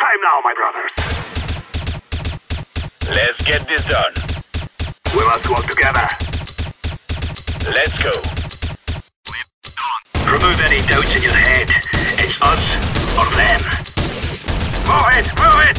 [0.00, 0.92] time now, my brothers.
[3.14, 4.14] Let's get this done.
[5.14, 6.06] We must work together.
[7.68, 8.14] Let's go.
[10.24, 11.68] Remove any doubts in your head.
[12.16, 12.64] It's us
[13.18, 13.60] or them.
[14.88, 15.78] Move it, move it!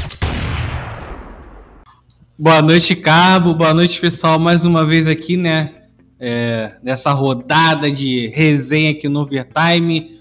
[2.38, 3.56] Boa noite, Cabo.
[3.56, 4.38] Boa noite, pessoal.
[4.38, 5.74] Mais uma vez aqui, né?
[6.20, 10.12] É, nessa rodada de resenha aqui no Overtime.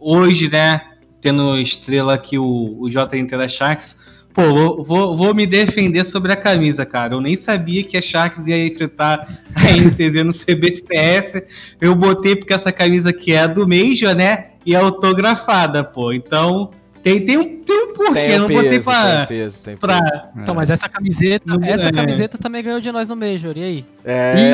[0.00, 0.87] Hoje, né?
[1.20, 4.18] Tendo estrela aqui o, o JNT da Sharks.
[4.32, 7.14] Pô, vou, vou me defender sobre a camisa, cara.
[7.14, 11.74] Eu nem sabia que a Sharks ia enfrentar a NTZ no CBCS.
[11.80, 14.50] Eu botei porque essa camisa aqui é do Major, né?
[14.64, 16.12] E é autografada, pô.
[16.12, 16.70] Então,
[17.02, 18.12] tem, tem, um, tem um porquê.
[18.14, 19.16] Tem eu não peso, botei pra.
[19.18, 20.00] tem peso, tem pra...
[20.02, 20.22] peso.
[20.36, 21.92] Então, mas essa camiseta, Não- essa é.
[21.92, 23.84] camiseta também ganhou de nós no Major, e aí?
[24.04, 24.52] É,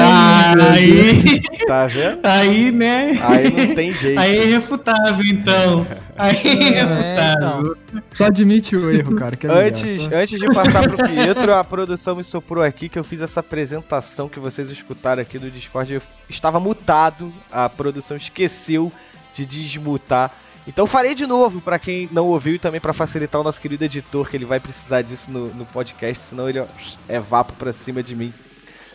[0.60, 2.20] aí, tá vendo?
[2.24, 3.12] aí, né?
[3.22, 4.18] Aí não tem jeito.
[4.18, 5.86] Aí é irrefutável, então.
[6.16, 7.76] Aí é É, irrefutável.
[8.12, 9.36] Só admite o erro, cara.
[9.36, 9.66] Que é melhor.
[9.66, 13.40] Antes, antes de passar pro Pietro, a produção me soprou aqui que eu fiz essa
[13.40, 15.92] apresentação que vocês escutaram aqui do Discord.
[15.94, 18.92] Eu estava mutado, a produção esqueceu
[19.34, 20.30] de desmutar.
[20.66, 23.84] Então farei de novo pra quem não ouviu e também pra facilitar o nosso querido
[23.84, 26.64] editor, que ele vai precisar disso no, no podcast, senão ele
[27.08, 28.32] é vapo pra cima de mim.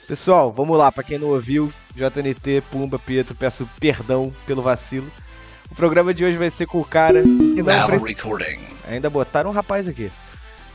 [0.07, 5.07] Pessoal, vamos lá, pra quem não ouviu, JNT, Pumba, Pietro, peço perdão pelo vacilo.
[5.71, 8.57] O programa de hoje vai ser com o cara que não pre- recording.
[8.87, 10.11] Ainda botaram um rapaz aqui.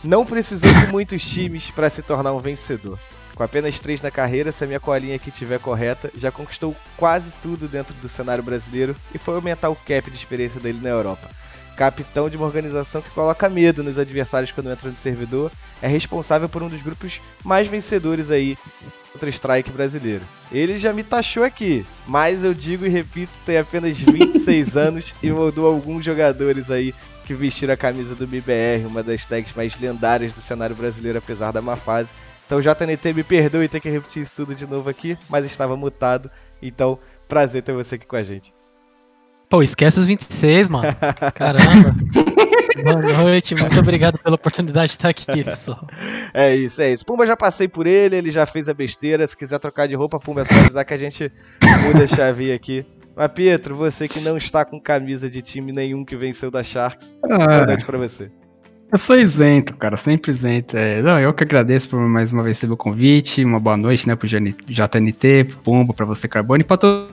[0.04, 2.96] Não precisou de muitos times para se tornar um vencedor.
[3.34, 7.32] Com apenas três na carreira, se a minha colinha aqui estiver correta, já conquistou quase
[7.42, 11.28] tudo dentro do cenário brasileiro e foi aumentar o cap de experiência dele na Europa.
[11.76, 15.50] Capitão de uma organização que coloca medo nos adversários quando entra no servidor,
[15.82, 18.56] é responsável por um dos grupos mais vencedores aí
[19.12, 20.22] contra Strike brasileiro.
[20.52, 25.30] Ele já me taxou aqui, mas eu digo e repito, tem apenas 26 anos e
[25.30, 30.32] moldou alguns jogadores aí que vestiram a camisa do MBR, uma das tags mais lendárias
[30.32, 32.10] do cenário brasileiro, apesar da má fase.
[32.46, 36.30] Então, JNT, me perdoe ter que repetir isso tudo de novo aqui, mas estava mutado.
[36.62, 38.52] Então, prazer ter você aqui com a gente.
[39.48, 40.88] Pô, esquece os 26, mano.
[41.34, 41.94] Caramba.
[42.84, 45.86] Boa noite, muito obrigado pela oportunidade de estar aqui, pessoal.
[46.36, 47.06] É isso, é isso.
[47.06, 49.24] Pumba já passei por ele, ele já fez a besteira.
[49.24, 51.30] Se quiser trocar de roupa, Pumba, é só avisar que a gente
[51.86, 52.84] muda a chave aqui.
[53.14, 57.14] Mas, Pietro, você que não está com camisa de time nenhum que venceu da Sharks,
[57.22, 58.32] boa Ah, noite pra você.
[58.92, 60.76] Eu sou isento, cara, sempre isento.
[60.76, 63.44] É, não, eu que agradeço por mais uma vez receber o convite.
[63.44, 67.10] Uma boa noite, né, pro JN JNT, pro Pumba, pra você, Carbone, e pra todo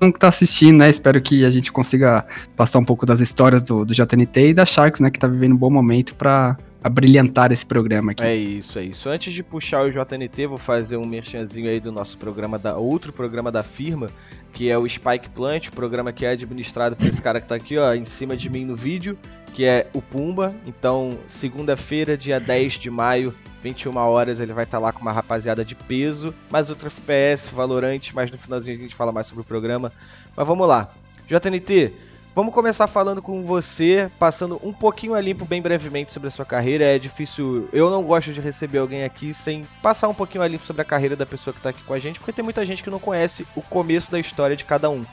[0.00, 0.88] mundo que tá assistindo, né?
[0.88, 2.24] Espero que a gente consiga
[2.56, 5.52] passar um pouco das histórias do, do JNT e da Sharks, né, que tá vivendo
[5.52, 8.24] um bom momento pra abrilhantar esse programa aqui.
[8.24, 9.08] É isso, é isso.
[9.08, 13.12] Antes de puxar o JNT, vou fazer um merchanzinho aí do nosso programa, da outro
[13.12, 14.10] programa da firma,
[14.52, 17.54] que é o Spike Plant, o programa que é administrado por esse cara que tá
[17.54, 19.18] aqui, ó, em cima de mim no vídeo,
[19.54, 20.54] que é o Pumba.
[20.66, 25.64] Então, segunda-feira, dia 10 de maio, 21 horas, ele vai estar lá com uma rapaziada
[25.64, 29.44] de peso, mais outro FPS, Valorante, mas no finalzinho a gente fala mais sobre o
[29.44, 29.92] programa.
[30.36, 30.90] Mas vamos lá.
[31.26, 31.92] JNT,
[32.32, 36.44] Vamos começar falando com você, passando um pouquinho a limpo bem brevemente sobre a sua
[36.44, 36.84] carreira.
[36.84, 40.64] É difícil, eu não gosto de receber alguém aqui sem passar um pouquinho a limpo
[40.64, 42.84] sobre a carreira da pessoa que está aqui com a gente, porque tem muita gente
[42.84, 45.04] que não conhece o começo da história de cada um,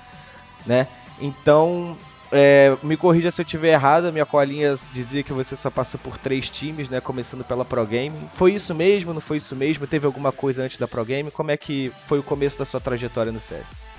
[0.64, 0.88] né?
[1.20, 1.98] Então,
[2.32, 6.20] é, me corrija se eu estiver errado, minha colinha dizia que você só passou por
[6.20, 7.02] três times, né?
[7.02, 8.16] Começando pela Pro Game.
[8.34, 9.12] Foi isso mesmo?
[9.12, 9.88] Não foi isso mesmo?
[9.88, 11.32] Teve alguma coisa antes da Pro Game?
[11.32, 13.97] Como é que foi o começo da sua trajetória no CS?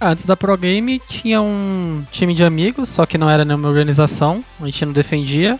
[0.00, 4.42] Antes da Pro Game tinha um time de amigos, só que não era nenhuma organização,
[4.58, 5.58] a gente não defendia.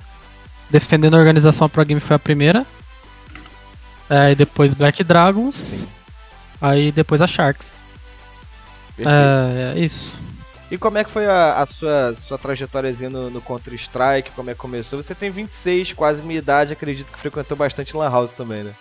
[0.71, 2.65] Defendendo a organização, a Pro Game foi a primeira.
[4.09, 5.87] Aí depois Black Dragons.
[6.61, 7.87] Aí depois a Sharks.
[8.99, 10.23] É, é isso.
[10.71, 14.31] E como é que foi a, a sua, sua trajetóriazinha no, no Counter-Strike?
[14.31, 15.03] Como é que começou?
[15.03, 18.73] Você tem 26, quase minha idade, acredito que frequentou bastante Lan House também, né?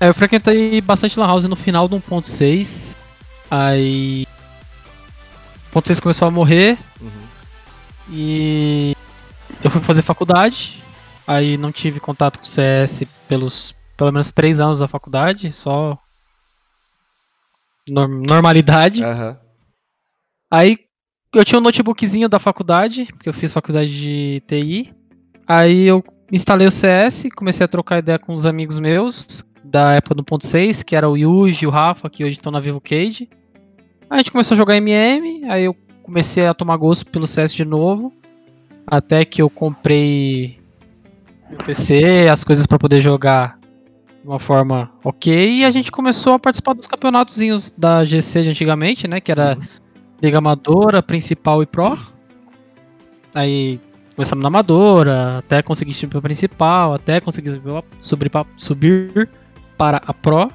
[0.00, 2.96] É, eu frequentei bastante Lan House no final do 1.6.
[3.50, 4.26] Aí.
[5.74, 6.78] O 1.6 começou a morrer.
[7.00, 7.10] Uhum.
[8.10, 8.96] E.
[9.62, 10.82] Eu fui fazer faculdade.
[11.26, 15.98] Aí não tive contato com o CS pelos pelo menos 3 anos da faculdade, só.
[17.88, 19.02] norm- normalidade.
[19.02, 19.36] Aham.
[20.50, 20.78] Aí
[21.34, 24.94] eu tinha um notebookzinho da faculdade, porque eu fiz faculdade de TI.
[25.46, 26.02] Aí eu
[26.32, 30.84] instalei o CS, comecei a trocar ideia com uns amigos meus da época do 1.6,
[30.84, 33.28] que era o Yuji e o Rafa, que hoje estão na Vivo Cage.
[34.10, 37.64] A gente começou a jogar MM, aí eu comecei a tomar gosto pelo CS de
[37.64, 38.12] novo.
[38.86, 40.58] Até que eu comprei
[41.50, 43.58] meu PC, as coisas para poder jogar
[44.22, 45.56] de uma forma ok.
[45.56, 49.20] E a gente começou a participar dos campeonatozinhos da GC de antigamente, né?
[49.20, 49.58] Que era
[50.22, 51.98] Liga Amadora, Principal e Pro.
[53.34, 53.78] Aí
[54.16, 57.50] começamos na Amadora, até conseguir subir pra Principal, até conseguir
[58.00, 59.28] subir, subir
[59.78, 60.50] para a Pro.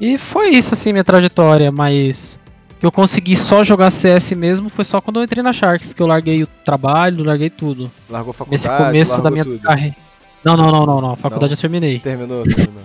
[0.00, 2.40] E foi isso, assim, minha trajetória, mas
[2.78, 6.00] que eu consegui só jogar CS mesmo foi só quando eu entrei na Sharks, que
[6.00, 7.90] eu larguei o trabalho, larguei tudo.
[8.08, 9.94] Largou faculdade, Nesse começo da minha carreira.
[10.42, 11.10] Não, não, não, não, não.
[11.12, 11.56] A faculdade Não?
[11.58, 11.98] eu terminei.
[11.98, 12.82] Terminou, terminou.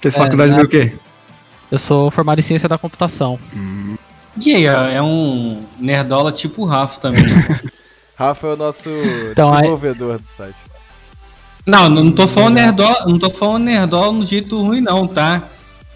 [0.00, 0.58] Fez É, faculdade né?
[0.62, 0.94] do quê?
[1.70, 3.38] Eu sou formado em ciência da computação.
[4.42, 7.22] E aí, ó, é um nerdola tipo o Rafa também.
[8.18, 8.88] Rafa é o nosso
[9.32, 10.56] Então, aí- desenvolvedor do site.
[11.66, 15.42] Não, não tô falando nerdola, não tô falando nerdola no jeito ruim não, tá?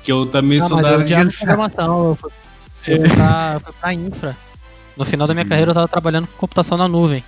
[0.02, 2.08] Que eu também Não, sou mas da eu área de programação.
[2.08, 2.30] Eu fui,
[2.88, 4.36] eu fui pra, eu fui pra infra.
[4.96, 7.22] No final da minha carreira eu tava trabalhando com computação na nuvem.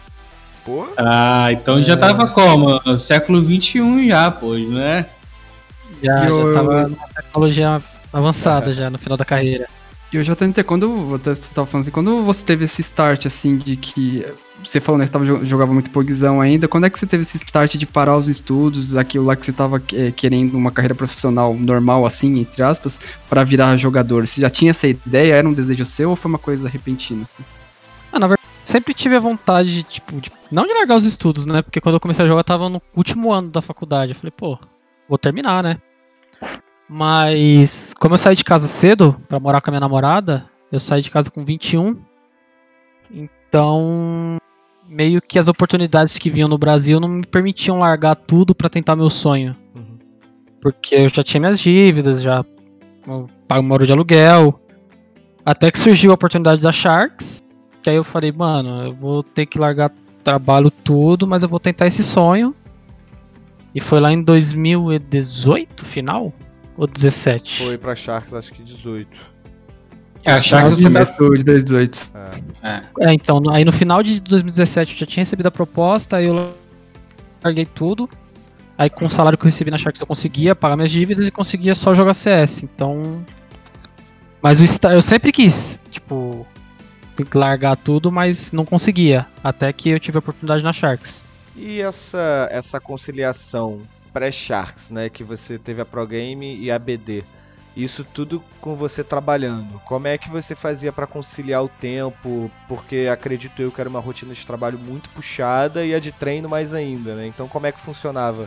[0.64, 2.80] Pô, Ah, então já tava como?
[2.98, 5.06] Século XXI já, pois, né?
[6.02, 9.66] Já, eu- já tava numa tecnologia avançada já no final da carreira.
[10.12, 13.76] E o JNT, quando você tava falando assim, quando você teve esse start assim de
[13.76, 14.26] que
[14.64, 17.22] você falou né, que tava, jo- jogava muito pogzão ainda, quando é que você teve
[17.22, 20.94] esse start de parar os estudos, aquilo lá que você tava eh, querendo uma carreira
[20.94, 22.98] profissional normal assim, entre aspas,
[23.28, 24.26] pra virar jogador?
[24.26, 27.42] Você já tinha essa ideia, era um desejo seu ou foi uma coisa repentina assim?
[28.12, 31.46] Ah, na verdade, sempre tive a vontade de, tipo, de- não de largar os estudos,
[31.46, 31.62] né?
[31.62, 34.12] Porque quando eu comecei a jogar eu tava no último ano da faculdade.
[34.12, 34.58] Eu falei, pô,
[35.08, 35.78] vou terminar, né?
[36.88, 41.00] Mas como eu saí de casa cedo pra morar com a minha namorada, eu saí
[41.00, 41.96] de casa com 21.
[43.10, 44.36] Então,
[44.92, 48.94] meio que as oportunidades que vinham no Brasil não me permitiam largar tudo pra tentar
[48.94, 49.56] meu sonho.
[49.74, 49.98] Uhum.
[50.60, 52.44] Porque eu já tinha minhas dívidas, já
[53.48, 54.60] pago moro de aluguel.
[55.44, 57.40] Até que surgiu a oportunidade da Sharks,
[57.82, 59.90] que aí eu falei, mano, eu vou ter que largar
[60.22, 62.54] trabalho tudo, mas eu vou tentar esse sonho.
[63.74, 66.32] E foi lá em 2018, final?
[66.76, 67.64] Ou 17?
[67.64, 69.08] foi pra Sharks acho que 18.
[70.24, 71.02] É, achar que você tá...
[71.04, 72.12] De 2018.
[73.00, 76.26] É, então, no- aí no final de 2017 eu já tinha recebido a proposta, aí
[76.26, 76.52] eu
[77.42, 78.08] larguei tudo.
[78.78, 81.30] Aí com o salário que eu recebi na Sharks eu conseguia pagar minhas dívidas e
[81.30, 82.62] conseguia só jogar CS.
[82.62, 83.24] Então.
[84.40, 86.46] Mas o esta- eu sempre quis, tipo,
[87.34, 89.26] largar tudo, mas não conseguia.
[89.42, 91.22] Até que eu tive a oportunidade na Sharks.
[91.56, 93.80] E essa, essa conciliação
[94.12, 95.08] pré-Sharks, né?
[95.08, 97.22] Que você teve a Pro Game e a BD.
[97.74, 99.80] Isso tudo com você trabalhando.
[99.86, 102.50] Como é que você fazia pra conciliar o tempo?
[102.69, 106.48] Porque acredito eu que era uma rotina de trabalho muito puxada e a de treino
[106.50, 107.26] mais ainda, né?
[107.26, 108.46] Então como é que funcionava?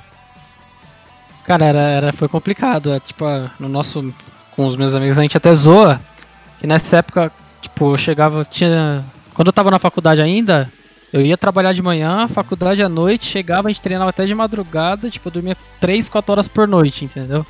[1.44, 2.92] Cara, era, era- foi complicado.
[2.94, 3.25] é, tipo,
[3.60, 4.13] no nosso.
[4.56, 6.00] Com os meus amigos, a gente até zoa.
[6.60, 7.31] Que nessa época,
[7.62, 8.45] tipo, eu chegava.
[8.45, 9.04] Tinha.
[9.33, 10.72] Quando eu tava na faculdade ainda,
[11.12, 15.10] eu ia trabalhar de manhã, faculdade à noite, chegava, a gente treinava até de madrugada,
[15.10, 17.45] tipo, eu dormia 3, 4 horas por noite, entendeu?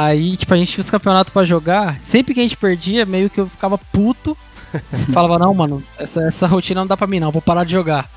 [0.00, 1.98] Aí, tipo, a gente tinha os campeonatos pra jogar.
[1.98, 4.38] Sempre que a gente perdia, meio que eu ficava puto.
[5.12, 8.08] falava, não, mano, essa, essa rotina não dá pra mim, não, vou parar de jogar.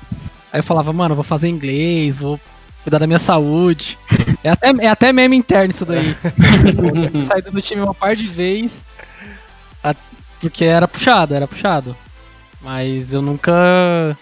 [0.52, 2.38] Aí eu falava, mano, vou fazer inglês, vou
[2.84, 3.98] cuidar da minha saúde.
[4.44, 6.14] É até, é até meme interno isso daí.
[7.26, 8.84] Saído do time uma par de vez.
[9.82, 9.94] a-
[10.40, 11.96] Porque era puxado, era puxado.
[12.60, 14.16] Mas eu nunca.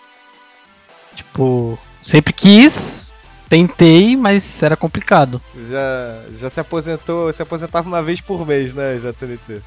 [1.14, 3.12] Tipo, sempre quis,
[3.50, 5.42] tentei, mas era complicado.
[5.68, 9.60] Já, já se aposentou, se aposentava uma vez por mês, né, JTNT?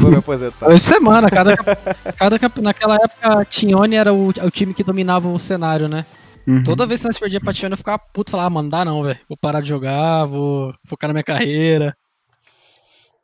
[0.00, 0.66] Vou me aposentar.
[0.66, 5.38] Por semana, cada, cada naquela época a Tione era o, o time que dominava o
[5.38, 6.06] cenário, né?
[6.46, 6.62] Uhum.
[6.62, 9.02] Toda vez que nós perdíamos pra Tione eu ficava puto, falava, ah, mano, dá não,
[9.02, 9.18] velho.
[9.28, 11.96] Vou parar de jogar, vou focar na minha carreira.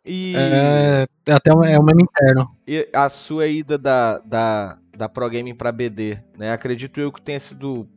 [0.05, 2.51] E, É, é até um, é um meme interno.
[2.67, 6.53] e a sua ida da, da, da Pro Gaming pra BD, né?
[6.53, 7.89] Acredito eu que tenha sido,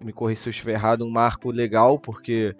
[0.00, 2.54] me corrija se eu estiver errado, um marco legal, porque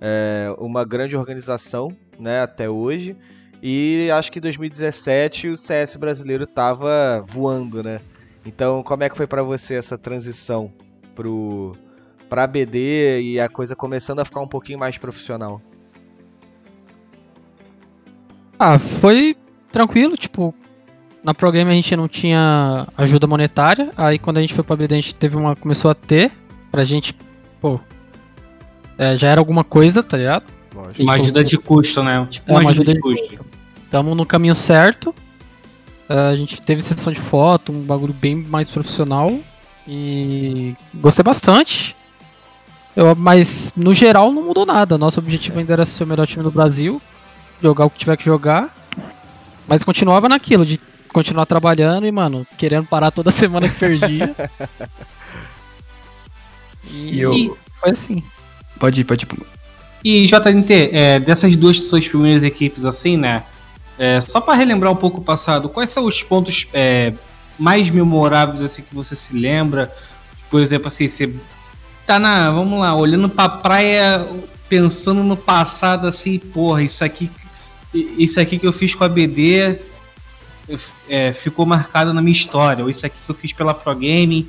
[0.00, 3.16] é uma grande organização, né, até hoje.
[3.62, 8.00] E acho que em 2017 o CS brasileiro tava voando, né?
[8.44, 10.70] Então, como é que foi pra você essa transição
[11.14, 11.72] pro
[12.28, 15.62] pra BD e a coisa começando a ficar um pouquinho mais profissional?
[18.58, 19.36] Ah, foi
[19.70, 20.54] tranquilo, tipo,
[21.22, 24.76] na Pro Game a gente não tinha ajuda monetária, aí quando a gente foi pra
[24.76, 26.30] BD a gente teve uma, começou a ter,
[26.74, 27.14] pra gente,
[27.60, 27.78] pô,
[28.98, 30.44] é, já era alguma coisa, tá ligado?
[30.74, 31.02] Lógico.
[31.04, 32.26] Uma ajuda de custo, né?
[32.28, 33.46] Tipo, É, uma ajuda de custo.
[33.88, 35.14] Tamo no caminho certo,
[36.08, 39.38] é, a gente teve sessão de foto, um bagulho bem mais profissional,
[39.86, 41.94] e gostei bastante.
[42.96, 46.42] Eu, mas no geral não mudou nada, nosso objetivo ainda era ser o melhor time
[46.42, 47.00] do Brasil,
[47.62, 48.74] jogar o que tiver que jogar,
[49.68, 50.80] mas continuava naquilo, de
[51.12, 54.34] continuar trabalhando e, mano, querendo parar toda semana que perdia.
[56.90, 58.22] E e eu- foi assim.
[58.78, 59.28] Pode ir, pode ir.
[60.04, 63.42] E JNT, é, dessas duas suas primeiras equipes assim, né?
[63.98, 67.12] É, só para relembrar um pouco o passado, quais são os pontos é,
[67.58, 69.90] mais memoráveis assim que você se lembra?
[70.50, 71.32] Por exemplo, assim, você
[72.04, 74.26] tá na, vamos lá, olhando para praia,
[74.68, 77.30] pensando no passado assim, porra, isso aqui
[77.94, 79.78] isso aqui que eu fiz com a BD
[81.08, 84.48] é, ficou marcado na minha história, ou isso aqui que eu fiz pela Pro Gaming,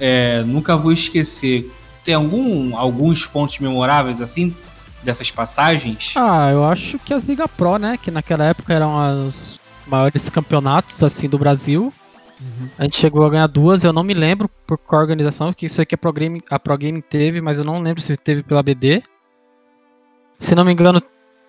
[0.00, 1.70] é, nunca vou esquecer.
[2.04, 4.54] Tem algum, alguns pontos memoráveis assim
[5.02, 6.14] dessas passagens?
[6.16, 7.98] Ah, eu acho que as Liga Pro, né?
[8.02, 11.92] Que naquela época eram os maiores campeonatos assim do Brasil.
[12.40, 12.68] Uhum.
[12.78, 15.82] A gente chegou a ganhar duas, eu não me lembro por qual organização, porque isso
[15.82, 18.62] aqui a Pro, Game, a Pro Game teve, mas eu não lembro se teve pela
[18.62, 19.02] BD.
[20.38, 21.00] Se não me engano,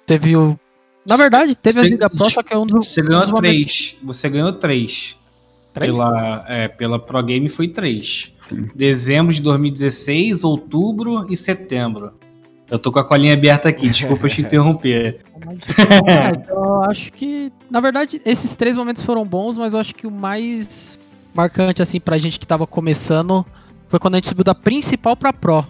[0.06, 0.60] teve o.
[1.08, 2.88] Na verdade, teve a Liga Pro, só que é um dos.
[2.88, 3.96] Você ganhou três.
[4.04, 5.18] Você ganhou três.
[5.74, 5.92] Três?
[5.92, 8.34] Pela, é, pela Pro Game foi três.
[8.40, 8.68] Sim.
[8.76, 12.14] Dezembro de 2016, outubro e setembro.
[12.70, 15.20] Eu tô com a colinha aberta aqui, desculpa te interromper.
[16.50, 20.12] eu acho que, na verdade, esses três momentos foram bons, mas eu acho que o
[20.12, 21.00] mais
[21.34, 23.46] marcante, assim, pra gente que tava começando
[23.90, 25.68] foi quando a gente subiu da principal pra Pro.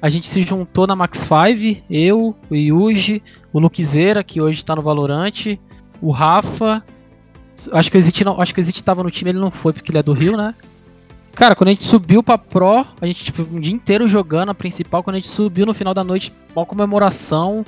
[0.00, 4.74] A gente se juntou na Max 5, eu, o Yuji, o Luquezeira, que hoje tá
[4.74, 5.60] no Valorante,
[6.00, 6.84] o Rafa.
[7.72, 9.72] Acho que o Exit não, acho que o Exit tava no time, ele não foi
[9.72, 10.54] porque ele é do Rio, né?
[11.34, 14.54] Cara, quando a gente subiu pra Pro, a gente, tipo, um dia inteiro jogando a
[14.54, 17.64] principal, quando a gente subiu no final da noite, uma comemoração,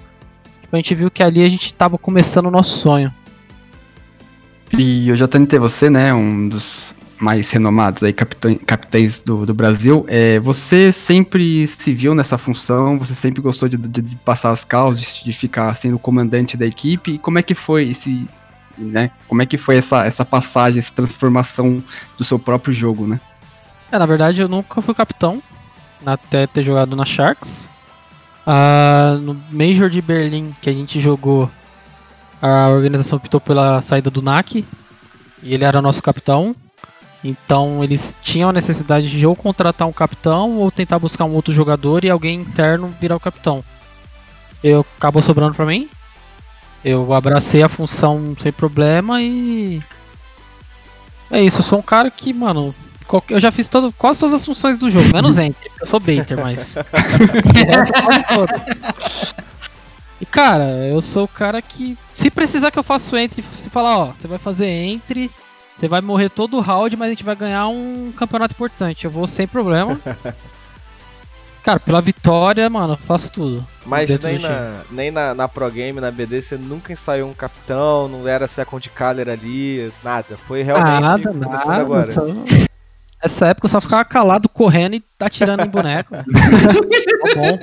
[0.61, 3.13] tipo, a gente viu que ali a gente tava começando o nosso sonho.
[4.79, 10.05] E eu já tentei você, né, um dos mais renomados aí, capitães do, do Brasil,
[10.09, 14.65] é, você sempre se viu nessa função, você sempre gostou de, de, de passar as
[14.65, 18.29] causas, de, ficar sendo comandante da equipe, e como é que foi esse,
[18.77, 21.83] né, como é que foi essa, essa passagem, essa transformação
[22.19, 23.21] do seu próprio jogo, né?
[23.91, 25.43] É, na verdade eu nunca fui capitão,
[26.05, 27.69] até ter jogado na Sharks.
[28.47, 31.51] Uh, no Major de Berlim que a gente jogou,
[32.43, 34.65] a organização optou pela saída do NAC
[35.43, 36.55] e ele era nosso capitão.
[37.23, 41.55] Então eles tinham a necessidade de ou contratar um capitão ou tentar buscar um outro
[41.55, 43.65] jogador e alguém interno virar o capitão.
[44.63, 45.89] Eu acabou sobrando para mim.
[46.85, 49.83] Eu abracei a função sem problema e
[51.31, 51.59] é isso.
[51.59, 52.75] Eu sou um cara que, mano,
[53.29, 55.71] eu já fiz todo, quase todas as funções do jogo, menos Enter.
[55.81, 56.77] Eu sou baiter, mas.
[60.21, 61.97] e cara, eu sou o cara que.
[62.15, 65.31] Se precisar que eu faça o Entre, se falar, ó, você vai fazer Entre,
[65.75, 69.05] você vai morrer todo o round, mas a gente vai ganhar um campeonato importante.
[69.05, 69.99] Eu vou sem problema.
[71.65, 73.67] Cara, pela vitória, mano, eu faço tudo.
[73.87, 78.07] Mas nem, na, nem na, na Pro Game, na BD, você nunca ensaiou um capitão,
[78.07, 80.37] não era second caller ali, nada.
[80.37, 82.13] Foi realmente nada, começando nada, agora.
[82.13, 82.27] Só...
[83.23, 86.11] Nessa época eu só ficava calado, correndo e atirando em boneco.
[86.21, 87.59] tá bom.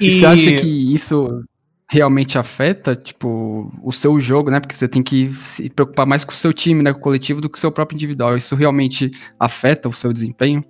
[0.00, 0.08] E...
[0.08, 1.44] e você acha que isso
[1.90, 4.58] realmente afeta, tipo, o seu jogo, né?
[4.58, 6.94] Porque você tem que se preocupar mais com o seu time, né?
[6.94, 8.38] Com o coletivo, do que o seu próprio individual.
[8.38, 10.64] Isso realmente afeta o seu desempenho?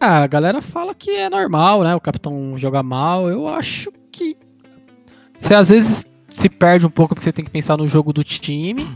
[0.00, 1.94] Ah, a galera fala que é normal, né?
[1.94, 3.30] O capitão joga mal.
[3.30, 4.36] Eu acho que.
[5.38, 8.22] Você às vezes se perde um pouco porque você tem que pensar no jogo do
[8.22, 8.86] time.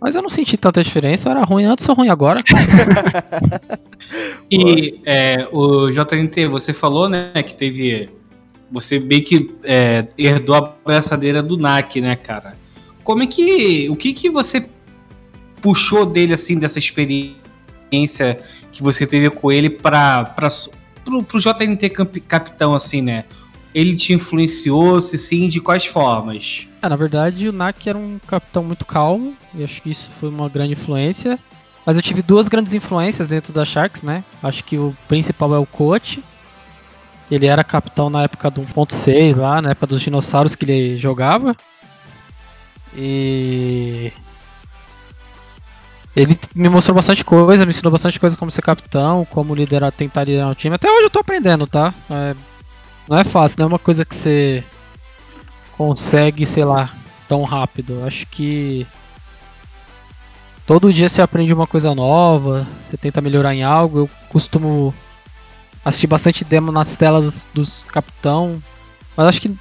[0.00, 2.40] Mas eu não senti tanta diferença, eu era ruim antes ou ruim agora.
[4.50, 8.08] e é, o JNT, você falou, né, que teve.
[8.72, 12.56] Você bem que é, herdou a braçadeira do NAC, né, cara?
[13.04, 13.90] Como é que.
[13.90, 14.66] O que que você
[15.60, 18.40] puxou dele, assim, dessa experiência
[18.80, 20.24] que você teve com ele para
[21.04, 21.90] pro, pro JNT
[22.26, 23.24] capitão, assim, né?
[23.74, 26.68] ele te influenciou, se sim, de quais formas?
[26.82, 30.28] É, na verdade, o Nak era um capitão muito calmo, e acho que isso foi
[30.28, 31.38] uma grande influência.
[31.86, 34.24] Mas eu tive duas grandes influências dentro da Sharks, né?
[34.42, 36.22] Acho que o principal é o coach.
[37.30, 41.56] Ele era capitão na época do 1.6 lá, na época dos dinossauros que ele jogava.
[42.94, 44.12] E
[46.14, 50.24] ele me mostrou bastante coisa, me ensinou bastante coisa como ser capitão, como liderar, tentar
[50.24, 50.74] liderar o time.
[50.74, 51.94] Até hoje eu tô aprendendo, tá?
[52.10, 52.34] É,
[53.08, 54.64] não é fácil, não é uma coisa que você
[55.76, 56.90] consegue, sei lá,
[57.28, 58.04] tão rápido.
[58.04, 58.86] Acho que
[60.66, 64.00] todo dia você aprende uma coisa nova, você tenta melhorar em algo.
[64.00, 64.92] Eu costumo
[65.84, 68.60] assistir bastante demo nas telas dos, dos capitão,
[69.16, 69.58] mas acho que o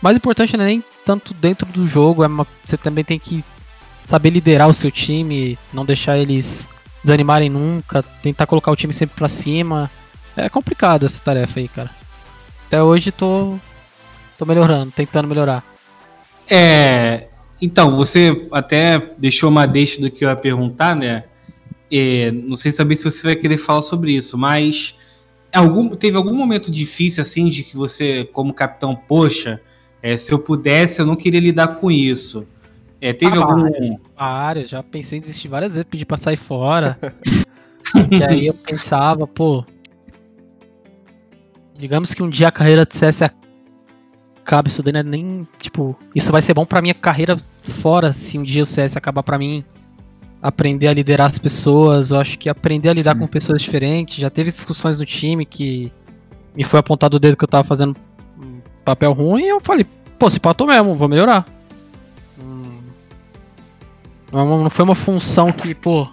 [0.00, 3.44] mais importante não é nem tanto dentro do jogo, é uma, você também tem que
[4.08, 6.66] saber liderar o seu time, não deixar eles
[7.02, 9.90] desanimarem nunca, tentar colocar o time sempre pra cima.
[10.34, 11.90] É complicado essa tarefa aí, cara.
[12.66, 13.58] Até hoje tô,
[14.38, 15.62] tô melhorando, tentando melhorar.
[16.48, 17.26] É.
[17.60, 21.24] Então, você até deixou uma deixa do que eu ia perguntar, né?
[21.92, 24.96] É, não sei também se você vai querer falar sobre isso, mas
[25.52, 29.60] algum, teve algum momento difícil assim de que você, como capitão, poxa,
[30.00, 32.48] É, se eu pudesse, eu não queria lidar com isso.
[33.00, 33.70] É, teve Ah, algum.
[34.16, 36.98] vários, já pensei em desistir várias vezes, pedir pra sair fora.
[38.10, 39.64] e aí eu pensava, pô.
[41.76, 43.22] Digamos que um dia a carreira de CS
[44.42, 45.46] acabe, isso daí não é nem.
[45.58, 49.22] Tipo, isso vai ser bom pra minha carreira fora se um dia o CS acabar
[49.22, 49.64] pra mim.
[50.40, 53.20] Aprender a liderar as pessoas, eu acho que aprender a lidar Sim.
[53.20, 54.16] com pessoas diferentes.
[54.16, 55.92] Já teve discussões no time que
[56.56, 57.96] me foi apontado o dedo que eu tava fazendo
[58.40, 59.84] um papel ruim e eu falei,
[60.16, 61.44] pô, se patou mesmo, vou melhorar.
[64.32, 66.08] Hum, Não, foi uma função que, pô.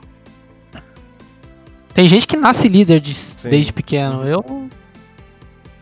[1.94, 3.16] Tem gente que nasce líder de-
[3.50, 4.28] desde pequeno.
[4.28, 4.70] Eu.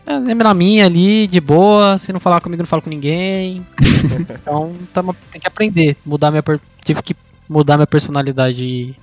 [0.06, 1.98] Eu lembro na minha ali, de boa.
[1.98, 3.66] Se não falar comigo, não falo com ninguém.
[4.30, 5.96] então tamo, tem que aprender.
[6.06, 6.44] Mudar minha.
[6.84, 7.16] Tive que
[7.50, 8.96] mudar minha personalidade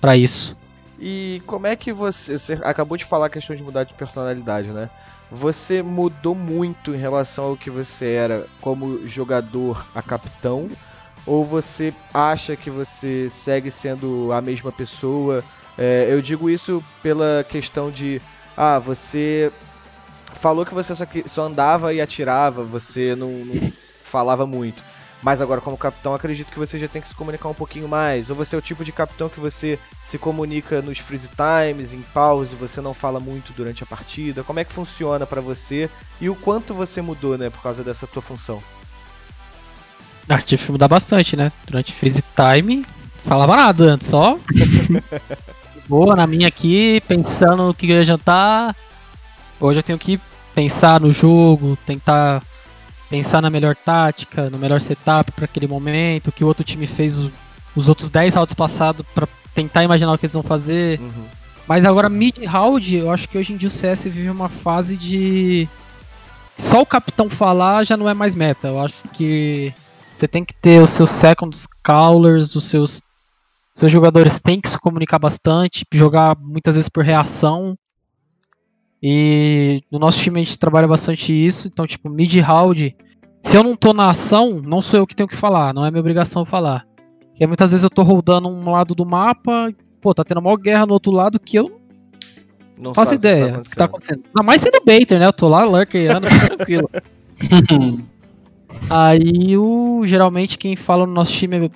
[0.00, 0.56] pra isso.
[1.00, 2.38] E como é que você.
[2.38, 4.90] Você acabou de falar a questão de mudar de personalidade, né?
[5.32, 10.68] Você mudou muito em relação ao que você era como jogador a capitão?
[11.26, 15.42] Ou você acha que você segue sendo a mesma pessoa?
[15.78, 18.20] É, eu digo isso pela questão de.
[18.56, 19.50] Ah, você
[20.34, 24.82] falou que você só, que- só andava e atirava, você não, não falava muito.
[25.22, 28.28] Mas agora, como capitão, acredito que você já tem que se comunicar um pouquinho mais.
[28.28, 32.02] Ou você é o tipo de capitão que você se comunica nos freeze times, em
[32.12, 34.44] pause, você não fala muito durante a partida.
[34.44, 35.88] Como é que funciona pra você
[36.20, 38.62] e o quanto você mudou, né, por causa dessa tua função?
[40.28, 41.52] Ah, tive que mudar bastante, né?
[41.66, 42.84] Durante freeze time,
[43.22, 44.38] falava nada antes, só.
[45.88, 48.74] Boa, na minha aqui, pensando no que eu ia jantar.
[49.60, 50.18] Hoje eu tenho que
[50.54, 52.42] pensar no jogo, tentar
[53.10, 56.86] pensar na melhor tática, no melhor setup para aquele momento, o que o outro time
[56.86, 57.30] fez o-
[57.76, 60.98] os outros 10 rounds passados para tentar imaginar o que eles vão fazer.
[61.00, 61.24] Uhum.
[61.68, 64.96] Mas agora mid round, eu acho que hoje em dia o CS vive uma fase
[64.96, 65.68] de
[66.56, 68.68] só o capitão falar já não é mais meta.
[68.68, 69.72] Eu acho que
[70.14, 73.02] você tem que ter os seus seconds callers, os seus
[73.74, 77.76] seus jogadores têm que se comunicar bastante, jogar muitas vezes por reação.
[79.02, 82.96] E no nosso time a gente trabalha bastante isso, então tipo, mid round,
[83.42, 85.90] se eu não tô na ação, não sou eu que tenho que falar, não é
[85.90, 86.86] minha obrigação falar.
[87.30, 90.86] Porque muitas vezes eu tô rodando um lado do mapa, pô, tá tendo uma guerra
[90.86, 91.80] no outro lado que eu
[92.78, 94.22] Não faço que ideia tá do que tá acontecendo.
[94.28, 95.26] Ainda mais sendo baiter, né?
[95.26, 96.88] Eu tô lá lurkeando, tranquilo.
[98.90, 101.70] Aí o geralmente quem fala no nosso time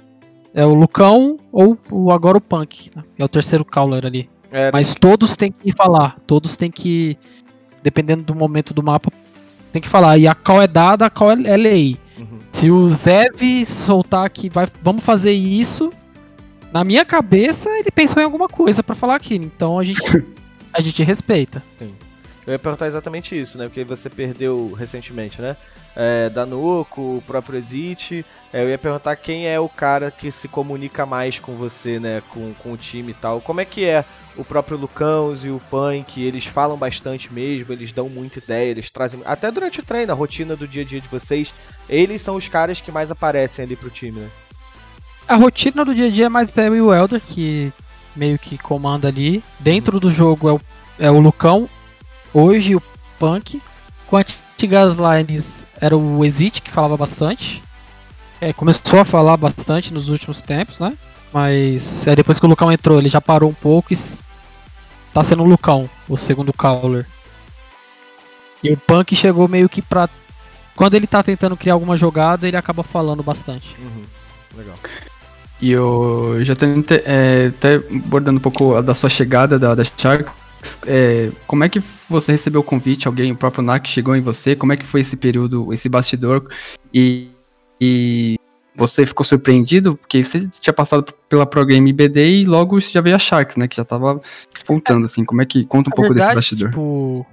[0.54, 3.02] é o Lucão ou o, agora o Punk, né?
[3.14, 4.28] que é o terceiro caller ali.
[4.50, 7.16] É, Mas todos têm que falar, todos têm que,
[7.82, 9.10] dependendo do momento do mapa,
[9.70, 10.18] tem que falar.
[10.18, 11.98] E a call é dada, a call é, lei.
[12.18, 12.38] Uhum.
[12.50, 15.92] Se o Zev soltar que vai, vamos fazer isso,
[16.72, 19.44] na minha cabeça ele pensou em alguma coisa pra falar aquilo.
[19.44, 20.00] Então a gente,
[20.72, 21.62] a gente respeita.
[22.48, 23.66] Eu ia perguntar exatamente isso, né?
[23.66, 25.54] Porque você perdeu recentemente, né?
[25.94, 28.24] É, Danuco, o próprio Exit.
[28.50, 32.22] É, eu ia perguntar quem é o cara que se comunica mais com você, né?
[32.30, 33.42] Com, com o time e tal.
[33.42, 34.02] Como é que é
[34.34, 36.22] o próprio Lucãos e o Punk?
[36.22, 39.20] Eles falam bastante mesmo, eles dão muita ideia, eles trazem.
[39.26, 41.52] Até durante o treino, a rotina do dia a dia de vocês,
[41.86, 44.28] eles são os caras que mais aparecem ali pro time, né?
[45.28, 47.70] A rotina do dia a dia é mais e o Elder, que
[48.16, 49.44] meio que comanda ali.
[49.60, 50.60] Dentro do jogo é o,
[50.98, 51.68] é o Lucão,
[52.32, 52.82] hoje o
[53.18, 53.60] Punk.
[54.06, 57.62] Com antigas lines era o Exit que falava bastante.
[58.40, 60.96] É, começou a falar bastante nos últimos tempos, né?
[61.32, 63.96] Mas é, depois que o Lucão entrou, ele já parou um pouco e
[65.12, 67.04] tá sendo o Lucão, o segundo caller.
[68.62, 70.08] E o Punk chegou meio que pra.
[70.74, 73.74] Quando ele tá tentando criar alguma jogada, ele acaba falando bastante.
[73.78, 74.04] Uhum.
[74.56, 74.76] Legal.
[75.60, 79.82] E eu já tô ente- é, até abordando um pouco da sua chegada da, da
[79.84, 80.32] Sharks.
[80.86, 83.06] É, como é que você recebeu o convite?
[83.06, 84.56] Alguém, o próprio NAC chegou em você?
[84.56, 86.48] Como é que foi esse período, esse bastidor?
[86.92, 87.28] E,
[87.80, 88.36] e
[88.76, 89.96] você ficou surpreendido?
[89.96, 93.68] Porque você tinha passado pela Pro Game BD e logo já veio a Sharks, né?
[93.68, 94.20] Que já tava
[94.52, 95.24] despontando, assim.
[95.24, 95.64] Como é que.
[95.64, 96.70] Conta um Na pouco desse verdade, bastidor.
[96.70, 97.26] Tipo,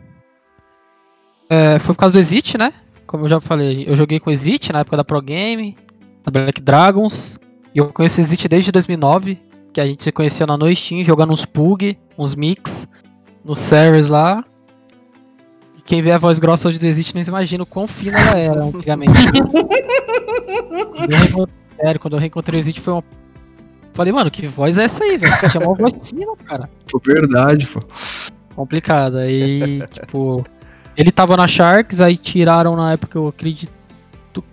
[1.49, 2.73] é, foi por causa do Exit, né?
[3.05, 5.75] Como eu já falei, eu joguei com o Exit na época da Pro Game,
[6.23, 7.39] da Black Dragons.
[7.73, 9.39] E eu conheço o Exit desde 2009,
[9.73, 12.87] que a gente se conheceu na Noistin, jogando uns Pug, uns Mix,
[13.45, 14.43] nos servers lá.
[15.77, 18.37] E quem vê a voz grossa hoje do Exit não imagina o quão fina ela
[18.37, 19.13] era antigamente.
[20.95, 23.03] Quando eu Sério, quando eu reencontrei o Exit foi uma.
[23.93, 25.33] Falei, mano, que voz é essa aí, velho?
[25.33, 26.69] Você chamou uma voz fina, cara
[27.03, 27.79] verdade, pô.
[28.55, 29.17] complicado.
[29.17, 30.43] Aí, tipo,
[30.95, 33.71] ele tava na Sharks, aí tiraram na época, eu acredito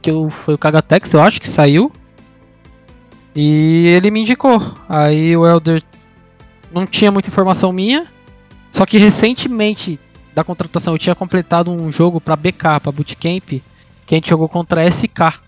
[0.00, 1.90] que eu, foi o Kagatex, eu acho que saiu.
[3.34, 4.60] E ele me indicou.
[4.88, 5.82] Aí o Elder
[6.72, 8.06] não tinha muita informação minha.
[8.72, 10.00] Só que recentemente
[10.34, 13.48] da contratação eu tinha completado um jogo pra BK, pra Bootcamp.
[14.06, 15.38] que a gente jogou contra a SK.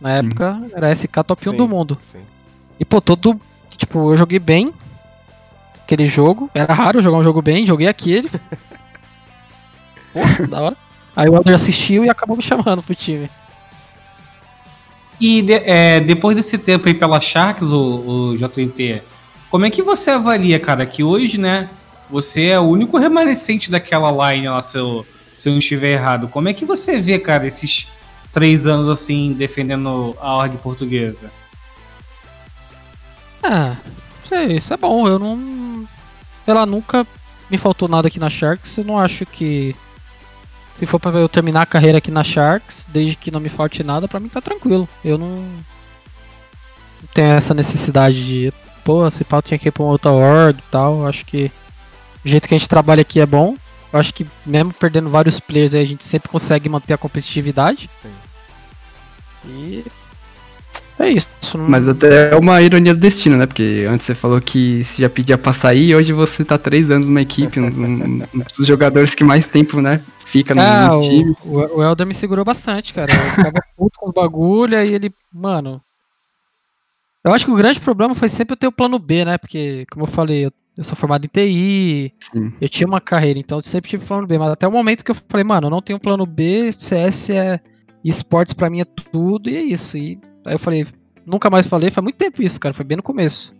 [0.00, 1.56] Na época era a SK top 1 Sim.
[1.56, 1.98] do mundo.
[2.04, 2.20] Sim.
[2.78, 3.40] E pô, todo.
[3.76, 4.70] Tipo, eu joguei bem
[5.82, 6.48] aquele jogo.
[6.54, 8.28] Era raro eu jogar um jogo bem, joguei aquele.
[10.12, 10.76] Pô, da hora.
[11.16, 13.30] Aí o Elder assistiu e acabou me chamando pro time.
[15.20, 19.02] E de- é, depois desse tempo aí pela Sharks, o, o JNT,
[19.50, 21.68] como é que você avalia, cara, que hoje, né,
[22.10, 26.28] você é o único remanescente daquela line lá, se eu, se eu não estiver errado.
[26.28, 27.88] Como é que você vê, cara, esses
[28.32, 31.30] três anos assim, defendendo a ordem portuguesa?
[33.42, 33.76] Ah,
[34.24, 35.06] sei, isso é bom.
[35.08, 35.88] Eu não.
[36.46, 37.06] Lá, nunca
[37.48, 38.76] me faltou nada aqui na Sharks.
[38.76, 39.74] Eu não acho que.
[40.76, 43.82] Se for pra eu terminar a carreira aqui na Sharks, desde que não me falte
[43.82, 44.88] nada, pra mim tá tranquilo.
[45.04, 45.44] Eu não.
[47.14, 48.52] Tenho essa necessidade de.
[48.84, 51.06] Pô, se pau tinha que ir pra uma outra org e tal.
[51.06, 51.50] Acho que.
[52.24, 53.56] O jeito que a gente trabalha aqui é bom.
[53.92, 57.88] Eu acho que mesmo perdendo vários players aí, a gente sempre consegue manter a competitividade.
[59.46, 59.84] E.
[60.98, 61.28] É isso.
[61.56, 63.46] não- Mas até é uma ironia do destino, né?
[63.46, 66.90] Porque antes você falou que você já pedia pra sair e hoje você tá três
[66.90, 70.00] anos numa equipe, um, um- um dos jogadores que mais tempo, né?
[70.26, 71.34] Fica no, Ah, no time.
[71.44, 73.12] o, o, Elder me segurou bastante, cara.
[73.12, 75.80] Eu ficava puto com os bagulho e ele, mano.
[77.24, 79.38] Eu acho que o grande problema foi sempre eu ter o plano B, né?
[79.38, 82.52] Porque, como eu falei, eu, eu sou formado em TI, Sim.
[82.58, 84.38] eu tinha uma carreira, então eu sempre tive plano B.
[84.38, 87.60] Mas até o momento que eu falei, mano, eu não tenho plano B, CS é.
[88.02, 89.98] Esportes pra mim é tudo e é isso.
[89.98, 90.86] E aí eu falei,
[91.26, 92.72] nunca mais falei, faz muito tempo isso, cara.
[92.72, 93.54] Foi bem no começo.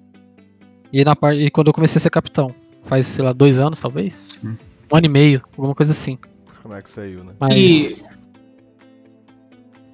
[0.90, 3.78] E, na parte, e quando eu comecei a ser capitão, faz, sei lá, dois anos
[3.82, 4.40] talvez?
[4.42, 4.56] Hum.
[4.90, 6.18] Um ano e meio, alguma coisa assim.
[6.62, 7.34] Como é que saiu, né?
[7.38, 7.52] Mas.
[7.54, 8.20] E-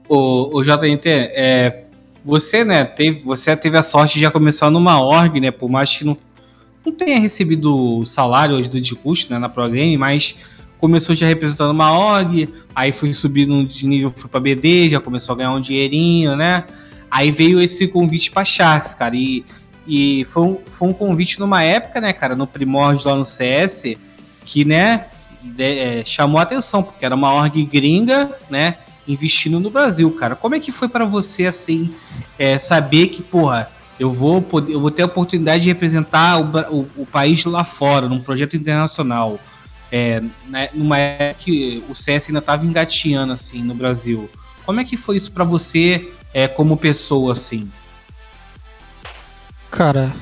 [0.09, 1.87] O, o JNT, é,
[2.25, 5.97] você, né, teve, você teve a sorte de já começar numa org, né, por mais
[5.97, 6.17] que não,
[6.87, 10.37] não tenha recebido salário hoje do de custo, né, na Pro Game, mas
[10.79, 15.33] começou já representando uma org, aí foi subindo de nível, foi pra BD, já começou
[15.35, 16.65] a ganhar um dinheirinho, né,
[17.11, 19.45] aí veio esse convite pra Sharks, cara, e,
[19.87, 23.97] e foi, um, foi um convite numa época, né, cara, no primórdio lá no CS,
[24.45, 25.07] que, né,
[25.43, 28.77] de- é, chamou a atenção, porque era uma org gringa, né,
[29.09, 30.35] investindo no Brasil, cara.
[30.35, 31.93] Como é que foi pra você, assim,
[32.37, 36.77] é, saber que, porra, eu vou, poder, eu vou ter a oportunidade de representar o,
[36.81, 39.39] o- o país lá fora, num projeto internacional,
[39.91, 44.29] é, né, numa época que o CS ainda tava engateando, assim, no Brasil.
[44.65, 47.71] Como é que foi isso pra você, é, como pessoa, assim?
[49.71, 50.13] Cara,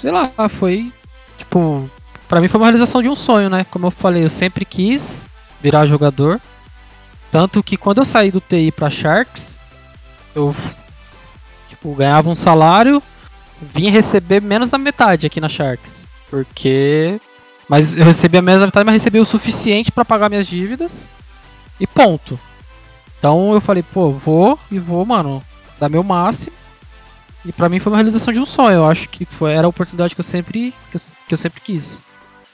[0.00, 0.92] sei lá, foi
[1.36, 1.88] tipo,
[2.28, 3.64] pra mim foi uma realização de um sonho, né?
[3.70, 5.28] Como eu falei, eu sempre quis
[5.62, 6.40] virar jogador.
[7.30, 9.60] Tanto que quando eu saí do TI pra Sharks,
[10.34, 10.54] eu
[11.86, 13.02] tipo, ganhava um salário,
[13.60, 17.20] vinha receber menos da metade aqui na Sharks, porque
[17.68, 21.08] mas eu recebia menos da metade, mas recebia o suficiente pra pagar minhas dívidas
[21.78, 22.38] e ponto.
[23.18, 25.42] Então eu falei, pô, vou e vou, mano,
[25.78, 26.54] dar meu máximo.
[27.44, 28.78] E pra mim foi uma realização de um sonho.
[28.78, 31.60] Eu acho que foi, era a oportunidade que eu sempre que eu, que eu sempre
[31.60, 32.02] quis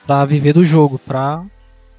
[0.07, 1.45] Pra viver do jogo, pra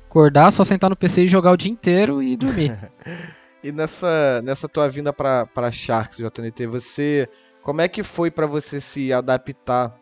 [0.09, 2.77] acordar, só sentar no PC e jogar o dia inteiro e dormir.
[3.63, 7.29] E nessa, nessa tua vinda pra, pra Sharks, JNT, você.
[7.61, 9.95] Como é que foi pra você se adaptar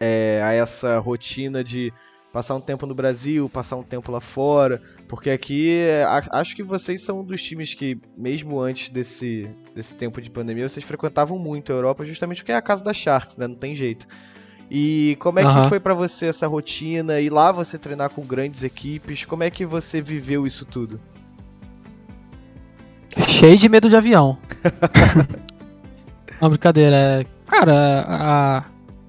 [0.00, 1.92] é, a essa rotina de
[2.32, 4.80] passar um tempo no Brasil, passar um tempo lá fora?
[5.06, 9.50] Porque aqui é, a- acho que vocês são um dos times que, mesmo antes desse,
[9.74, 12.94] desse tempo de pandemia, vocês frequentavam muito a Europa, justamente porque é a casa da
[12.94, 13.46] Sharks, né?
[13.46, 14.06] Não tem jeito.
[14.70, 15.68] E como é que Aham.
[15.68, 17.20] foi pra você essa rotina?
[17.20, 19.24] E lá você treinar com grandes equipes?
[19.26, 20.98] Como é que você viveu isso tudo?
[23.26, 24.38] Cheio de medo de avião.
[26.40, 26.96] Não, brincadeira.
[26.96, 28.64] É, cara, a,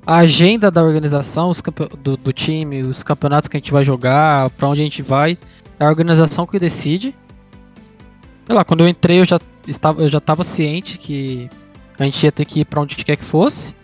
[0.06, 1.62] a agenda da organização, os
[2.02, 5.38] do, do time, os campeonatos que a gente vai jogar, pra onde a gente vai,
[5.80, 7.16] é a organização que decide.
[8.46, 11.50] Sei lá, quando eu entrei eu já estava, eu já estava ciente que
[12.00, 13.76] a gente ia ter que ir pra onde quer que fosse.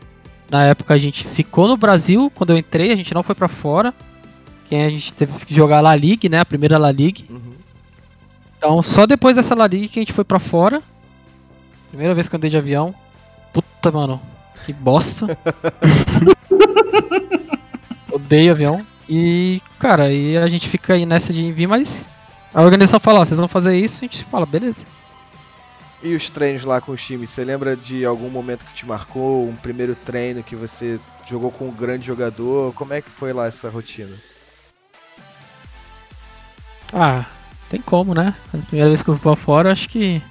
[0.49, 3.47] Na época a gente ficou no Brasil, quando eu entrei a gente não foi pra
[3.47, 3.93] fora.
[4.67, 6.39] Quem a gente teve que jogar La Ligue, né?
[6.39, 7.25] A primeira La Ligue.
[7.29, 7.44] Uhum.
[8.65, 10.81] Então, só depois dessa La Liga que a gente foi pra fora.
[11.89, 12.95] Primeira vez que eu andei de avião.
[13.53, 14.19] Puta, mano.
[14.65, 15.37] Que bosta.
[18.11, 18.83] Odeio avião.
[19.07, 22.09] E, cara, e a gente fica aí nessa de vir, mas
[22.51, 24.83] a organização fala, ó, vocês vão fazer isso, a gente fala, beleza.
[26.01, 27.29] E os treinos lá com os times?
[27.29, 29.47] Você lembra de algum momento que te marcou?
[29.47, 30.99] Um primeiro treino que você
[31.29, 32.73] jogou com um grande jogador?
[32.73, 34.15] Como é que foi lá essa rotina?
[36.91, 37.25] Ah,
[37.69, 38.33] tem como, né?
[38.53, 40.21] A primeira vez que eu fui pra fora, acho que.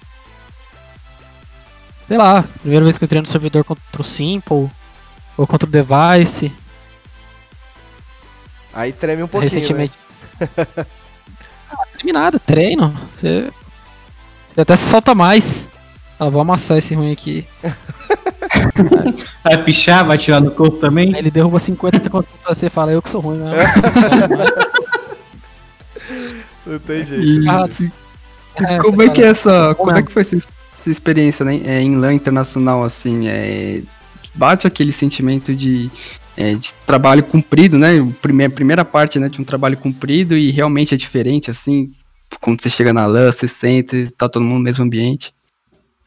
[2.06, 4.70] Sei lá, primeira vez que eu treino no servidor contra o Simple,
[5.36, 6.52] ou contra o Device.
[8.72, 9.94] Aí treme um pouquinho, recentemente.
[11.70, 12.88] ah, treme nada, treino.
[13.08, 13.50] Você
[14.46, 15.68] Você até se solta mais.
[16.18, 17.46] Ela, vou amassar esse ruim aqui.
[19.42, 21.12] Vai pichar, vai tirar no corpo também?
[21.14, 23.52] Aí ele derruba 50 contra você e fala, eu que sou ruim, né?
[26.66, 27.22] Não tem jeito.
[27.24, 27.68] E Ah,
[28.56, 29.74] É, como você é que é fala, essa.
[29.74, 33.26] Como é que foi essa, essa experiência né, é, em LAN internacional, assim?
[33.26, 33.82] É,
[34.32, 35.90] bate aquele sentimento de,
[36.36, 38.00] é, de trabalho cumprido, né?
[38.00, 41.90] o prime- A primeira parte né, de um trabalho cumprido e realmente é diferente, assim.
[42.40, 45.32] Quando você chega na LAN, você sente, tá todo mundo no mesmo ambiente.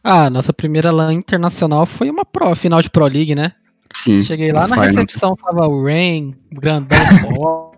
[0.04, 3.52] Ah, nossa primeira LAN internacional foi uma pro, final de Pro League, né?
[3.94, 4.24] Sim.
[4.24, 4.86] Cheguei lá na finals.
[4.96, 6.98] recepção, tava o Rain, o Grandão,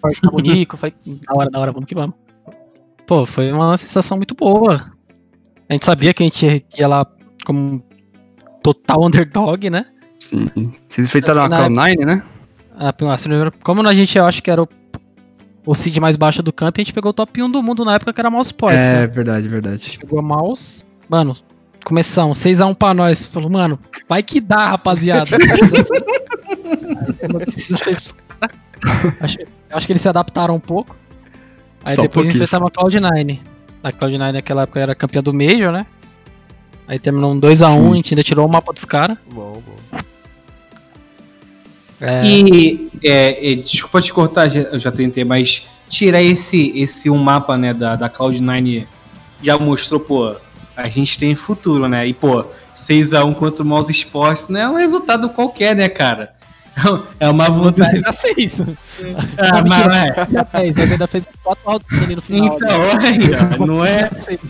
[0.00, 0.94] Forte, o Nico, falei,
[1.26, 2.14] da hora, da hora, vamos que vamos.
[3.06, 4.90] Pô, foi uma sensação muito boa.
[5.68, 7.06] A gente sabia que a gente ia lá
[7.44, 7.82] como
[8.62, 9.86] total underdog, né?
[10.18, 10.46] Sim.
[10.88, 12.22] Vocês enfrentaram a Na Cloud9, né?
[12.76, 12.92] A,
[13.62, 14.68] como a gente, eu acho que era o,
[15.66, 17.94] o seed mais baixo do campo, a gente pegou o top 1 do mundo na
[17.94, 19.06] época que era Mouse Sports, É, né?
[19.06, 19.80] verdade, verdade.
[19.90, 21.36] Chegou a Mouse, mano,
[21.84, 23.24] começamos, 6x1 pra nós.
[23.26, 25.30] Falou, mano, vai que dá, rapaziada.
[25.32, 26.04] Não precisa ser-
[27.32, 28.27] Não precisa pros caras.
[29.20, 29.38] acho,
[29.70, 30.96] acho que eles se adaptaram um pouco.
[31.84, 33.38] Aí Só um depois pouquinho, enfrentamos a Cloud9.
[33.82, 35.86] A Cloud9 naquela época era campeã do Major, né?
[36.86, 37.92] Aí terminou um 2x1, Sim.
[37.92, 39.16] a gente ainda tirou o mapa dos caras.
[39.30, 39.98] Bom, bom.
[42.00, 47.10] É, E, é, é, desculpa te cortar, já- eu já tentei, mas tirar esse, esse
[47.10, 48.86] um mapa, né, da, da Cloud9
[49.42, 50.36] já mostrou, pô,
[50.76, 52.06] a gente tem futuro, né?
[52.06, 56.32] E, pô, 6x1 contra o Mouse Sports não é um resultado qualquer, né, cara?
[57.20, 58.00] É uma vontade.
[58.02, 58.76] 6x6.
[59.38, 60.44] Ah, mas, é.
[60.44, 62.54] Fez, mas ainda fez 4 altos ali no final.
[62.54, 64.10] Então, aí, ó, não é.
[64.14, 64.40] 6.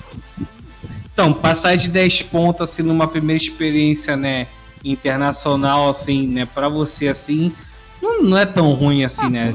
[1.12, 4.46] Então, passar de 10 pontos assim numa primeira experiência, né,
[4.84, 7.52] internacional assim, né, para você assim,
[8.00, 9.52] não, não é tão ruim assim, né?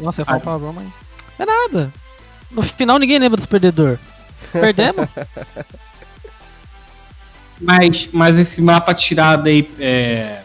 [0.00, 0.88] Nossa, eu falo palavrão, mas.
[1.38, 1.92] É nada.
[2.50, 4.00] No final ninguém lembra dos perdedores.
[4.52, 5.08] Perdemos?
[7.64, 10.41] Mas, mas esse mapa tirado aí é,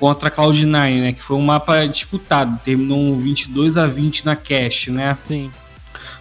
[0.00, 4.34] contra a Cloud9, né, que foi um mapa disputado, terminou um 22 a 20 na
[4.34, 5.16] cash, né?
[5.22, 5.52] Sim.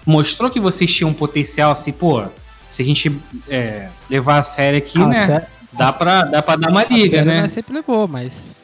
[0.06, 2.24] Mostrou que vocês tinham um potencial assim, pô,
[2.70, 6.56] se a gente é, levar a sério aqui, Ah, né, sé- dá pra, dá pra
[6.58, 7.48] dar uma liga, sério né?
[7.48, 8.56] sempre levou, mas.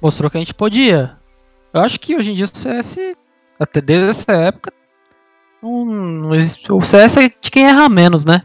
[0.00, 1.16] Mostrou que a gente podia.
[1.72, 2.98] Eu acho que hoje em dia o CS,
[3.60, 4.72] até desde essa época,
[5.62, 8.42] não, não existe- o CS é de quem erra menos, né?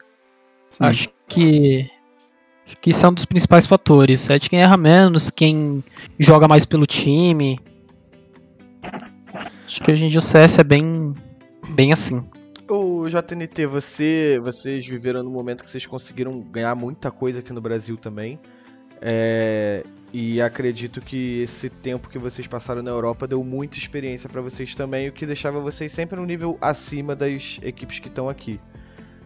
[0.69, 0.77] Sim.
[0.81, 1.89] Acho que.
[2.81, 4.29] Que um dos principais fatores.
[4.29, 5.83] É de quem erra menos, quem
[6.19, 7.59] joga mais pelo time.
[9.65, 11.13] Acho que hoje em dia o CS é bem.
[11.69, 12.23] bem assim.
[12.69, 17.61] O JNT, você, vocês viveram no momento que vocês conseguiram ganhar muita coisa aqui no
[17.61, 18.37] Brasil também.
[19.01, 24.41] É, e acredito que esse tempo que vocês passaram na Europa deu muita experiência pra
[24.41, 28.59] vocês também, o que deixava vocês sempre um nível acima das equipes que estão aqui.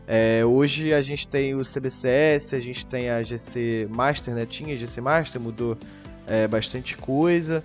[0.08, 4.46] É, hoje a gente tem o CBCS, a gente tem a GC Master, né?
[4.46, 5.78] Tinha GC Master, mudou
[6.28, 7.64] é, bastante coisa.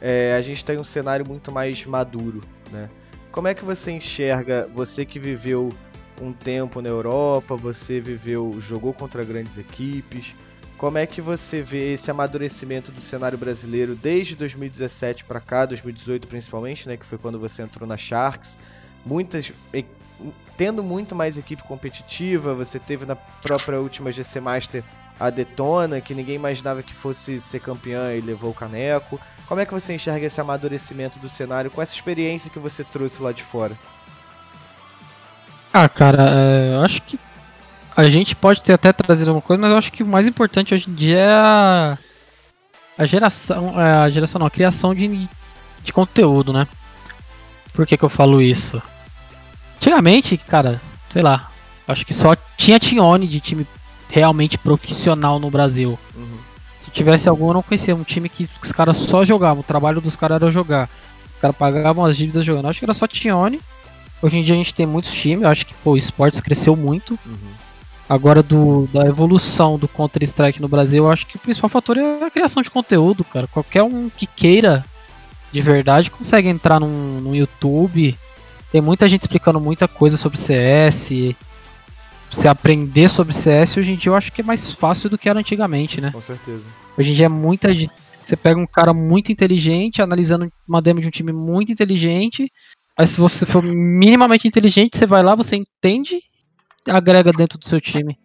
[0.00, 2.88] É, a gente tem um cenário muito mais maduro, né?
[3.30, 5.72] Como é que você enxerga, você que viveu
[6.20, 10.34] um tempo na Europa, você viveu, jogou contra grandes equipes,
[10.76, 16.26] como é que você vê esse amadurecimento do cenário brasileiro desde 2017 para cá, 2018
[16.26, 18.58] principalmente, né, que foi quando você entrou na Sharks,
[19.04, 19.52] muitas
[20.60, 24.84] tendo muito mais equipe competitiva, você teve na própria última GC Master
[25.18, 29.18] a Detona, que ninguém imaginava que fosse ser campeã e levou o caneco.
[29.46, 33.22] Como é que você enxerga esse amadurecimento do cenário com essa experiência que você trouxe
[33.22, 33.74] lá de fora?
[35.72, 37.18] Ah, cara, é, eu acho que
[37.96, 40.74] a gente pode ter até trazido alguma coisa, mas eu acho que o mais importante
[40.74, 41.98] hoje em dia é a,
[42.98, 45.26] a geração, é, a geração não, a criação de,
[45.82, 46.68] de conteúdo, né?
[47.72, 48.82] Por que que eu falo isso?
[49.80, 51.50] Antigamente, cara, sei lá,
[51.88, 53.66] acho que só tinha Tione de time
[54.10, 55.98] realmente profissional no Brasil.
[56.78, 60.02] Se tivesse algum, eu não conhecia um time que os caras só jogavam, o trabalho
[60.02, 60.90] dos caras era jogar.
[61.26, 62.68] Os caras pagavam as dívidas jogando.
[62.68, 63.58] Acho que era só Tione.
[64.20, 66.76] Hoje em dia a gente tem muitos times, eu acho que pô, o esportes cresceu
[66.76, 67.18] muito.
[68.06, 72.22] Agora do, da evolução do Counter-Strike no Brasil, eu acho que o principal fator é
[72.22, 73.46] a criação de conteúdo, cara.
[73.46, 74.84] Qualquer um que queira
[75.50, 78.18] de verdade consegue entrar num, no YouTube.
[78.70, 81.10] Tem muita gente explicando muita coisa sobre CS.
[82.30, 85.28] Você aprender sobre CS hoje em dia eu acho que é mais fácil do que
[85.28, 86.10] era antigamente, né?
[86.12, 86.62] Com certeza.
[86.96, 87.92] Hoje em dia é muita gente.
[88.22, 92.50] Você pega um cara muito inteligente, analisando uma demo de um time muito inteligente.
[92.96, 96.20] Aí se você for minimamente inteligente, você vai lá, você entende
[96.86, 98.16] e agrega dentro do seu time.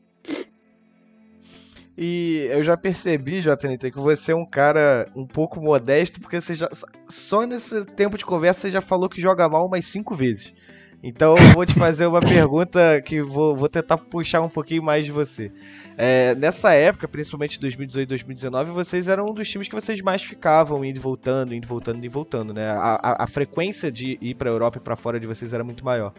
[1.97, 6.53] E eu já percebi, JNT, que você é um cara um pouco modesto, porque você
[6.53, 6.69] já.
[7.08, 10.53] Só nesse tempo de conversa você já falou que joga mal umas cinco vezes.
[11.01, 15.05] Então eu vou te fazer uma pergunta que vou, vou tentar puxar um pouquinho mais
[15.05, 15.51] de você.
[15.97, 20.84] É, nessa época, principalmente 2018 2019, vocês eram um dos times que vocês mais ficavam
[20.84, 22.71] indo e voltando, indo e voltando, indo e voltando, né?
[22.71, 25.86] A, a, a frequência de ir pra Europa e pra fora de vocês era muito
[25.86, 26.12] maior.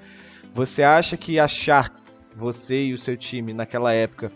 [0.55, 4.31] Você acha que a Sharks, você e o seu time naquela época,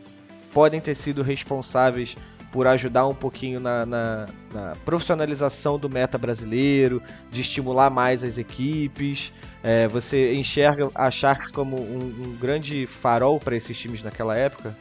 [0.52, 2.16] podem ter sido responsáveis
[2.50, 8.38] por ajudar um pouquinho na, na, na profissionalização do meta brasileiro, de estimular mais as
[8.38, 9.32] equipes?
[9.62, 14.76] É, você enxerga a Sharks como um, um grande farol para esses times naquela época?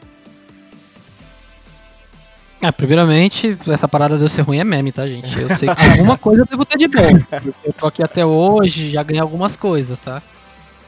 [2.62, 5.38] É, primeiramente, essa parada de eu ser ruim é meme, tá, gente?
[5.38, 7.18] Eu sei que alguma coisa eu devo ter de bom.
[7.64, 10.22] Eu tô aqui até hoje, já ganhei algumas coisas, tá?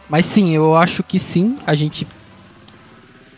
[0.06, 2.06] Mas sim, eu acho que sim, a gente.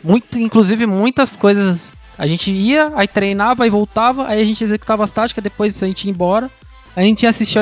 [0.04, 1.94] Muito, inclusive, muitas coisas.
[2.18, 5.86] A gente ia, aí treinava, aí voltava, aí a gente executava as táticas, depois a
[5.86, 6.50] gente ia embora.
[6.94, 7.58] A gente ia assistir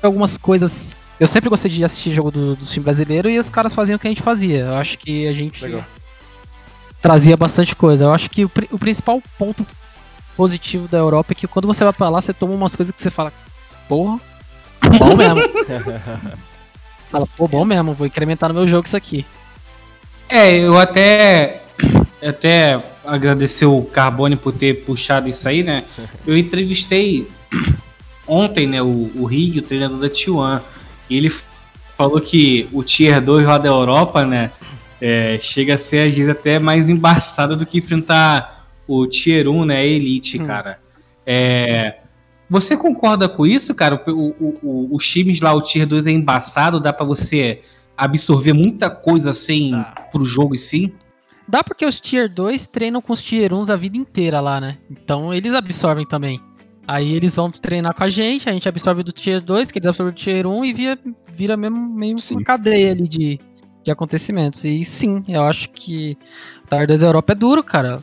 [0.00, 0.96] algumas coisas.
[1.18, 3.98] Eu sempre gostei de assistir jogo do, do time brasileiro e os caras faziam o
[3.98, 4.60] que a gente fazia.
[4.60, 5.84] Eu acho que a gente Legal.
[7.02, 8.04] trazia bastante coisa.
[8.04, 9.66] Eu acho que o, o principal ponto
[10.36, 13.02] positivo da Europa é que quando você vai pra lá, você toma umas coisas que
[13.02, 13.32] você fala,
[13.88, 14.18] porra,
[14.98, 15.40] bom mesmo.
[17.10, 19.26] fala, pô, bom mesmo, vou incrementar no meu jogo isso aqui.
[20.32, 21.60] É, eu até
[22.26, 25.84] até agradecer o Carbone por ter puxado isso aí, né?
[26.26, 27.26] Eu entrevistei
[28.26, 30.60] ontem, né, o, o Rig, o treinador da T1,
[31.10, 31.30] e ele
[31.98, 34.50] falou que o Tier 2 lá da Europa, né,
[35.00, 39.64] é, chega a ser às vezes até mais embaçado do que enfrentar o Tier 1,
[39.64, 40.78] né, Elite, cara.
[41.26, 41.96] É,
[42.48, 44.00] você concorda com isso, cara?
[44.06, 47.60] O, o, o- os times lá, o Tier 2 é embaçado, dá pra você
[47.96, 49.94] absorver muita coisa assim Dá.
[50.10, 50.94] pro jogo em si?
[51.48, 54.78] Dá porque os Tier 2 treinam com os Tier 1s a vida inteira lá, né?
[54.90, 56.40] Então eles absorvem também.
[56.86, 59.86] Aí eles vão treinar com a gente, a gente absorve do Tier 2, que eles
[59.86, 62.36] absorvem do Tier 1 e vira, vira mesmo, meio Sim.
[62.36, 63.40] uma cadeia ali de,
[63.84, 64.64] de acontecimentos.
[64.64, 66.16] E sim, eu acho que
[66.64, 68.00] o Tier 2 da Europa é duro, cara.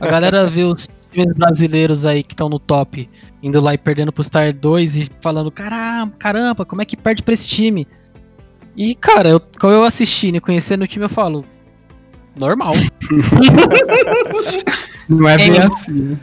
[0.00, 3.08] A galera vê os times brasileiros aí que estão no top,
[3.42, 7.22] indo lá e perdendo pros Tier 2 e falando, caramba, caramba, como é que perde
[7.22, 7.88] pra esse time?
[8.76, 11.44] E, cara, eu, quando eu assistindo e conhecendo o time, eu falo,
[12.36, 12.74] normal.
[15.08, 15.66] Não é bem É.
[15.66, 16.16] assim, né?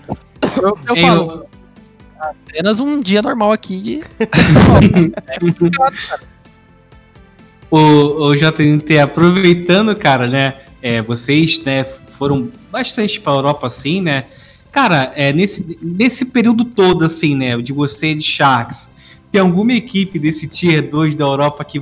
[0.61, 1.45] Eu, eu falo,
[2.19, 3.99] apenas um dia normal aqui de.
[7.71, 10.55] O, o JNT, aproveitando, cara, né?
[10.81, 14.25] é, vocês né, foram bastante pra Europa, assim, né?
[14.71, 17.57] Cara, é, nesse, nesse período todo, assim, né?
[17.57, 21.81] De você de Sharks, tem alguma equipe desse Tier 2 da Europa que,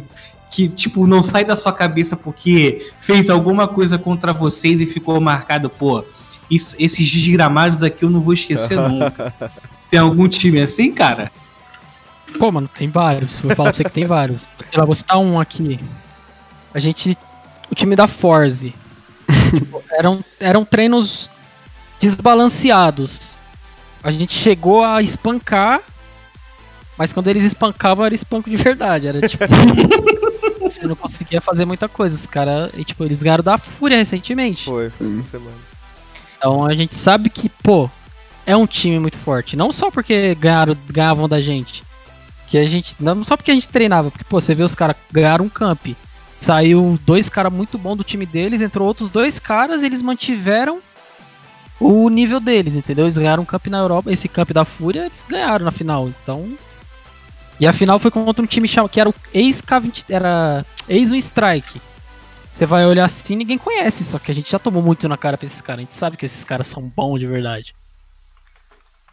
[0.49, 5.19] que, tipo, não sai da sua cabeça porque fez alguma coisa contra vocês e ficou
[5.19, 6.03] marcado, pô,
[6.49, 9.33] isso- esses desgramados aqui eu não vou esquecer nunca.
[9.89, 11.31] Tem algum time assim, cara?
[12.39, 13.39] Pô, mano, tem vários.
[13.39, 14.41] Vou falar pra você que tem vários.
[14.69, 15.79] Sei lá, vou citar um aqui.
[16.73, 17.17] A gente.
[17.71, 18.73] O time da Forze.
[19.49, 21.29] tipo, eram, eram treinos
[21.99, 23.37] desbalanceados.
[24.03, 25.79] A gente chegou a espancar.
[26.97, 29.07] Mas quando eles espancavam, era espanco de verdade.
[29.07, 29.43] Era tipo.
[30.59, 32.15] Você não conseguia fazer muita coisa.
[32.15, 32.71] Os caras.
[32.75, 34.65] E, tipo, eles ganharam da Fúria recentemente.
[34.65, 35.19] Foi, foi Sim.
[35.19, 35.57] essa semana.
[36.37, 37.89] Então a gente sabe que, pô,
[38.45, 39.55] é um time muito forte.
[39.55, 41.83] Não só porque ganharam, ganhavam da gente.
[42.47, 42.95] Que a gente.
[42.99, 45.87] Não só porque a gente treinava, porque, pô, você vê os caras ganharam um camp.
[46.39, 50.79] Saiu dois caras muito bons do time deles, entrou outros dois caras, eles mantiveram
[51.79, 53.05] o nível deles, entendeu?
[53.05, 56.07] Eles ganharam um camp na Europa, esse camp da Fúria, eles ganharam na final.
[56.07, 56.47] Então.
[57.59, 61.81] E a final foi contra um time que era o ex-K20, era ex-Win Strike.
[62.51, 65.37] Você vai olhar assim, ninguém conhece, só que a gente já tomou muito na cara
[65.37, 65.79] pra esses caras.
[65.79, 67.75] A gente sabe que esses caras são bons de verdade.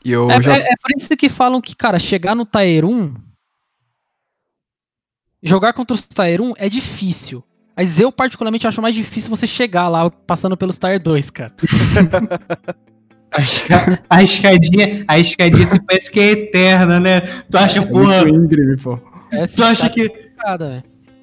[0.04, 2.85] E eu É, já é- é por isso que falam que, cara, chegar no Tier
[2.85, 3.14] 1.
[5.42, 7.44] Jogar contra os Tier 1 é difícil.
[7.76, 11.52] Mas eu, particularmente, acho mais difícil você chegar lá passando pelos Tier 2, cara.
[13.35, 17.20] A, esca- a escadinha, a escadinha se parece que é eterna, né?
[17.20, 18.99] Tu acha, é porra, íngreme, pô.
[19.33, 20.09] É tu acha que.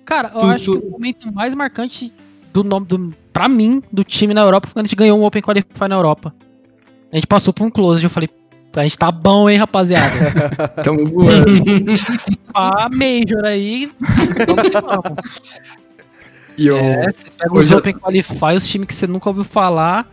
[0.05, 2.13] Cara, eu Tu- acho tu- que o momento mais marcante
[2.51, 5.23] do nome do, pra mim, do time na Europa foi quando a gente ganhou um
[5.23, 6.33] Open Qualify na Europa.
[7.11, 8.27] A gente passou por um close e eu falei,
[8.75, 10.49] a gente tá bom, hein, rapaziada.
[10.83, 11.45] Tamo voando.
[12.51, 13.89] Pá, Major aí.
[16.57, 19.43] E eu, É, você pega os eu- Open Qualify, os times que você nunca ouviu
[19.43, 20.05] falar.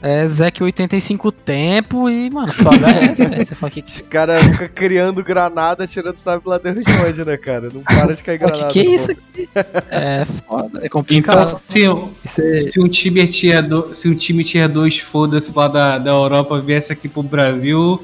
[0.00, 3.44] É Zek 85 tempo e, mano, só HS, velho.
[3.44, 7.36] Você fala que, Os caras ficam criando granada, tirando sabe lá Deus de onde, né,
[7.36, 7.68] cara?
[7.72, 8.68] Não para de cair granada.
[8.68, 9.48] que, que é isso aqui?
[9.90, 11.44] É foda, é Então, complicado.
[11.66, 11.84] se,
[12.24, 16.10] você, se um time tier do- se um time tier 2 foda-se lá da, da
[16.10, 18.00] Europa viesse aqui pro Brasil,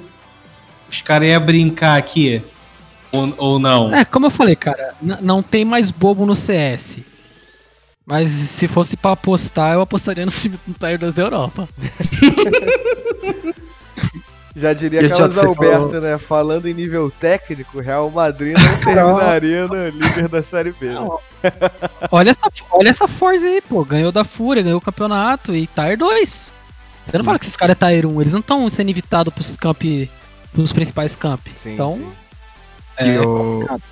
[0.91, 2.43] os caras iam brincar aqui.
[3.13, 3.95] Ou, ou não?
[3.95, 6.99] É, como eu falei, cara, não tem mais bobo no CS.
[8.07, 11.69] Mas se fosse pra apostar, eu apostaria no time do Tier 2 da Europa.
[14.57, 16.17] Já diria E Carlos Alberto, falou- né?
[16.19, 20.87] Falando em nível técnico, Real Madrid não terminaria no líder da Série B.
[20.87, 20.95] né?
[20.95, 21.19] Não.
[22.13, 22.41] Olha essa,
[22.71, 23.85] olha essa Forza aí, pô.
[23.85, 26.29] Ganhou da Fúria, ganhou o campeonato e Tier 2.
[27.05, 27.25] Você não Sim.
[27.25, 29.83] fala que esses caras é Tier 1, eles não estão sendo invitados pros camp.
[30.53, 31.41] pros principais camp.
[31.57, 32.07] Sim, então, sim.
[33.01, 33.83] E é o, complicado.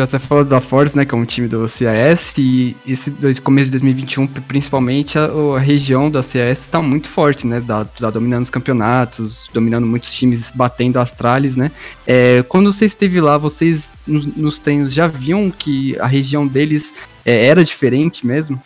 [0.00, 3.10] O você falou da Force, né, que é um time do CAS, e esse
[3.42, 7.84] começo de 2021, pri- principalmente, a, a região da CAS está muito forte, né, tá,
[7.84, 11.70] tá dominando os campeonatos, dominando muitos times, batendo Astralis, né.
[12.06, 17.08] É, quando você esteve lá, vocês nos, nos treinos já viam que a região deles
[17.24, 18.60] é, era diferente mesmo?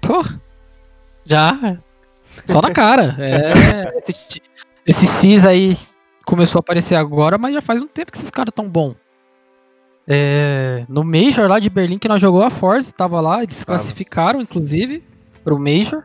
[0.00, 0.24] Pô,
[1.24, 1.78] já.
[2.44, 3.16] Só na cara.
[3.18, 4.42] É, esse,
[4.86, 5.76] esse CIS aí
[6.24, 8.94] começou a aparecer agora, mas já faz um tempo que esses caras tão bom.
[10.06, 13.78] É, no Major lá de Berlim que nós jogou a Force, tava lá, eles Tava.
[13.78, 15.02] classificaram inclusive
[15.42, 16.02] pro Major.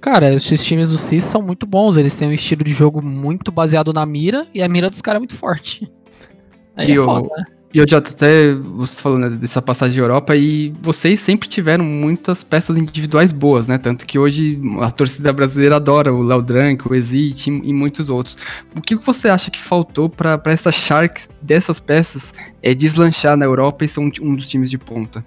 [0.00, 3.50] Cara, esses times do CIS são muito bons, eles têm um estilo de jogo muito
[3.50, 5.90] baseado na mira e a mira dos caras é muito forte.
[6.76, 7.44] Aí E é o- foda, né?
[7.72, 11.84] E eu já até, você falou né, dessa passagem de Europa, e vocês sempre tiveram
[11.84, 13.76] muitas peças individuais boas, né?
[13.76, 18.08] Tanto que hoje a torcida brasileira adora o Léo Drank, o Exit e, e muitos
[18.08, 18.38] outros.
[18.74, 23.84] O que você acha que faltou para essa Sharks dessas peças é, deslanchar na Europa
[23.84, 25.22] e ser um, um dos times de ponta?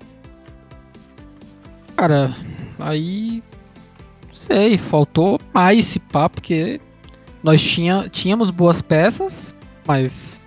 [1.95, 2.33] Cara,
[2.79, 3.43] aí.
[4.31, 6.81] Sei, faltou mais esse papo, porque
[7.43, 9.53] nós tinha, tínhamos boas peças,
[9.85, 10.40] mas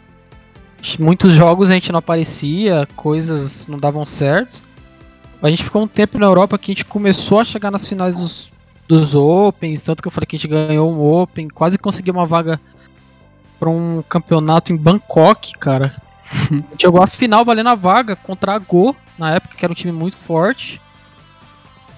[0.99, 4.63] muitos jogos a gente não aparecia, coisas não davam certo.
[5.43, 8.17] A gente ficou um tempo na Europa que a gente começou a chegar nas finais
[8.17, 8.53] dos,
[8.89, 12.27] dos Opens, tanto que eu falei que a gente ganhou um Open, quase conseguiu uma
[12.27, 12.61] vaga
[13.59, 15.95] para um campeonato em Bangkok, cara.
[16.51, 19.71] A gente jogou a final valendo a vaga contra a Go, na época, que era
[19.71, 20.81] um time muito forte.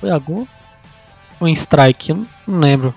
[0.00, 0.46] Foi a Go?
[1.40, 2.10] Ou em Strike?
[2.10, 2.94] Eu não, lembro.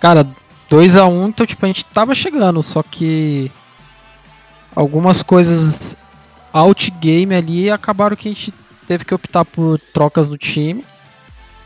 [0.00, 0.26] Cara,
[0.70, 3.50] 2x1, então tipo, a gente tava chegando, só que
[4.74, 5.96] algumas coisas
[6.52, 8.52] outgame ali acabaram que a gente
[8.86, 10.84] teve que optar por trocas no time.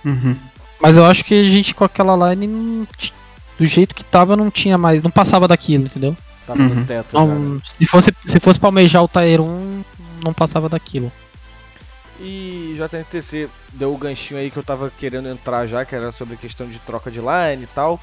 [0.04, 0.36] Uhum.
[0.80, 2.86] Mas eu acho que a gente com aquela line não
[3.58, 6.16] do jeito que tava não tinha mais, não passava daquilo, entendeu?
[6.46, 6.84] Tava no Uhum.
[6.84, 7.34] teto já, né?
[7.34, 9.84] Não, se fosse se fosse pra almejar o Tier 1,
[10.22, 11.10] não passava daquilo.
[12.20, 16.34] E JNTC deu o ganchinho aí que eu tava querendo entrar já, que era sobre
[16.34, 18.00] a questão de troca de line e tal.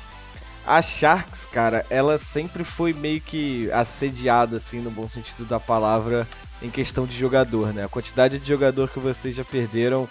[0.66, 6.28] A Sharks, cara, ela sempre foi meio que assediada, assim, no bom sentido da palavra,
[6.61, 7.86] em questão de jogador, né?
[7.86, 10.09] A quantidade de jogador que vocês já perderam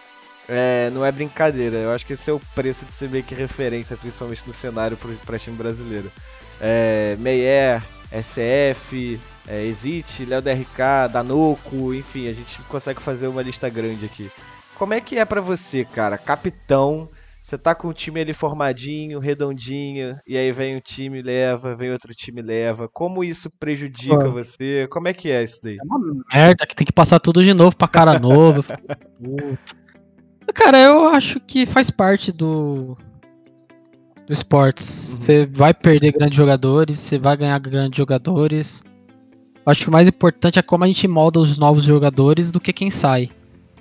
[0.48, 1.76] é, não é brincadeira.
[1.78, 4.96] Eu acho que esse é o preço de ser meio que referência, principalmente no cenário
[4.96, 6.10] pro, pra time brasileiro.
[6.60, 7.82] É, Meyer,
[8.12, 14.30] SF, é, Exit, Léo DRK, Danoco, enfim, a gente consegue fazer uma lista grande aqui.
[14.76, 16.18] Como é que é pra você, cara?
[16.18, 17.08] Capitão,
[17.44, 21.92] você tá com o time ali formadinho, redondinho, e aí vem um time leva, vem
[21.92, 22.88] outro time leva.
[22.88, 24.32] Como isso prejudica Pô.
[24.32, 24.88] você?
[24.90, 25.76] Como é que é isso daí?
[25.76, 26.00] É uma
[26.32, 28.64] merda que tem que passar tudo de novo pra cara nova.
[30.54, 32.96] Cara, eu acho que faz parte do
[34.26, 35.10] do esportes.
[35.10, 35.16] Uhum.
[35.20, 38.82] Você vai perder grandes jogadores, você vai ganhar grandes jogadores.
[39.66, 42.58] Eu Acho que o mais importante é como a gente molda os novos jogadores do
[42.58, 43.28] que quem sai.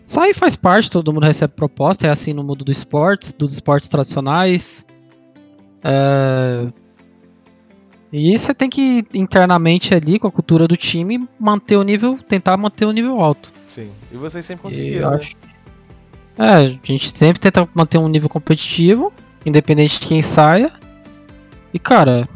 [0.06, 3.90] Sai faz parte, todo mundo recebe proposta, é assim no mundo do esportes, dos esportes
[3.90, 4.86] tradicionais.
[5.84, 6.68] É,
[8.12, 12.56] E você tem que internamente ali com a cultura do time manter o nível, tentar
[12.58, 13.52] manter o nível alto.
[13.68, 13.90] Sim.
[14.12, 15.12] E vocês sempre conseguiram.
[15.12, 15.18] né?
[15.18, 15.36] acho.
[16.38, 19.12] É, a gente sempre tenta manter um nível competitivo,
[19.46, 20.72] independente de quem saia.
[21.74, 22.28] E cara,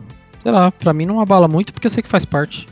[0.41, 2.67] sei lá, pra mim não abala muito porque eu sei que faz parte.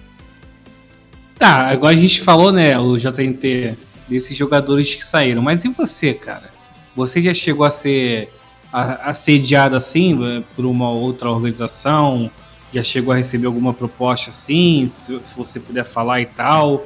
[1.38, 3.76] Tá, agora a gente falou, né, o JNT,
[4.08, 5.42] desses jogadores que saíram.
[5.42, 6.54] Mas e você, cara?
[6.96, 8.30] Você já chegou a ser
[8.72, 12.30] assediado assim eh, por uma outra organização?
[12.72, 14.86] Já chegou a receber alguma proposta assim?
[14.88, 16.86] Se, você puder falar e tal.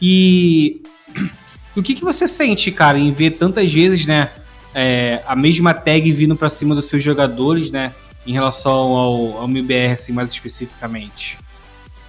[0.00, 0.82] E
[1.76, 4.30] o que, que você sente, cara, em ver tantas vezes, né,
[4.74, 7.92] é, a mesma tag vindo pra cima dos seus jogadores, né,
[8.26, 11.38] em relação ao, ao MBR, assim, mais especificamente?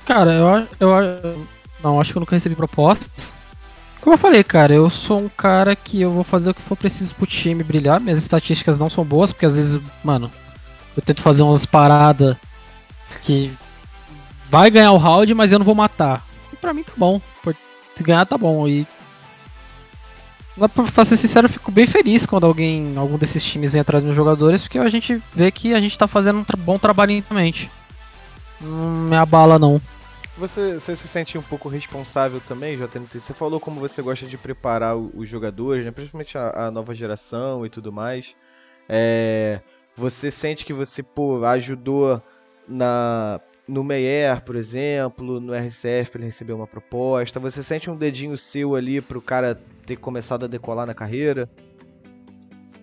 [0.06, 1.36] Cara, eu, eu, a-
[1.84, 3.34] não, acho que eu nunca recebi propostas.
[4.08, 6.78] Como eu falei, cara, eu sou um cara que eu vou fazer o que for
[6.78, 8.00] preciso pro time brilhar.
[8.00, 10.32] Minhas estatísticas não são boas, porque às vezes, mano,
[10.96, 12.38] eu tento fazer umas paradas
[13.22, 13.52] que
[14.50, 16.26] vai ganhar o round, mas eu não vou matar.
[16.54, 17.20] E pra mim tá bom.
[17.98, 18.66] Se ganhar tá bom.
[18.66, 18.88] E.
[20.96, 24.08] Pra ser sincero, eu fico bem feliz quando alguém, algum desses times vem atrás dos
[24.08, 27.70] meus jogadores, porque a gente vê que a gente tá fazendo um bom trabalho internamente.
[28.62, 29.82] Não me abala, não.
[30.38, 33.20] Você, você se sente um pouco responsável também, JNT?
[33.20, 35.90] Você falou como você gosta de preparar o- os jogadores, né?
[35.92, 38.36] principalmente a, a nova geração e tudo mais.
[38.88, 39.60] É,
[39.96, 42.22] você sente que você pô, ajudou
[42.68, 47.40] na, no Meyer, por exemplo, no RCF para ele receber uma proposta?
[47.40, 51.50] Você sente um dedinho seu ali pro cara ter começado a decolar na carreira?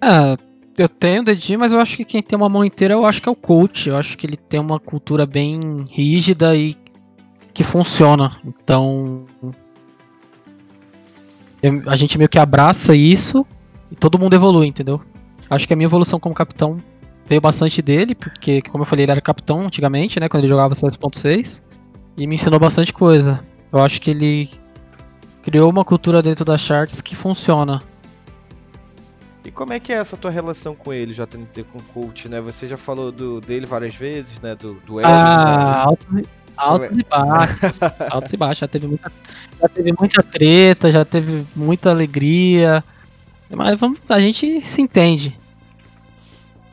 [0.02, 0.36] É,
[0.76, 3.22] eu tenho o dedinho, mas eu acho que quem tem uma mão inteira, eu acho
[3.22, 3.88] que é o coach.
[3.88, 6.76] Eu acho que ele tem uma cultura bem rígida e
[7.55, 8.36] que funciona.
[8.44, 9.24] Então.
[11.86, 13.46] a gente meio que abraça isso
[13.90, 15.00] e todo mundo evolui, entendeu?
[15.48, 16.76] Acho que a minha evolução como capitão
[17.26, 20.28] veio bastante dele, porque, como eu falei, ele era capitão antigamente, né?
[20.28, 21.62] Quando ele jogava CS.6.
[22.16, 23.42] E me ensinou bastante coisa.
[23.72, 24.50] Eu acho que ele
[25.42, 27.82] criou uma cultura dentro da Charts que funciona.
[29.44, 32.40] E como é que é essa tua relação com ele, JNT, com o coach, né?
[32.40, 34.55] Você já falou do, dele várias vezes, né?
[34.55, 36.22] Do, do Elvis, Ah, né?
[36.57, 37.80] Altos e baixos.
[38.11, 38.59] altos e baixos.
[38.61, 39.12] Já teve, muita,
[39.61, 42.82] já teve muita treta, já teve muita alegria.
[43.50, 45.38] Mas vamos, a gente se entende.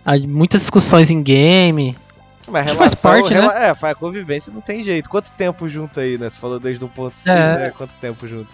[0.05, 1.95] Há muitas discussões em game.
[2.47, 3.39] Mas que faz parte, né?
[3.41, 5.09] rela- É, faz a convivência, não tem jeito.
[5.09, 6.29] Quanto tempo junto aí, né?
[6.29, 7.53] Você falou desde 1.6, É.
[7.53, 7.69] né?
[7.71, 8.49] Quanto tempo junto?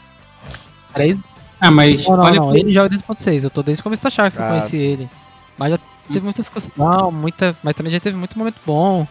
[0.94, 1.18] Três...
[1.60, 2.48] Ah, mas Não, não, olha não.
[2.50, 3.44] pro- Ele joga desde o ponto 6.
[3.44, 4.84] Eu tô desde o começo da Sharks que eu Ah, conheci sim.
[4.84, 5.10] ele.
[5.58, 9.08] Mas já teve muita discussão, muita, mas também já teve muito momento bom.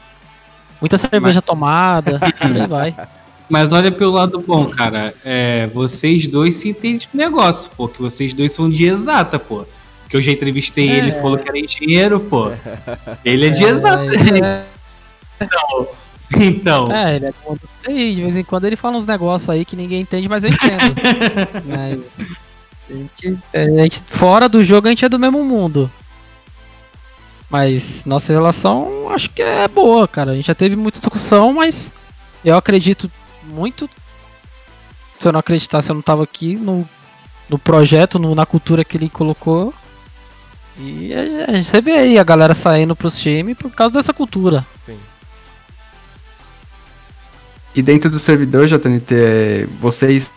[0.81, 2.21] Muita cerveja tomada.
[2.41, 2.95] e aí vai.
[3.49, 5.15] Mas olha pelo lado bom, cara.
[5.25, 7.89] É, vocês dois se entendem de negócio, pô.
[7.89, 9.65] Que vocês dois são de exata, pô.
[10.09, 12.51] Que eu já entrevistei ele e falou que era engenheiro, pô.
[13.25, 14.05] Ele é de exata.
[15.41, 15.47] É,
[16.35, 16.85] Então.
[16.91, 20.29] É, ele é de vez em quando ele fala uns negócios aí que ninguém entende,
[20.29, 20.83] mas eu entendo.
[21.67, 21.99] Né?
[22.89, 25.91] a, gente, a gente- fora do jogo a gente é do mesmo mundo.
[27.49, 30.33] Mas nossa relação acho que é boa, cara.
[30.33, 31.93] A gente já teve muita discussão, mas
[32.45, 33.11] eu acredito
[33.45, 33.89] muito.
[35.19, 36.87] Se eu não acreditasse, eu não tava aqui no,
[37.49, 39.73] no projeto, no- na cultura que ele colocou.
[40.79, 44.67] E a, a gente vê aí a galera saindo pros times por causa dessa cultura.
[47.75, 50.31] E dentro do servidor, JNT, é, vocês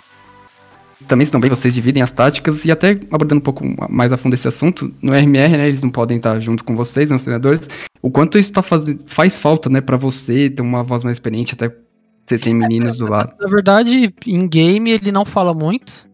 [1.07, 4.33] também estão bem, vocês dividem as táticas e até abordando um pouco mais a fundo
[4.33, 7.69] esse assunto, no RMR, né, eles não podem estar junto com vocês, né, os treinadores,
[8.01, 11.53] o quanto isso tá fazendo, faz falta, né, pra você ter uma voz mais experiente,
[11.53, 11.73] até
[12.25, 13.33] você tem meninos do lado.
[13.39, 16.07] Na verdade, em game ele não fala muito.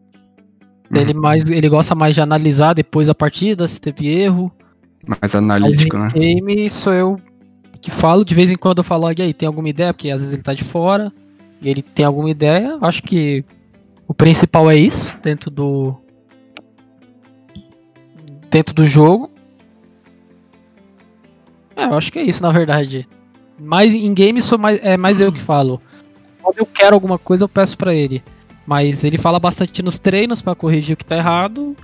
[0.94, 4.52] Ele, mais, ele gosta mais de analisar depois da partida, se teve erro.
[5.06, 6.08] Mais Mas analítico, né?
[6.16, 7.20] em game sou eu
[7.82, 8.24] que falo.
[8.24, 9.94] De vez em quando eu falo, e aí, tem alguma ideia?
[9.94, 11.12] Porque às vezes ele tá de fora
[11.62, 12.78] e ele tem alguma ideia.
[12.82, 13.44] Acho que
[14.08, 15.96] o principal é isso, dentro do.
[18.50, 19.30] Dentro do jogo.
[21.76, 23.08] É, eu acho que é isso, na verdade.
[23.60, 25.82] Mas em game sou mais, é mais eu que falo.
[26.42, 28.24] Quando eu quero alguma coisa, eu peço pra ele.
[28.66, 31.76] Mas ele fala bastante nos treinos pra corrigir o que tá errado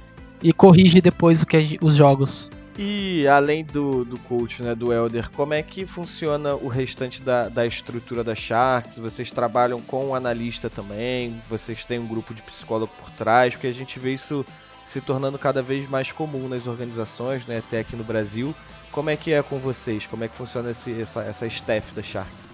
[0.41, 2.49] e corrige depois o que gen- os jogos.
[2.77, 7.49] E além do, do coach, né, do Elder, como é que funciona o restante da,
[7.49, 8.97] da estrutura da Sharks?
[8.97, 11.39] Vocês trabalham com um analista também?
[11.49, 13.53] Vocês têm um grupo de psicólogo por trás?
[13.53, 14.45] Porque a gente vê isso
[14.87, 18.55] se tornando cada vez mais comum nas organizações, né, até aqui no Brasil.
[18.91, 20.05] Como é que é com vocês?
[20.05, 22.51] Como é que funciona esse, essa, essa staff da Sharks?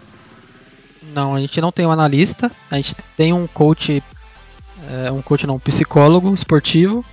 [1.16, 4.04] Não, a gente não tem um analista, a gente tem um coach,
[4.90, 7.04] é, um coach não, um psicólogo esportivo,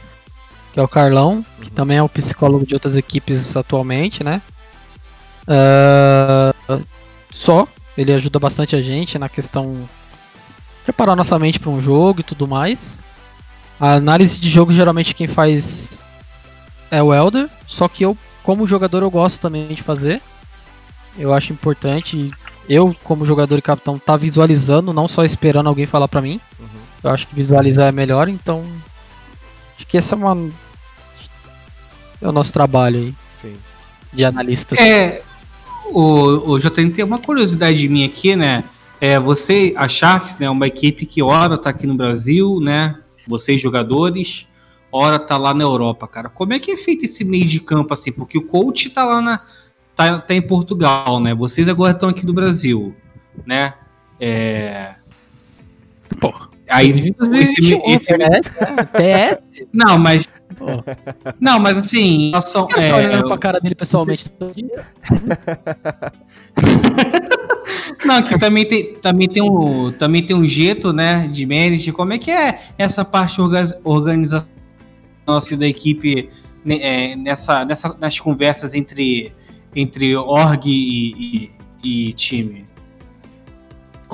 [0.74, 4.42] que é o Carlão, que também é o psicólogo de outras equipes atualmente, né?
[5.46, 6.52] Ah,
[7.30, 9.88] só, ele ajuda bastante a gente na questão
[10.82, 12.98] preparar nossa mente para um jogo e tudo mais.
[13.78, 16.00] A análise de jogo geralmente quem faz
[16.90, 20.20] é o Elder, só que eu, como jogador, eu gosto também de fazer.
[21.16, 22.32] Eu acho importante
[22.68, 26.40] eu, como jogador e capitão, tá visualizando, não só esperando alguém falar pra mim.
[27.00, 28.64] Eu acho que visualizar é melhor, então.
[29.76, 30.50] Acho que esse é uma.
[32.24, 33.54] É o nosso trabalho aí, Sim.
[34.12, 34.74] de analista.
[34.80, 35.22] É,
[35.86, 38.64] o, o JN tem uma curiosidade minha aqui, né?
[39.00, 42.98] É, você, a Sharks, né, é uma equipe que ora tá aqui no Brasil, né?
[43.26, 44.48] Vocês jogadores,
[44.90, 46.30] ora tá lá na Europa, cara.
[46.30, 48.10] Como é que é feito esse meio de campo assim?
[48.10, 49.40] Porque o coach tá lá na
[49.94, 51.34] tá, tá em Portugal, né?
[51.34, 52.94] Vocês agora estão aqui no Brasil,
[53.46, 53.74] né?
[54.18, 54.94] É,
[56.20, 56.32] Pô,
[56.68, 58.40] aí esse, esse, né?
[58.40, 59.66] PS?
[59.72, 60.28] não, mas
[61.40, 64.86] Não, mas assim, relação, eu é, tô olhando pra cara dele pessoalmente todo dia.
[68.04, 71.92] Não, que também tem, também tem um, também tem um jeito, né, de manage.
[71.92, 74.46] Como é que é essa parte orga- organização
[75.26, 76.28] assim, da equipe
[76.64, 79.32] né, é, nessa, nessa, nas conversas entre,
[79.74, 81.50] entre org e,
[81.82, 82.66] e- e time?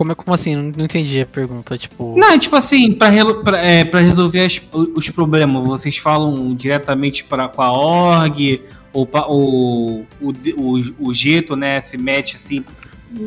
[0.01, 0.57] Como, é- como assim?
[0.57, 1.76] Não, não entendi a pergunta.
[1.76, 2.14] Tipo.
[2.18, 3.11] Não, tipo assim, pra,
[3.44, 4.62] pra, é, pra resolver as-
[4.96, 8.62] os problemas, vocês falam diretamente pra, com a org,
[8.94, 12.64] ou pa- o, o, o, o Geto, né, se mete assim,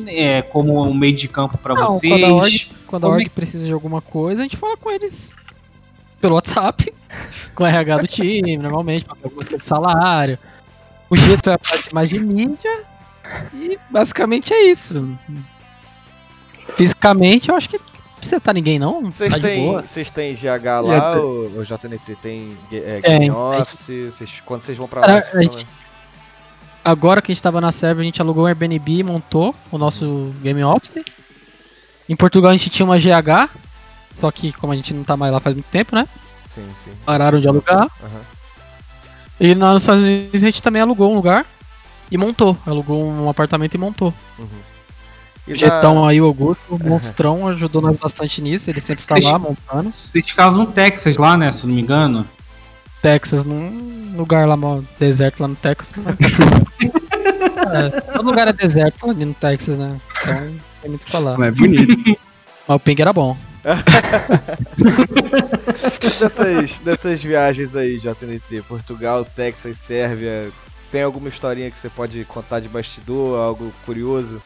[0.08, 2.12] é, como um meio de campo pra Não, vocês.
[2.12, 4.76] quando a org- Quando a Como é- org precisa de alguma coisa, a gente fala
[4.76, 5.32] com eles
[6.20, 6.92] pelo WhatsApp,
[7.54, 10.40] com o RH do time, normalmente, pra ter algumas coisas de salário.
[11.08, 12.82] O jeito é a parte mais de mídia.
[13.54, 15.08] E basicamente é isso.
[16.76, 19.12] Fisicamente, eu acho que não precisa estar ninguém, não.
[19.12, 23.02] Vocês tá têm, vocês têm GH lá, o, o JNT tem é.
[23.02, 23.88] Game Office?
[24.12, 25.08] Vocês, quando vocês vão pra lá?
[25.34, 25.68] A gente-
[26.86, 29.78] Agora que a gente tava na server, a gente alugou um Airbnb e montou o
[29.78, 31.02] nosso Game Office.
[32.10, 33.50] Em Portugal a gente tinha uma GH,
[34.14, 36.06] só que como a gente não tá mais lá faz muito tempo, né?
[36.54, 36.92] Sim, sim.
[37.06, 37.88] Pararam de alugar.
[38.04, 38.22] Aham.
[39.40, 41.46] E nos Estados Unidos a gente também alugou um lugar
[42.12, 42.58] e montou.
[42.66, 44.14] Alugou um apartamento e montou.
[45.48, 48.70] E O Jetão da- aí, o Augusto, o monstrão, ajudou nós bastante nisso.
[48.70, 49.92] Ele sempre tá lá montando.
[49.92, 52.26] Vocês ficavam no Texas lá, né, se não me engano.
[53.02, 54.56] Texas, num lugar lá,
[54.98, 55.94] deserto lá no Texas.
[55.98, 56.16] mas-
[57.96, 60.00] é, todo lugar é deserto ali no Texas, né?
[60.22, 60.36] Então
[60.82, 61.40] tem muito o que falar.
[61.46, 62.18] É bonito.
[62.66, 63.36] Mas o ping era bom.
[66.20, 70.50] dessas, dessas viagens aí, JNT, Portugal, Texas, Sérvia,
[70.92, 74.42] tem alguma historinha que você pode contar de bastidor, algo curioso?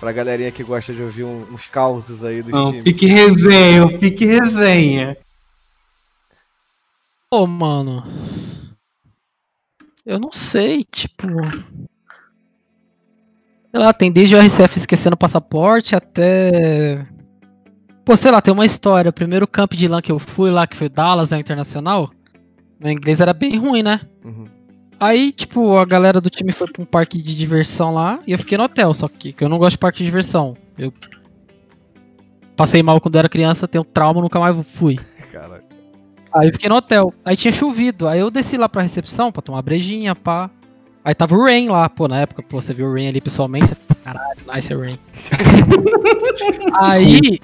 [0.00, 2.84] Pra galerinha que gosta de ouvir um- uns causos aí dos Não, times.
[2.84, 5.16] pique resenha, o pique resenha.
[7.30, 8.04] Pô, mano.
[10.06, 11.26] Eu não sei, tipo.
[13.70, 17.04] Sei lá, tem desde o RCF esquecendo o passaporte até.
[18.04, 19.10] Pô, sei lá, tem uma história.
[19.10, 22.10] O primeiro camp de LAN que eu fui lá, que foi Dallas, na Internacional,
[22.80, 24.00] meu inglês era bem ruim, né?
[24.24, 24.46] Uhum.
[25.00, 28.38] Aí, tipo, a galera do time foi pra um parque de diversão lá e eu
[28.38, 30.56] fiquei no hotel, só que, que eu não gosto de parque de diversão.
[30.76, 30.92] Eu
[32.56, 34.98] passei mal quando eu era criança, tenho trauma, nunca mais fui.
[35.30, 35.62] Caralho.
[36.34, 37.14] Aí eu fiquei no hotel.
[37.24, 38.08] Aí tinha chovido.
[38.08, 40.50] Aí eu desci lá pra recepção pra tomar brejinha, pá.
[41.04, 43.68] Aí tava o Rain lá, pô, na época, pô, você viu o Rain ali pessoalmente,
[43.68, 44.98] você caralho, nice Rain.
[46.74, 47.40] aí.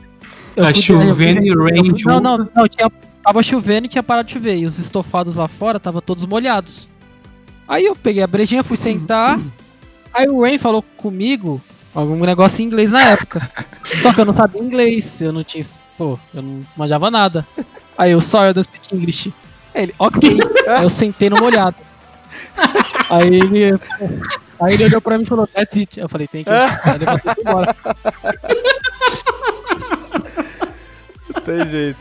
[0.57, 2.91] Tá chovendo e Rain Não, não, não, tinha,
[3.23, 4.57] tava chovendo e tinha parado de chover.
[4.57, 6.91] E os estofados lá fora tava todos molhados.
[7.67, 9.39] Aí eu peguei a brejinha, fui sentar.
[10.12, 11.61] Aí o Rain falou comigo
[11.95, 13.51] algum negócio em inglês na época.
[14.03, 15.65] Só que eu não sabia inglês, eu não tinha.
[15.97, 17.47] Pô, eu não manjava nada.
[17.97, 19.33] Aí eu só eu speak English.
[19.75, 20.39] Aí ele, ok.
[20.69, 21.77] Aí eu sentei no molhado.
[23.11, 23.79] Aí ele.
[24.61, 26.01] Aí ele olhou pra mim e falou, that's it.
[26.01, 26.51] Eu falei, tem que.
[26.51, 27.05] Aí ele
[27.41, 27.77] embora.
[31.45, 31.99] Tem jeito.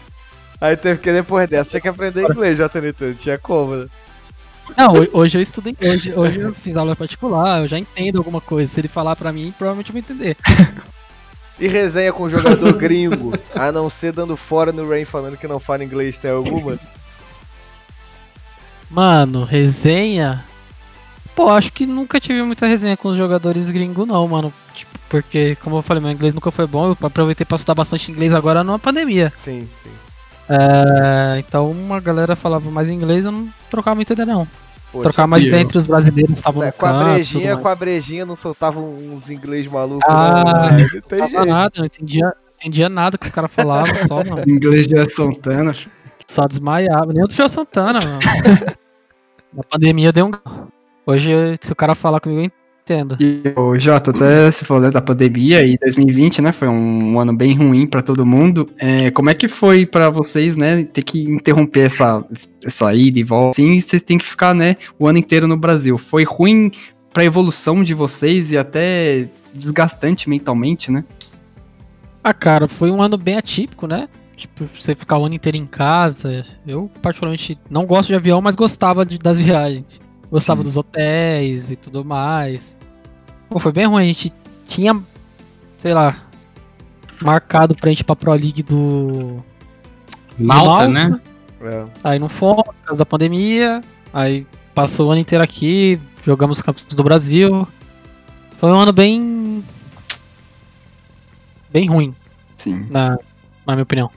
[0.61, 3.86] Aí teve que depois dessa, tinha que aprender inglês, JNT, não tinha como, né?
[4.78, 8.18] Não, ho- hoje eu estudo em- hoje, hoje eu fiz aula particular, eu já entendo
[8.18, 8.72] alguma coisa.
[8.72, 10.38] Se ele falar pra mim, provavelmente eu vou entender.
[11.59, 15.59] E resenha com jogador gringo, a não ser dando fora no Rain falando que não
[15.59, 16.80] fala inglês, tem alguma?
[18.89, 20.43] Mano, resenha.
[21.36, 24.53] Pô, acho que nunca tive muita resenha com os jogadores gringos, não, mano.
[24.74, 26.88] Tipo, porque, como eu falei, meu inglês nunca foi bom.
[26.89, 29.34] Eu aproveitei pra estudar bastante inglês agora numa pandemia.
[29.38, 29.89] Sim, sim.
[30.50, 34.48] É, então, uma galera falava mais inglês, eu não trocava muita ideia, não.
[34.91, 35.52] Pô, Trocar mais eu.
[35.52, 38.84] dentro os brasileiros estavam É, no com a campo, brejinha, com a brejinha não soltavam
[38.94, 40.78] uns inglês malucos, Ah, não.
[40.78, 44.44] Não tem nada, não entendia, entendia nada que os caras falavam, só, mano.
[44.48, 45.74] Inglês de Santana.
[46.28, 47.12] Só desmaiava.
[47.12, 48.20] Nem o do João Santana, mano.
[49.54, 50.32] Na pandemia deu um.
[51.06, 52.46] Hoje, se o cara falar comigo, eu
[52.84, 53.15] entendo.
[53.19, 56.51] E o Jota, até você falou né, da pandemia e 2020, né?
[56.51, 58.69] Foi um, ano bem ruim pra todo mundo.
[58.77, 60.84] É, como é que foi pra vocês, né?
[60.84, 62.23] Ter que interromper essa,
[62.63, 63.55] essa ida e volta?
[63.55, 64.75] Sim, vocês têm que ficar, né?
[64.99, 65.97] O ano inteiro no Brasil.
[65.97, 66.69] Foi ruim
[67.13, 71.03] pra evolução de vocês e até desgastante mentalmente, né?
[72.23, 74.07] Ah, cara, foi um ano bem atípico, né?
[74.36, 76.45] Tipo, você ficar o ano inteiro em casa.
[76.65, 79.86] Eu, particularmente, não gosto de avião, mas gostava de- das viagens.
[80.34, 80.63] Gostava Sim.
[80.63, 82.75] dos hotéis e tudo mais.
[83.47, 84.01] Pô, foi bem ruim.
[84.01, 84.34] A gente
[84.67, 84.99] tinha,
[85.77, 86.23] sei lá,
[87.21, 89.43] marcado pra gente ir pra Pro League do.
[90.36, 90.88] Malta, Malta.
[90.88, 91.21] né?
[91.61, 91.86] É.
[92.03, 93.84] Aí não fomos, por causa da pandemia.
[94.11, 97.67] Aí passou o ano inteiro aqui, jogamos os campos do Brasil.
[98.53, 99.63] Foi um ano bem.
[101.71, 102.15] bem ruim,
[102.57, 102.88] Sim.
[102.89, 103.19] na,
[103.67, 104.09] na minha opinião.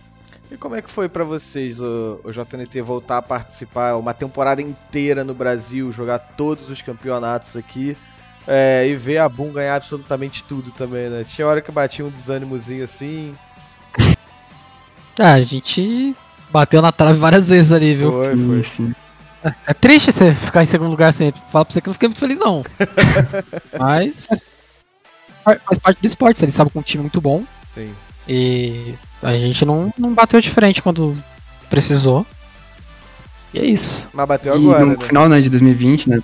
[0.51, 4.63] E como é que foi pra vocês, o, o JNT, voltar a participar uma temporada
[4.63, 7.97] inteira no Brasil, jogar todos os campeonatos aqui
[8.47, 11.25] é, e ver a Boom ganhar absolutamente tudo também, né?
[11.25, 13.35] Tinha hora que batia um desânimozinho assim.
[15.19, 16.15] Ah, a gente
[16.51, 18.13] bateu na trave várias vezes ali, viu?
[18.13, 18.63] Foi, Sim, foi.
[18.63, 18.95] sim.
[19.67, 21.41] É triste você ficar em segundo lugar sempre.
[21.51, 22.65] Fala pra você que eu não fiquei muito feliz, não.
[23.79, 24.41] Mas faz,
[25.45, 27.45] faz parte do esporte, ele sabe com um time muito bom.
[27.75, 27.95] Sim.
[28.29, 31.17] E a gente não, não bateu de frente quando
[31.71, 32.27] precisou.
[33.55, 34.07] E é isso.
[34.13, 34.97] Mas bateu e agora, no né?
[35.01, 36.21] final né, de 2020, né?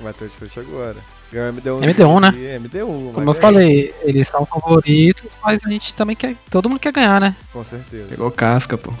[0.00, 0.96] Bateu de frente agora.
[1.32, 1.94] Ganhou MD1.
[1.94, 2.34] MD1, né?
[2.36, 3.12] e MD1.
[3.12, 6.36] Como eu é, falei, eles são favoritos, mas a gente também quer.
[6.50, 7.34] Todo mundo quer ganhar, né?
[7.52, 8.06] Com certeza.
[8.08, 8.92] Pegou casca, pô.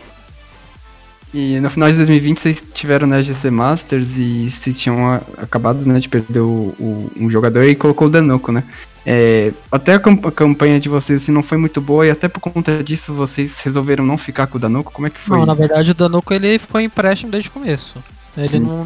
[1.34, 5.98] E no final de 2020 vocês tiveram na GC Masters e vocês tinham acabado né,
[6.00, 8.64] de perder o, o- um jogador e colocou o Danuco, né?
[9.08, 12.26] É, até a, camp- a campanha de vocês assim, não foi muito boa e até
[12.26, 14.90] por conta disso vocês resolveram não ficar com o Danuco?
[14.90, 15.38] Como é que foi?
[15.38, 18.02] Não, na verdade o Danuco ele foi empréstimo desde o começo.
[18.36, 18.58] Ele Sim.
[18.58, 18.84] não,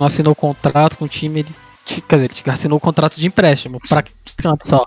[0.00, 1.54] não assinou contrato com o time, ele.
[2.08, 4.02] Quer dizer, ele assinou o contrato de empréstimo pra
[4.38, 4.86] campo só.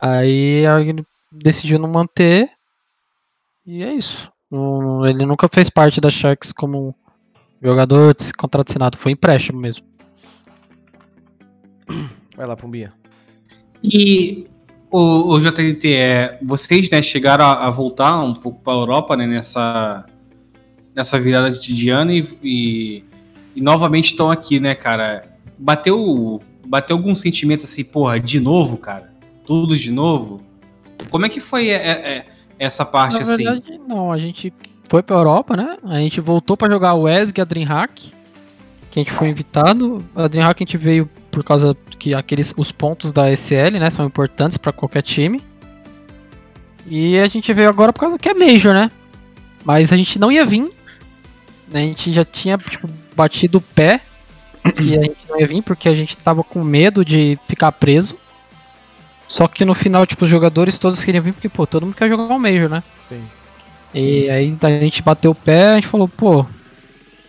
[0.00, 2.48] Aí ele decidiu não manter.
[3.66, 4.32] E é isso.
[5.06, 6.94] Ele nunca fez parte da Sharks como
[7.62, 9.84] jogador de contrato assinado, foi empréstimo mesmo.
[12.34, 12.94] Vai lá, Pumbinha.
[13.82, 14.46] E
[14.90, 19.16] o, o JNT, é, vocês né, chegaram a, a voltar um pouco para a Europa
[19.16, 20.06] né, nessa,
[20.94, 23.04] nessa virada de ano e, e,
[23.54, 25.28] e novamente estão aqui, né, cara?
[25.58, 29.12] Bateu, bateu algum sentimento assim, porra, de novo, cara?
[29.46, 30.42] Tudo de novo?
[31.10, 32.26] Como é que foi é, é, é,
[32.58, 33.44] essa parte Na assim?
[33.44, 34.10] verdade, não.
[34.10, 34.52] A gente
[34.88, 35.76] foi pra Europa, né?
[35.84, 38.12] A gente voltou pra jogar o ESG e a DreamHack.
[38.90, 40.04] Que a gente foi invitado.
[40.14, 41.08] A DreamHack a gente veio
[41.38, 43.88] por causa que aqueles os pontos da SL, né?
[43.90, 45.42] São importantes pra qualquer time.
[46.84, 48.90] E a gente veio agora por causa que é Major, né?
[49.64, 50.68] Mas a gente não ia vir.
[51.68, 54.00] né, A gente já tinha, tipo, batido o pé
[54.74, 58.18] que a gente não ia vir porque a gente tava com medo de ficar preso.
[59.28, 62.08] Só que no final, tipo, os jogadores todos queriam vir porque, pô, todo mundo quer
[62.08, 62.82] jogar um Major, né?
[63.08, 63.22] Sim.
[63.94, 66.44] E aí a gente bateu o pé, a gente falou, pô,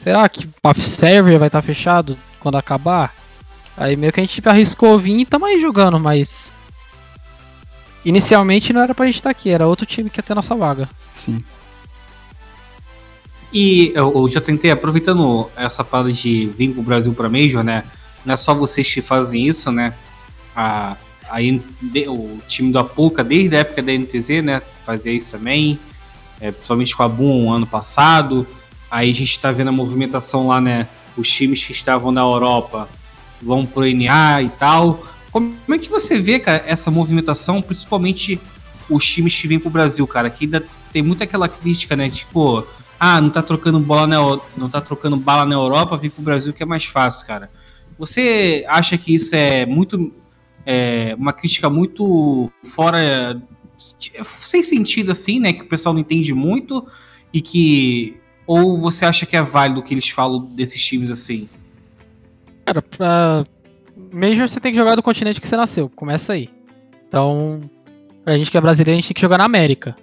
[0.02, 3.14] será que o server vai estar fechado quando acabar?
[3.80, 6.54] Aí meio que a gente arriscou vir e tamo aí jogando, mas.
[8.04, 10.90] Inicialmente não era pra gente estar aqui, era outro time que ia ter nossa vaga.
[11.16, 11.42] Sim.
[13.54, 17.86] E eu, eu já tentei, aproveitando essa parada de vir pro Brasil pra Major, né?
[18.26, 19.94] Não é só vocês que fazem isso, né?
[20.54, 20.98] A,
[21.30, 21.38] a
[22.10, 24.62] o time do Apuca, desde a época da NTZ, né?
[24.84, 25.80] Fazia isso também.
[26.42, 28.46] É, principalmente com a Boom ano passado.
[28.92, 30.88] Aí a gente tá vendo a movimentação lá, né?
[31.18, 32.90] Os times que estavam na Europa
[33.42, 35.04] vão pro NA e tal.
[35.32, 38.40] Como é que você vê, cara, essa movimentação, principalmente
[38.90, 40.30] os times que vêm pro Brasil, cara?
[40.30, 42.10] Que ainda tem muita aquela crítica, né?
[42.10, 42.66] Tipo,
[43.00, 44.18] ah, não tá trocando bola na,
[44.58, 47.50] não tá trocando bala na Europa, vir pro Brasil que é mais fácil, cara.
[47.98, 50.14] Você acha que isso é muito
[50.66, 53.42] é, uma crítica muito fora
[53.78, 56.86] sem sentido assim, né, que o pessoal não entende muito
[57.34, 61.48] e que ou você acha que é válido o que eles falam desses times assim?
[62.70, 63.44] Cara, pra.
[64.14, 66.50] Major você tem que jogar do continente que você nasceu, começa aí.
[67.08, 67.60] Então,
[68.24, 69.96] pra gente que é brasileiro, a gente tem que jogar na América.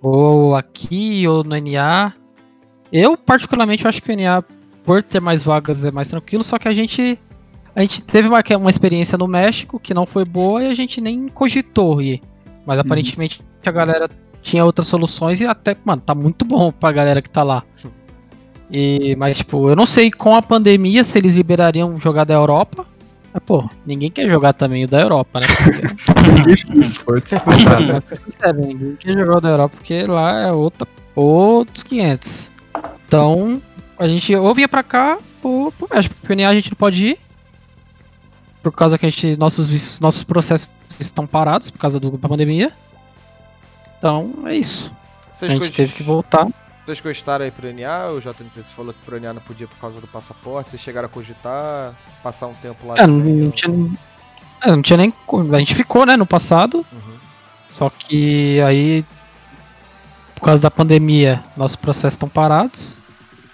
[0.00, 2.12] Ou aqui, ou no NA.
[2.92, 4.42] Eu, particularmente, acho que o NA,
[4.84, 7.18] por ter mais vagas, é mais tranquilo, só que a gente.
[7.74, 11.00] A gente teve uma, uma experiência no México que não foi boa e a gente
[11.00, 12.20] nem cogitou ir.
[12.64, 14.08] Mas aparentemente a galera
[14.40, 17.64] tinha outras soluções e até, mano, tá muito bom pra galera que tá lá.
[18.74, 22.86] E, mas, tipo, eu não sei com a pandemia se eles liberariam jogar da Europa.
[23.32, 25.46] Mas, pô, ninguém quer jogar também o da Europa, né?
[28.24, 32.50] Sincero, ninguém quer jogar o da Europa porque lá é outra, outros 500.
[33.06, 33.60] Então,
[33.98, 36.14] a gente ou vinha pra cá ou pro México.
[36.20, 37.18] Porque o NA a gente não pode ir.
[38.62, 40.70] Por causa que a gente, nossos, nossos processos
[41.00, 42.72] estão parados por causa do- da pandemia.
[43.98, 44.92] Então, é isso.
[45.44, 46.46] A gente teve que voltar.
[46.84, 48.10] Vocês gostaram aí pro NA?
[48.10, 50.70] O JNT falou que pro NA não podia por causa do passaporte.
[50.70, 53.90] Vocês chegaram a cogitar passar um tempo lá É, não, também, não tinha,
[54.62, 55.14] é, não tinha nem.
[55.52, 56.84] A gente ficou, né, no passado.
[56.92, 57.16] Uhum.
[57.70, 59.04] Só que aí,
[60.34, 62.98] por causa da pandemia, nossos processos estão parados.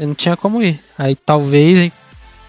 [0.00, 0.80] E não tinha como ir.
[0.98, 1.92] Aí talvez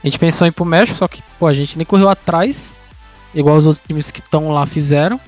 [0.03, 2.75] a gente pensou em ir pro México, só que pô, a gente nem correu atrás,
[3.33, 5.19] igual os outros times que estão lá fizeram.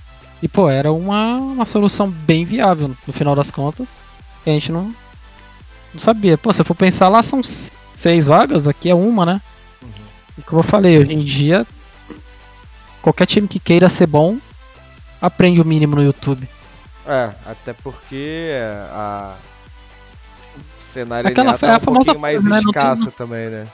[0.41, 4.04] E pô, era uma, uma solução bem viável no final das contas.
[4.45, 4.93] E a gente não,
[5.93, 6.37] não sabia.
[6.37, 7.41] Pô, se eu for pensar lá, são
[7.95, 9.41] seis vagas, aqui é uma, né?
[10.37, 11.65] E como eu falei, hoje em dia,
[13.01, 14.37] qualquer time que queira ser bom,
[15.21, 16.47] aprende o mínimo no YouTube.
[17.05, 18.51] É, até porque
[18.93, 19.35] a
[20.55, 22.61] o cenário Aquela tá a um pouquinho mais frase, né?
[22.63, 23.67] Não tem- escassa também, né?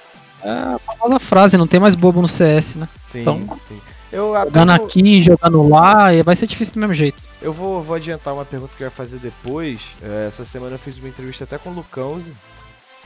[0.44, 2.88] É a famosa frase, não tem mais bobo no CS, né?
[3.08, 3.82] Sim, Então, sim.
[4.12, 7.22] Eu, até Jogando vou- aqui, jogando lá, vai ser difícil do mesmo jeito.
[7.42, 9.82] eu vou, vou adiantar uma pergunta que eu ia fazer depois.
[10.02, 12.34] É, essa semana eu fiz uma entrevista até com o Lucãozi.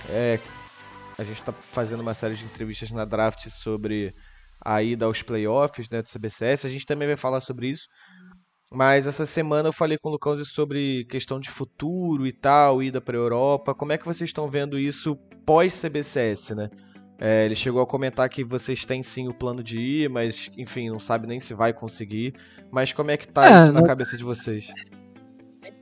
[0.10, 0.40] É,
[1.18, 4.14] a gente tá fazendo uma série de entrevistas na draft sobre
[4.64, 6.66] a ida aos playoffs né, do CBCS.
[6.66, 7.84] A gente também vai falar sobre isso.
[8.74, 13.02] Mas essa semana eu falei com o Lucão sobre questão de futuro e tal, ida
[13.02, 13.74] para Europa.
[13.76, 16.70] Como é que vocês estão vendo isso pós CBCS, né?
[17.24, 20.90] É, ele chegou a comentar que vocês têm sim o plano de ir, mas enfim,
[20.90, 22.34] não sabe nem se vai conseguir.
[22.72, 24.74] Mas como é que tá É, isso na não- cabeça de vocês?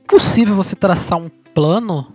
[0.04, 2.12] Impossível você traçar um plano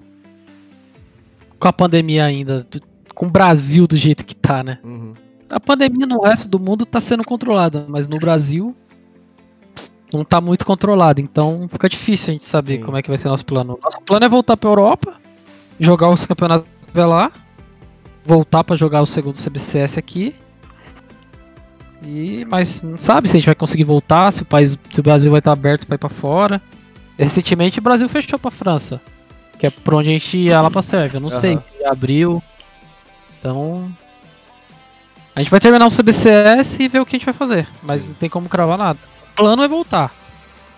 [1.58, 2.68] com a pandemia ainda,
[3.16, 4.78] com o Brasil do jeito que tá, né?
[4.84, 5.14] Uhum.
[5.50, 8.76] A pandemia no resto do mundo tá sendo controlada, mas no Brasil
[10.14, 12.84] não tá muito controlada, então fica difícil a gente saber Sim.
[12.84, 13.80] como é que vai ser nosso plano.
[13.82, 15.16] Nosso plano é voltar pra Europa,
[15.80, 17.32] jogar os campeonatos lá,
[18.26, 20.36] voltar pra jogar o segundo CBCS aqui.
[22.04, 25.04] E mas não sabe se a gente vai conseguir voltar, se o país, se o
[25.04, 26.62] Brasil vai estar aberto pra ir pra fora.
[27.18, 29.02] Recentemente o Brasil fechou pra França,
[29.58, 31.20] que é por onde a gente ia lá pra Sérvia.
[31.20, 31.64] Não sei Aham.
[31.78, 32.44] se abriu.
[33.40, 33.90] Então,
[35.36, 38.08] a gente vai terminar o CBCS e ver o que a gente vai fazer, mas
[38.08, 39.00] não tem como cravar nada.
[39.32, 40.14] O plano é voltar.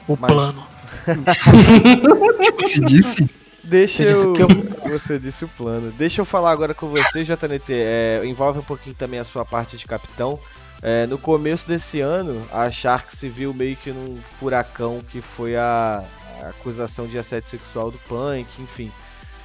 [0.07, 0.63] O Mas- plano.
[2.67, 3.29] Se disse?
[3.67, 4.35] Deixa eu...
[4.37, 4.47] eu-
[4.91, 5.91] Você disse o plano.
[5.91, 7.73] Deixa eu falar agora com você, JNT.
[7.73, 10.39] É, envolve um pouquinho também a sua parte de capitão.
[10.81, 15.55] É, no começo desse ano, a Shark se viu meio que num furacão que foi
[15.57, 16.03] a,
[16.43, 18.91] a acusação de assédio sexual do Punk, enfim.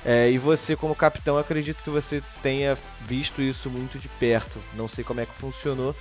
[0.05, 4.59] É, e você, como capitão, acredito que você tenha visto isso muito de perto.
[4.75, 5.95] Não sei como é que funcionou.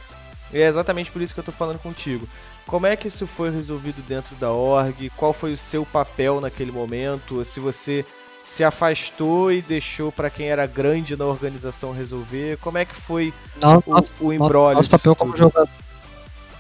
[0.54, 2.28] E é exatamente por isso que eu tô falando contigo.
[2.66, 5.10] Como é que isso foi resolvido dentro da org?
[5.18, 7.44] Qual foi o seu papel naquele momento?
[7.44, 8.06] Se você
[8.44, 12.58] se afastou e deixou pra quem era grande na organização resolver?
[12.58, 14.76] Como é que foi Não, o, nosso, o embrólio?
[14.78, 15.70] nosso papel como jogador.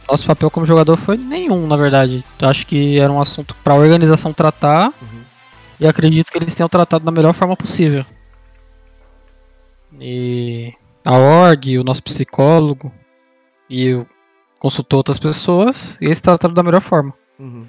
[0.09, 2.23] Nosso papel como jogador foi nenhum, na verdade.
[2.39, 5.21] Eu acho que era um assunto pra organização tratar Uhum.
[5.79, 8.05] e acredito que eles tenham tratado da melhor forma possível.
[9.99, 10.73] E
[11.05, 12.91] a org, o nosso psicólogo
[13.69, 14.07] e eu
[14.61, 17.11] consultou outras pessoas e eles trataram da melhor forma.
[17.39, 17.63] Uhum.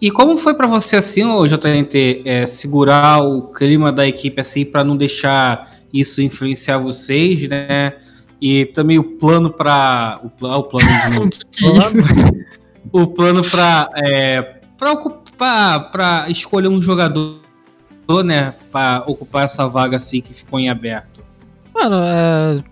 [0.00, 4.64] E como foi pra você assim, ô JNT, é, segurar o clima da equipe assim
[4.64, 7.96] para não deixar isso influenciar vocês, né?
[8.40, 10.88] E também o plano para o, pla- o plano
[11.50, 12.38] de novo.
[12.90, 14.40] O plano para é,
[14.78, 17.38] para ocupar para escolher um jogador,
[18.24, 21.22] né, para ocupar essa vaga assim que ficou em aberto.
[21.74, 22.64] Mano, é.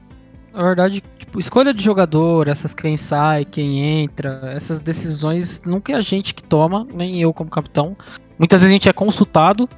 [0.54, 5.96] Na verdade, tipo, escolha de jogador, essas quem sai, quem entra, essas decisões nunca é
[5.96, 7.96] a gente que toma, nem eu como capitão.
[8.38, 9.68] Muitas vezes a gente é consultado,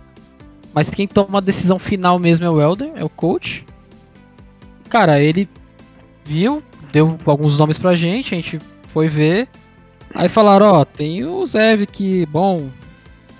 [0.72, 3.64] mas quem toma a decisão final mesmo é o Elder, é o coach.
[4.88, 5.48] Cara, ele
[6.24, 9.48] viu, deu alguns nomes pra gente, a gente foi ver.
[10.14, 12.70] Aí falaram, ó, tem o Zev que, bom,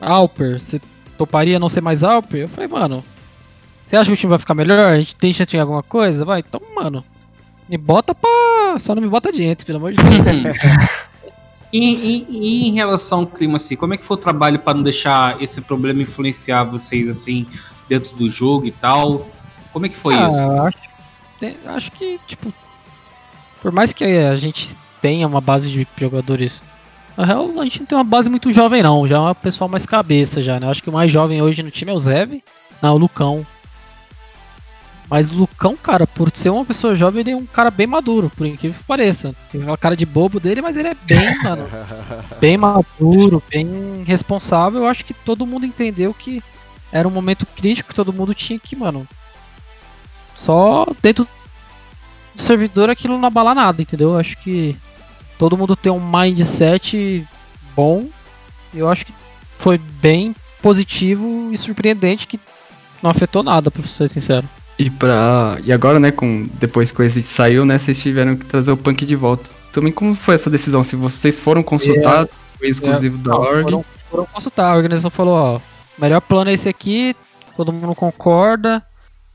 [0.01, 0.81] Alper, você
[1.17, 2.43] toparia não ser mais Alper?
[2.43, 3.03] Eu falei, mano,
[3.87, 4.79] você acha que o time vai ficar melhor?
[4.79, 6.25] A gente tem chance de alguma coisa?
[6.25, 7.03] Vai, então, mano.
[7.69, 8.79] Me bota pra.
[8.79, 10.59] Só não me bota diante, pelo amor de Deus.
[11.73, 14.73] E, e- e em relação ao clima assim, como é que foi o trabalho para
[14.75, 17.47] não deixar esse problema influenciar vocês assim
[17.89, 19.29] dentro do jogo e tal?
[19.73, 20.51] Como é que foi Ah, isso?
[20.51, 20.79] Acho,
[21.39, 22.53] tem- acho que, tipo.
[23.61, 26.63] Por mais que a gente tenha uma base de jogadores.
[27.17, 29.07] Na real, a gente não tem uma base muito jovem, não.
[29.07, 30.67] Já é uma pessoal mais cabeça, já, né?
[30.67, 32.41] Eu acho que o mais jovem hoje no time é o Zev.
[32.81, 33.45] Não, o Lucão.
[35.11, 38.31] Mas o Lucão, cara, por ser uma pessoa jovem, ele é um cara bem maduro,
[38.37, 39.35] por incrível que pareça.
[39.51, 41.67] Tem aquela cara de bobo dele, mas ele é bem, mano,
[42.39, 44.83] bem maduro, bem responsável.
[44.83, 46.43] Eu acho que todo mundo entendeu que
[46.93, 49.09] era um momento crítico que todo mundo tinha que, mano,
[50.35, 51.27] só dentro
[52.35, 54.11] do servidor aquilo não abalar nada, entendeu?
[54.11, 54.77] Eu acho que
[55.39, 57.27] todo mundo tem um mindset
[57.75, 58.07] bom.
[58.75, 59.15] Eu acho que
[59.59, 62.39] foi bem positivo e surpreendente que
[63.03, 64.47] não afetou nada, pra ser sincero.
[64.79, 65.59] E pra.
[65.65, 66.49] E agora, né, com.
[66.55, 69.51] Depois que o Exit saiu, né, vocês tiveram que trazer o punk de volta.
[69.73, 70.85] Também como foi essa decisão?
[70.85, 73.63] Se vocês foram consultados, foi exclusivo da Não, org.
[73.65, 75.61] Foram, foram consultar, a organização falou, ó,
[75.99, 77.15] melhor plano é esse aqui,
[77.57, 78.83] todo mundo concorda,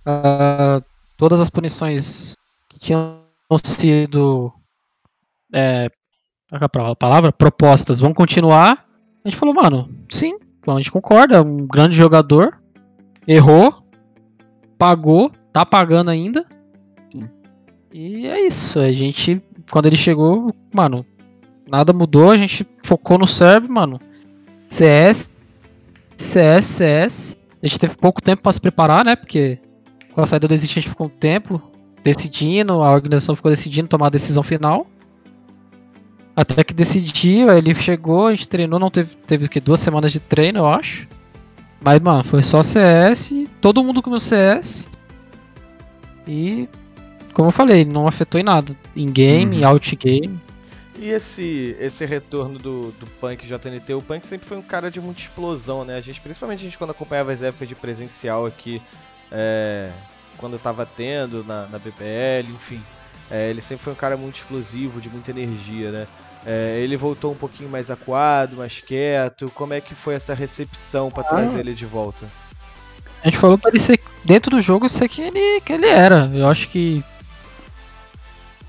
[0.06, 0.82] ah,
[1.18, 2.36] todas as punições
[2.70, 3.20] que tinham
[3.64, 4.52] sido,
[5.54, 5.88] é,
[6.50, 8.86] qual é a palavra, propostas, vão continuar.
[9.24, 12.58] A gente falou, mano, sim, então a gente concorda, é um grande jogador,
[13.28, 13.83] errou,
[14.78, 16.46] pagou, tá pagando ainda,
[17.12, 17.30] Sim.
[17.92, 21.06] e é isso, a gente, quando ele chegou, mano,
[21.70, 24.00] Nada mudou, a gente focou no serve, mano.
[24.70, 25.34] CS,
[26.18, 27.38] CS, CS.
[27.62, 29.16] A gente teve pouco tempo pra se preparar, né?
[29.16, 29.58] Porque
[30.14, 31.62] com a saída do Exit a gente ficou um tempo
[32.04, 34.86] decidindo, a organização ficou decidindo tomar a decisão final.
[36.36, 39.60] Até que decidiu, aí ele chegou, a gente treinou, não teve, teve o que?
[39.60, 41.08] Duas semanas de treino, eu acho.
[41.84, 44.90] Mas, mano, foi só CS, todo mundo comeu CS.
[46.28, 46.70] E,
[47.34, 48.74] como eu falei, não afetou em nada.
[48.96, 49.68] Em game, Uhum.
[49.68, 50.40] out game.
[50.98, 55.02] E esse, esse retorno do, do Punk JNT, o Punk sempre foi um cara de
[55.02, 55.98] muita explosão, né?
[55.98, 58.82] A gente, principalmente a gente quando acompanhava as épocas de presencial aqui,
[59.32, 59.90] é,
[60.38, 62.82] quando tava tendo na, na BPL, enfim.
[63.30, 66.08] É, ele sempre foi um cara muito explosivo, de muita energia, né?
[66.46, 69.50] É, ele voltou um pouquinho mais acuado, mais quieto.
[69.56, 72.26] Como é que foi essa recepção para trazer ele de volta?
[73.24, 76.30] A gente falou pra ele ser, dentro do jogo, ser que ele, que ele era.
[76.34, 77.02] Eu acho que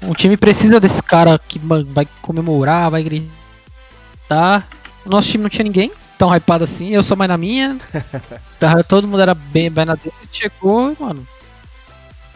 [0.02, 4.68] o time precisa desse cara que va- vai comemorar, vai gritar.
[5.04, 7.76] O nosso time não tinha ninguém tão hypado assim, eu sou mais na minha.
[8.60, 10.14] Tava- Todo mundo era bem, bem na dele.
[10.30, 11.26] Chegou, e, mano.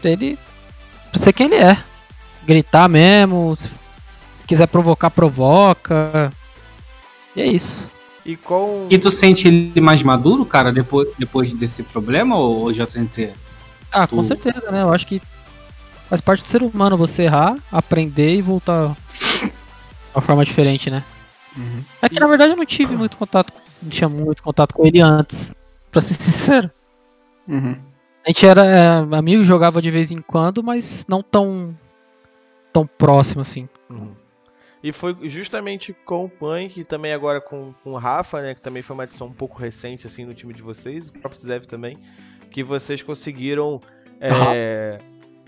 [0.03, 0.37] Ele.
[1.11, 1.77] Pra ser quem ele é.
[2.45, 3.55] Gritar mesmo.
[4.49, 6.31] Se, se quiser provocar, provoca.
[7.35, 7.89] E é isso.
[8.25, 8.87] E com.
[8.89, 13.31] E tu sente ele mais maduro, cara, depois, depois desse problema, ou, ou JNT?
[13.91, 14.81] Ah, com Tu- certeza, né?
[14.81, 15.21] Eu acho que
[16.09, 19.51] faz parte do ser humano você errar, aprender e voltar de
[20.13, 21.03] uma forma diferente, né?
[21.57, 21.83] Uhum.
[22.01, 25.01] É que na verdade eu não tive muito contato, não tinha muito contato com ele
[25.01, 25.53] antes,
[25.91, 26.69] pra ser sincero.
[27.47, 27.75] Uhum.
[28.25, 28.87] A gente era é,
[29.17, 31.75] amigo, jogava de vez em quando, mas não tão
[32.71, 33.67] tão próximo assim.
[33.89, 34.11] Uhum.
[34.81, 38.55] E foi justamente com o Punk e também agora com, com o Rafa, né?
[38.55, 41.41] Que também foi uma adição um pouco recente assim no time de vocês, o próprio
[41.41, 41.97] Zev também,
[42.49, 43.81] que vocês conseguiram.
[44.21, 44.99] é,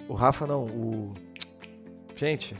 [0.07, 1.13] O Rafa não, o.
[2.15, 2.55] Gente,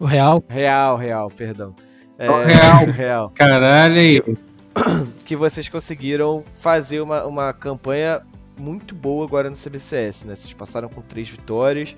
[0.00, 1.74] O real, Real, Real, perdão.
[2.18, 2.84] É, O Real.
[2.90, 3.30] Real.
[3.30, 4.36] Caralho.
[5.24, 8.22] Que vocês conseguiram fazer uma, uma campanha
[8.56, 10.34] muito boa agora no CBCS, né?
[10.34, 11.96] Vocês passaram com três vitórias,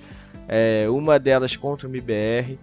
[0.49, 2.59] é, uma delas contra o MBR.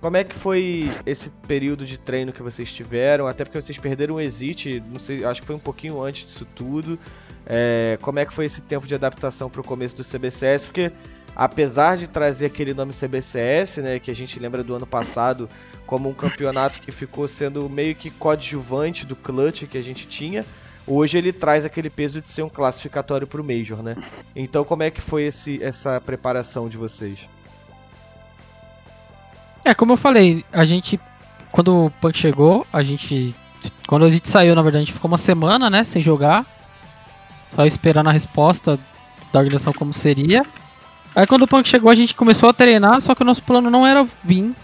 [0.00, 3.26] Como é que foi esse período de treino que vocês tiveram?
[3.26, 6.46] Até porque vocês perderam o Exit, não sei, acho que foi um pouquinho antes disso
[6.54, 6.98] tudo.
[7.44, 10.66] É, como é que foi esse tempo de adaptação para o começo do CBCS?
[10.66, 10.92] Porque
[11.34, 15.48] apesar de trazer aquele nome CBCS, né, que a gente lembra do ano passado
[15.84, 20.44] como um campeonato que ficou sendo meio que coadjuvante do clutch que a gente tinha,
[20.86, 23.96] hoje ele traz aquele peso de ser um classificatório para o Major, né?
[24.36, 27.18] Então como é que foi esse, essa preparação de vocês?
[29.68, 30.98] É, como eu falei, a gente.
[31.52, 33.36] Quando o Punk chegou, a gente.
[33.86, 35.84] Quando a gente saiu, na verdade, a gente ficou uma semana, né?
[35.84, 36.46] Sem jogar.
[37.54, 38.78] Só esperando a resposta
[39.30, 40.46] da organização como seria.
[41.14, 43.70] Aí quando o Punk chegou, a gente começou a treinar, só que o nosso plano
[43.70, 44.54] não era vir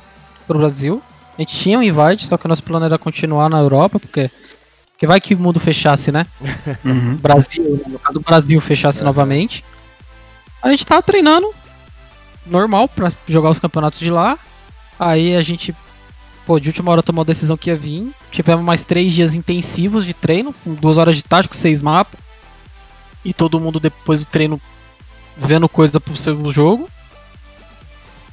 [0.46, 1.02] pro Brasil.
[1.36, 4.30] A gente tinha um invite, só que o nosso plano era continuar na Europa, porque.
[4.92, 6.26] Porque vai que o mundo fechasse, né?
[6.82, 7.16] Uhum.
[7.16, 9.08] Brasil, no caso do Brasil fechasse Aham.
[9.08, 9.62] novamente.
[10.62, 11.52] A gente tava treinando
[12.46, 14.38] normal pra jogar os campeonatos de lá.
[14.98, 15.74] Aí a gente,
[16.46, 18.10] pô, de última hora tomou a decisão que ia vir.
[18.30, 22.20] Tivemos mais três dias intensivos de treino, com duas horas de tático, seis mapas.
[23.24, 24.60] E todo mundo depois do treino
[25.36, 26.88] vendo coisa pro seu jogo.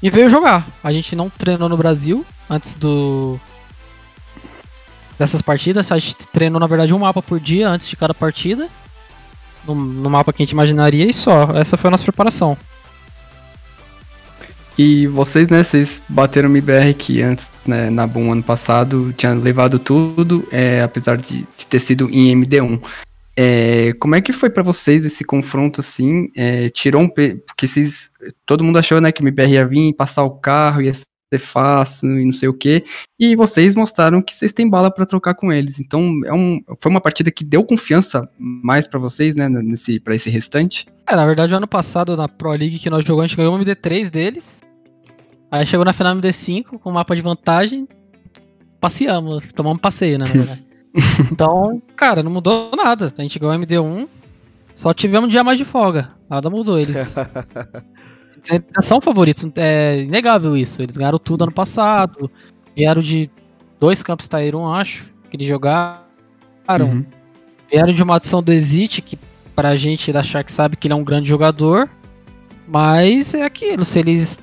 [0.01, 0.67] E veio jogar.
[0.83, 3.39] A gente não treinou no Brasil antes do
[5.17, 5.91] dessas partidas.
[5.91, 8.67] A gente treinou na verdade um mapa por dia antes de cada partida.
[9.63, 11.51] No, no mapa que a gente imaginaria e só.
[11.55, 12.57] Essa foi a nossa preparação.
[14.83, 19.31] E vocês, né, vocês bateram o MBR que antes, né, na Boom ano passado, tinha
[19.31, 22.81] levado tudo, é, apesar de, de ter sido em MD1.
[23.37, 26.31] É, como é que foi pra vocês esse confronto assim?
[26.35, 27.35] É, tirou um pe...
[27.45, 28.09] porque vocês,
[28.43, 31.05] todo mundo achou, né, que o MBR ia vir passar o carro, ia ser
[31.37, 32.83] fácil e não sei o que,
[33.19, 35.79] e vocês mostraram que vocês têm bala pra trocar com eles.
[35.79, 40.15] Então, é um, foi uma partida que deu confiança mais pra vocês, né, nesse para
[40.15, 40.87] esse restante.
[41.07, 43.53] É, na verdade, o ano passado na Pro League que nós jogamos, a gente ganhou
[43.53, 44.70] uma MD3 deles.
[45.51, 47.85] Aí chegou na final MD5 com mapa de vantagem.
[48.79, 50.25] Passeamos, tomamos um passeio, né?
[50.25, 50.65] na verdade.
[51.29, 53.11] então, cara, não mudou nada.
[53.17, 54.07] A gente ganhou MD1.
[54.73, 56.09] Só tivemos um dia mais de folga.
[56.29, 56.79] Nada mudou.
[56.79, 57.17] Eles,
[58.49, 59.45] eles são favoritos.
[59.57, 60.81] É inegável isso.
[60.81, 62.31] Eles ganharam tudo ano passado.
[62.73, 63.29] Vieram de
[63.77, 65.11] dois campos 1, acho.
[65.29, 65.99] Que eles jogaram.
[66.69, 67.05] Uhum.
[67.69, 69.19] Vieram de uma adição do Exit, que
[69.53, 71.89] pra gente da Shark sabe que ele é um grande jogador.
[72.67, 74.39] Mas é aquilo, se eles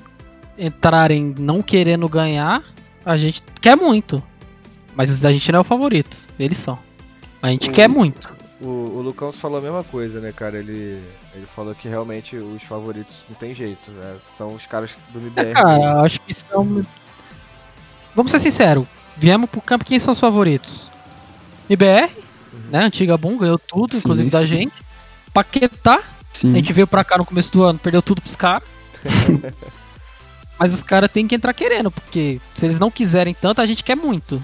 [0.59, 2.63] entrarem não querendo ganhar,
[3.05, 4.21] a gente quer muito.
[4.95, 6.77] Mas a gente não é o favorito, eles são.
[7.41, 8.37] A gente O- quer muito.
[8.61, 10.57] O, o Lucão falou a mesma coisa, né, cara?
[10.57, 11.01] Ele,
[11.33, 13.89] ele falou que realmente os favoritos não tem jeito.
[13.91, 14.17] né?
[14.37, 15.49] São os caras do MBR.
[15.51, 16.83] É, cara, acho que um...
[18.13, 18.85] Vamos ser sinceros,
[19.15, 20.91] viemos pro campo, quem são os favoritos?
[21.69, 22.11] IBR,
[22.69, 22.83] né?
[22.83, 24.45] Antiga Boom, ganhou tudo, Sim, inclusive da sim.
[24.47, 24.73] gente.
[25.33, 26.01] Paquetá,
[26.33, 26.51] Sim.
[26.53, 28.67] A gente veio pra cá no começo do ano, perdeu tudo pros caras.
[30.59, 33.83] Mas os caras têm que entrar querendo, porque se eles não quiserem tanto, a gente
[33.83, 34.43] quer muito.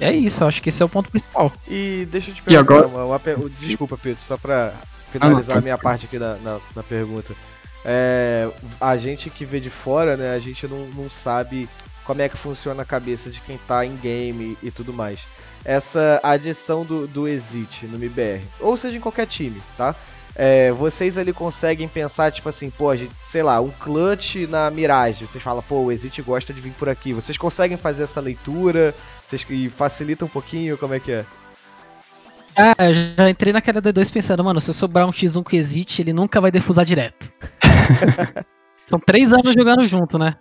[0.00, 1.52] É isso, eu acho que esse é o ponto principal.
[1.68, 4.74] E deixa eu te E perguntar, agora- uma, uma per- Desculpa, Pedro, só pra
[5.10, 7.34] finalizar Ah, a minha parte aqui na, na, na pergunta.
[7.84, 8.48] É,
[8.80, 11.68] a gente que vê de fora, né, a gente não, não sabe
[12.04, 15.20] como é que funciona a cabeça de quem tá em game e tudo mais.
[15.64, 19.94] Essa adição do, do Exit no MBR, ou seja, em qualquer time, tá?
[20.36, 24.70] É, vocês ali conseguem pensar, tipo assim, pô, a gente, sei lá, um clutch na
[24.70, 25.26] Mirage.
[25.26, 27.12] Vocês falam, pô, o Exit gosta de vir por aqui.
[27.12, 28.94] Vocês conseguem fazer essa leitura?
[29.26, 30.76] Vocês, e facilita um pouquinho?
[30.76, 31.24] Como é que é?
[32.56, 36.02] Ah, eu já entrei naquela D2 pensando, mano, se eu sobrar um X1 com Exit,
[36.02, 37.32] ele nunca vai defusar direto.
[38.76, 40.34] São três anos jogando junto, né?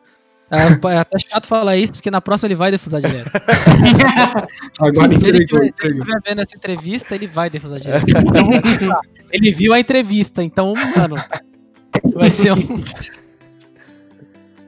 [0.54, 3.32] É, é até chato falar isso, porque na próxima ele vai defusar direto.
[4.80, 8.06] Agora se ele estiver vendo essa entrevista, ele vai defusar direto.
[9.34, 11.16] ele viu a entrevista, então, mano,
[12.14, 12.58] vai ser um.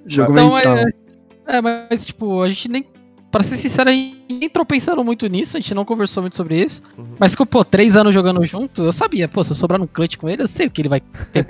[0.07, 0.77] Jogo Então, mental.
[0.77, 2.85] é, é, mas, tipo, a gente nem.
[3.31, 6.35] Pra ser sincero, a gente nem entrou pensando muito nisso, a gente não conversou muito
[6.37, 6.81] sobre isso.
[6.97, 7.15] Uhum.
[7.19, 10.29] Mas, pô, três anos jogando junto, eu sabia, pô, se eu sobrar no clutch com
[10.29, 11.01] ele, eu sei o que ele vai
[11.33, 11.45] ter.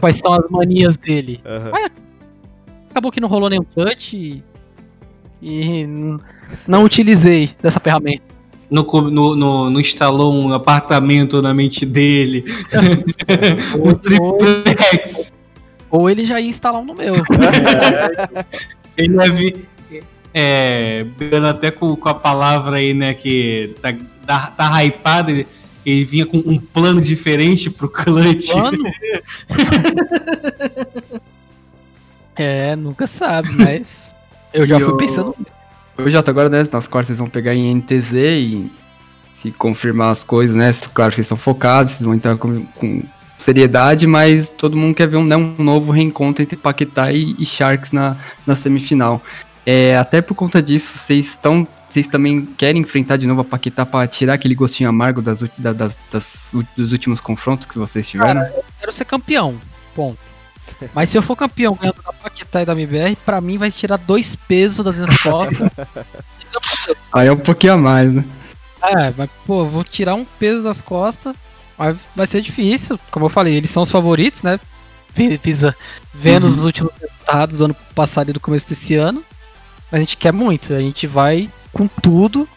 [0.00, 1.40] quais são as manias dele.
[1.44, 1.90] Aham.
[2.96, 4.42] Acabou que não rolou nenhum clutch e.
[5.42, 5.86] e
[6.66, 8.22] não utilizei dessa ferramenta.
[8.70, 12.42] No, no, no, no instalou um apartamento na mente dele.
[13.84, 15.30] um triplex.
[15.90, 17.16] Ou ele já ia instalar um no meu.
[18.96, 19.68] Ele deve.
[20.32, 23.12] É, brigando até com, com a palavra aí, né?
[23.12, 23.94] Que tá,
[24.26, 25.32] tá, tá hypado.
[25.32, 25.46] Ele,
[25.84, 28.54] ele vinha com um plano diferente pro clutch.
[28.54, 28.84] Mano.
[32.36, 34.14] é, nunca sabe, mas.
[34.52, 35.52] Eu já E fui o- pensando nisso.
[35.98, 38.70] Ô, Jota, agora, né, nas quartas vocês vão pegar em NTZ e
[39.32, 40.70] se confirmar as coisas, né?
[40.92, 43.02] Claro que vocês são focados, vocês vão entrar com, com
[43.38, 47.44] seriedade, mas todo mundo quer ver um, né, um novo reencontro entre Paquetá e, e
[47.46, 48.16] Sharks na,
[48.46, 49.22] na semifinal.
[49.64, 51.66] É, até por conta disso, vocês estão.
[51.88, 55.72] Vocês também querem enfrentar de novo a Paquetá para tirar aquele gostinho amargo das, da-
[55.72, 58.44] das- das- dos últimos confrontos que vocês tiveram?
[58.80, 59.54] quero ser campeão.
[59.94, 60.18] Ponto.
[60.94, 63.96] Mas se eu for campeão ganhando da Paquetá e da MBR, pra mim vai tirar
[63.96, 65.68] dois pesos das minhas costas.
[67.12, 68.24] Aí é um pouquinho a mais, né?
[68.82, 71.34] é, mas, pô, vou tirar um peso das costas.
[71.78, 72.98] Mas vai ser difícil.
[73.10, 74.58] Como eu falei, eles são os favoritos, né?
[75.12, 75.74] Vi- Visa,
[76.12, 76.48] vendo Uhum.
[76.50, 79.22] os últimos resultados do ano passado e do começo desse ano.
[79.90, 80.72] Mas a gente quer muito.
[80.74, 82.48] A gente vai com tudo.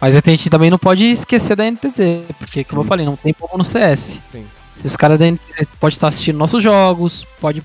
[0.00, 2.24] Mas a gente também não pode esquecer da NTZ.
[2.38, 4.20] Porque, como eu falei, não tem como no CS.
[4.32, 4.44] Sim.
[4.74, 7.62] Se os caras da NTZ pode estar assistindo nossos jogos, pode,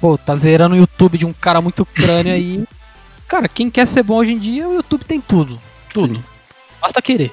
[0.00, 2.64] pô, tá zerando o YouTube de um cara muito crânio aí.
[3.28, 5.60] Cara, quem quer ser bom hoje em dia, o YouTube tem tudo.
[5.92, 6.14] Tudo.
[6.14, 6.24] Sim.
[6.80, 7.32] Basta querer.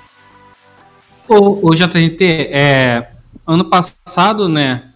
[1.27, 3.11] O, o JNT, é,
[3.45, 4.91] ano passado, né,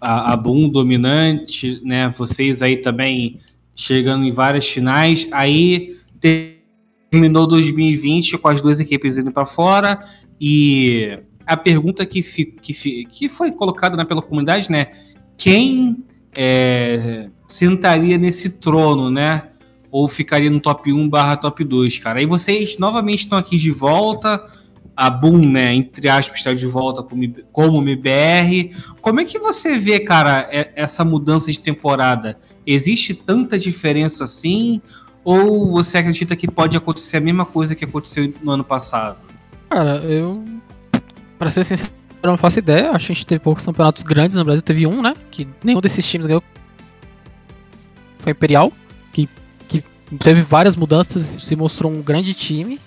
[0.00, 3.40] a, a Boom dominante, né, vocês aí também
[3.74, 5.96] chegando em várias finais, aí
[7.10, 9.98] terminou 2020 com as duas equipes indo para fora
[10.40, 14.88] e a pergunta que, fi, que, fi, que foi colocada né, pela comunidade, né,
[15.36, 16.04] quem
[16.36, 19.42] é, sentaria nesse trono, né,
[19.90, 22.20] ou ficaria no top 1 barra top 2, cara.
[22.20, 24.42] Aí vocês novamente estão aqui de volta,
[24.96, 28.70] a Boom, né, entre aspas, está de volta como, como MBR.
[29.00, 32.38] Como é que você vê, cara, e- essa mudança de temporada?
[32.66, 34.80] Existe tanta diferença assim?
[35.24, 39.18] Ou você acredita que pode acontecer a mesma coisa que aconteceu no ano passado?
[39.70, 40.44] Cara, eu.
[41.42, 41.90] Pra ser sincero,
[42.22, 42.92] eu não faço ideia.
[42.92, 44.62] Acho que a gente teve poucos campeonatos grandes no Brasil.
[44.62, 45.12] Teve um, né?
[45.28, 46.40] Que nenhum desses times ganhou.
[48.20, 48.72] Foi Imperial.
[49.12, 49.28] Que,
[49.66, 49.82] que
[50.20, 52.80] teve várias mudanças se mostrou um grande time.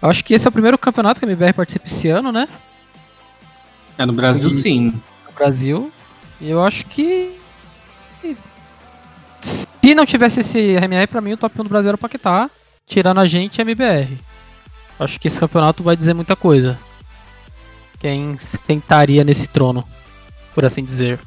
[0.00, 2.48] Eu acho que esse é o primeiro campeonato que a MBR participa esse ano, né?
[3.98, 4.92] É, no Brasil, sim.
[5.26, 5.92] No Brasil.
[6.40, 7.36] E eu acho que.
[9.40, 12.48] Se não tivesse esse RMR, pra mim o top 1 do Brasil era o Paquetá.
[12.86, 14.16] Tirando a gente e a MBR.
[15.00, 16.78] Acho que esse campeonato vai dizer muita coisa.
[17.98, 19.84] Quem sentaria nesse trono,
[20.54, 21.18] por assim dizer.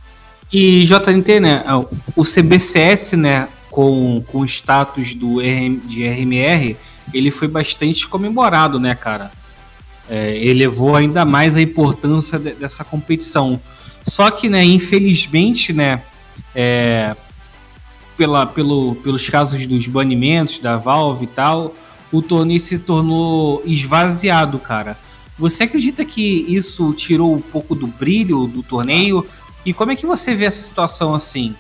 [0.51, 1.63] E JNT, né?
[2.15, 3.47] O CBCS, né?
[3.69, 6.75] Com, com o status do RM, de RMR,
[7.13, 9.31] ele foi bastante comemorado, né, cara?
[10.09, 13.61] É, elevou ainda mais a importância de- dessa competição.
[14.03, 16.01] Só que, né, infelizmente, né,
[16.55, 17.15] é,
[18.17, 21.75] pela, pelo, pelos casos dos banimentos da Valve e tal,
[22.11, 24.97] o torneio se tornou esvaziado, cara.
[25.39, 26.21] Você acredita que
[26.53, 29.25] isso tirou um pouco do brilho do torneio?
[29.65, 31.55] E como é que você vê essa situação assim?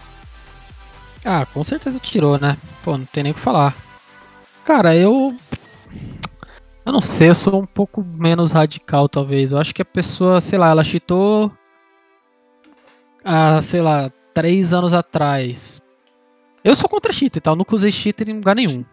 [1.23, 2.57] Ah, com certeza tirou, né?
[2.83, 3.75] Pô, não tem nem o que falar.
[4.65, 5.33] Cara, eu.
[6.85, 9.53] Eu não sei, eu sou um pouco menos radical, talvez.
[9.53, 11.49] Eu acho que a pessoa, sei lá, ela cheatou.
[13.23, 15.81] Ah, sei lá, três anos atrás.
[16.63, 18.83] Eu sou contra cheater e tal, nunca usei cheater em lugar nenhum.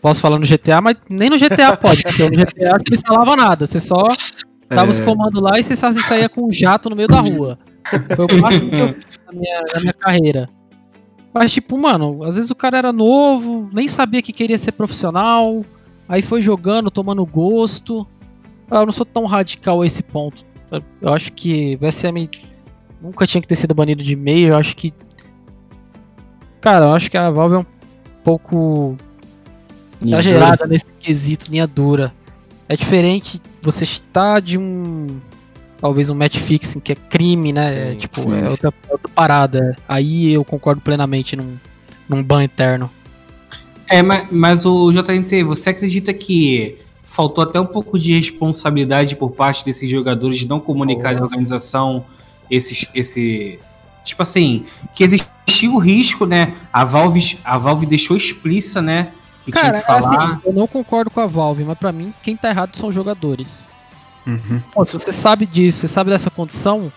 [0.00, 3.36] Posso falar no GTA, mas nem no GTA pode, porque no GTA você não instalava
[3.36, 4.08] nada, você só
[4.68, 5.04] dava os É.
[5.04, 7.58] comandos lá e você saía com um jato no meio da rua.
[8.16, 10.48] Foi o máximo que eu fiz na minha, na minha carreira.
[11.34, 15.64] Mas, tipo, mano, às vezes o cara era novo, nem sabia que queria ser profissional,
[16.08, 18.06] aí foi jogando, tomando gosto.
[18.70, 20.44] Eu não sou tão radical a esse ponto.
[21.02, 22.28] Eu acho que o SM
[23.02, 24.50] nunca tinha que ter sido banido de meio.
[24.50, 24.92] Eu acho que.
[26.60, 27.66] Cara, eu acho que a Valve é um
[28.22, 28.96] pouco
[30.02, 32.12] exagerada nesse quesito, linha dura.
[32.68, 35.18] É diferente você estar de um.
[35.80, 37.70] Talvez um match fixing, que é crime, né?
[37.70, 38.66] Sim, é, tipo, sim, é sim.
[38.66, 39.76] outra, outra parada.
[39.88, 41.56] Aí eu concordo plenamente num,
[42.08, 42.90] num ban eterno.
[43.88, 49.32] É, mas, mas o JNT, você acredita que faltou até um pouco de responsabilidade por
[49.32, 52.04] parte desses jogadores de não comunicar à organização
[52.48, 53.58] esses, esse.
[54.04, 54.64] Tipo assim,
[54.94, 56.54] que existia o risco, né?
[56.72, 59.12] A Valve, a Valve deixou explícita, né?
[59.50, 60.32] Que tinha Cara, que falar.
[60.32, 62.94] assim, eu não concordo com a Valve, mas pra mim, quem tá errado são os
[62.94, 63.68] jogadores.
[64.26, 64.60] Uhum.
[64.72, 66.92] Pô, se você sabe disso, você sabe dessa condição,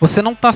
[0.00, 0.52] você não tá.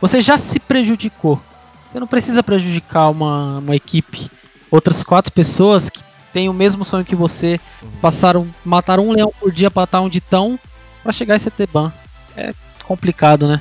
[0.00, 1.40] Você já se prejudicou.
[1.88, 4.30] Você não precisa prejudicar uma, uma equipe.
[4.70, 7.60] Outras quatro pessoas que têm o mesmo sonho que você,
[8.00, 10.58] passaram, mataram um leão por dia pra estar onde estão,
[11.02, 11.92] pra chegar a CT ban.
[12.36, 12.52] É
[12.84, 13.60] complicado, né?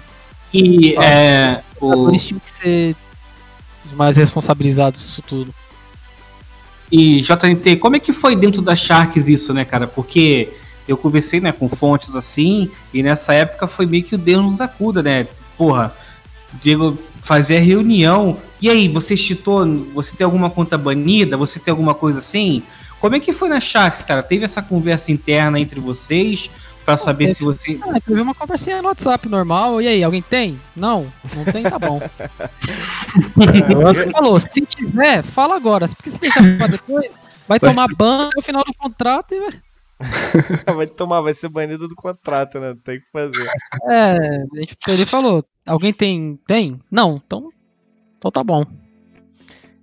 [0.54, 2.96] E é, Os o, tinham que ser
[3.86, 5.54] os mais responsabilizados disso tudo.
[6.98, 9.86] E JNT, como é que foi dentro da Sharks isso, né, cara?
[9.86, 10.48] Porque
[10.88, 14.62] eu conversei, né, com fontes assim, e nessa época foi meio que o Deus nos
[14.62, 15.28] acuda, né?
[15.58, 15.94] Porra,
[16.62, 18.38] Diego fazer reunião.
[18.62, 21.36] E aí, você chitou, você tem alguma conta banida?
[21.36, 22.64] Você tem alguma coisa assim?
[23.02, 24.24] Como é que foi na Sharks, cara?
[24.24, 26.50] Teve essa conversa interna entre vocês
[26.86, 27.80] pra saber se você.
[27.84, 29.82] Ah, teve uma conversinha no WhatsApp normal.
[29.82, 30.60] E aí, alguém tem?
[30.76, 32.00] Não, não tem, tá bom.
[33.94, 35.88] Você falou, se tiver, fala agora.
[35.88, 37.10] Porque se deixar pra depois,
[37.48, 39.62] vai tomar ban no final do contrato e vai.
[40.76, 42.76] vai tomar, vai ser banido do contrato, né?
[42.84, 43.50] Tem que fazer.
[43.90, 44.44] É,
[44.90, 46.38] ele falou, alguém tem?
[46.46, 46.78] Tem?
[46.92, 47.50] Não, então.
[48.18, 48.64] Então tá bom.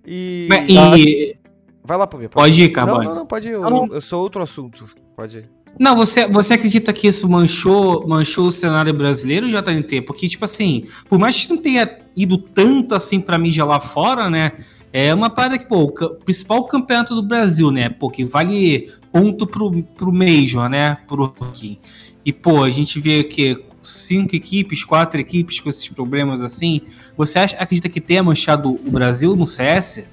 [0.07, 0.47] E.
[0.51, 1.37] Mas- E.
[1.85, 2.29] Vai lá, Pumir.
[2.29, 3.07] Pode ir, Não, Carbone.
[3.07, 3.53] não, não, pode ir.
[3.53, 3.95] Eu, Não, não.
[3.95, 4.87] eu sou outro assunto.
[5.17, 5.51] Pode ir.
[5.79, 10.03] Não, você, você acredita que isso manchou, manchou o cenário brasileiro, JNT?
[10.03, 14.29] Porque, tipo assim, por mais que não tenha ido tanto assim pra mídia lá fora,
[14.29, 14.53] né?
[14.93, 17.89] É uma parada que, pô, o principal campeonato do Brasil, né?
[17.89, 20.99] Pô, que vale ponto pro, pro Major, né?
[21.07, 21.81] Pro Rookie.
[22.25, 26.83] E, pô, a gente vê que cinco equipes, quatro equipes com esses problemas assim.
[27.17, 30.05] Você acha, acredita que tenha manchado o Brasil no CS?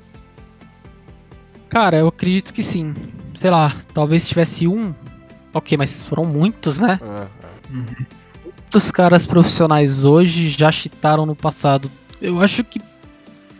[1.67, 2.95] Cara, eu acredito que sim.
[3.35, 4.93] Sei lá, talvez se tivesse um.
[5.53, 6.99] Ok, mas foram muitos, né?
[7.01, 7.27] Ah,
[8.43, 11.89] Muitos caras profissionais hoje já chitaram no passado.
[12.21, 12.79] Eu acho que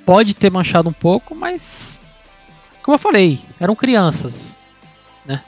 [0.06, 2.00] pode ter manchado um pouco, mas.
[2.84, 4.58] Como eu falei, eram crianças.
[5.26, 5.42] Né?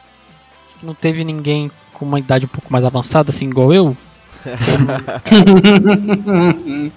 [0.68, 3.96] Acho que não teve ninguém com uma idade um pouco mais avançada, assim, igual eu.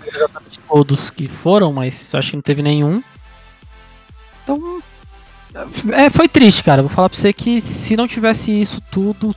[0.07, 3.03] Exatamente todos que foram, mas eu acho que não teve nenhum.
[4.43, 4.83] Então.
[5.93, 6.83] É, foi triste, cara.
[6.83, 9.35] Vou falar pra você que se não tivesse isso tudo,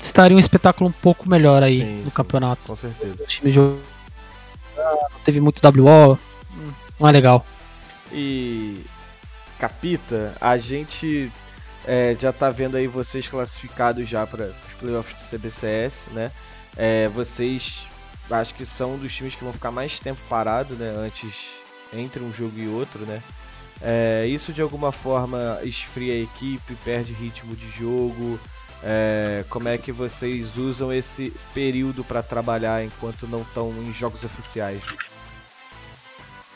[0.00, 2.16] estaria um espetáculo um pouco melhor aí Sim, no sim.
[2.16, 2.62] campeonato.
[2.66, 3.22] com certeza.
[3.22, 3.80] O time jogou.
[4.76, 6.18] Não teve muito WO.
[6.98, 7.44] Não é legal.
[8.12, 8.80] E.
[9.58, 11.32] Capita, a gente
[11.84, 16.30] é, já tá vendo aí vocês classificados já para os playoffs do CBCS, né?
[16.76, 17.80] É, vocês
[18.30, 20.94] acho que são um dos times que vão ficar mais tempo parado, né?
[20.96, 21.34] Antes
[21.92, 23.20] entre um jogo e outro, né?
[23.80, 28.38] É, isso de alguma forma esfria a equipe, perde ritmo de jogo.
[28.82, 34.24] É, como é que vocês usam esse período para trabalhar enquanto não estão em jogos
[34.24, 34.80] oficiais?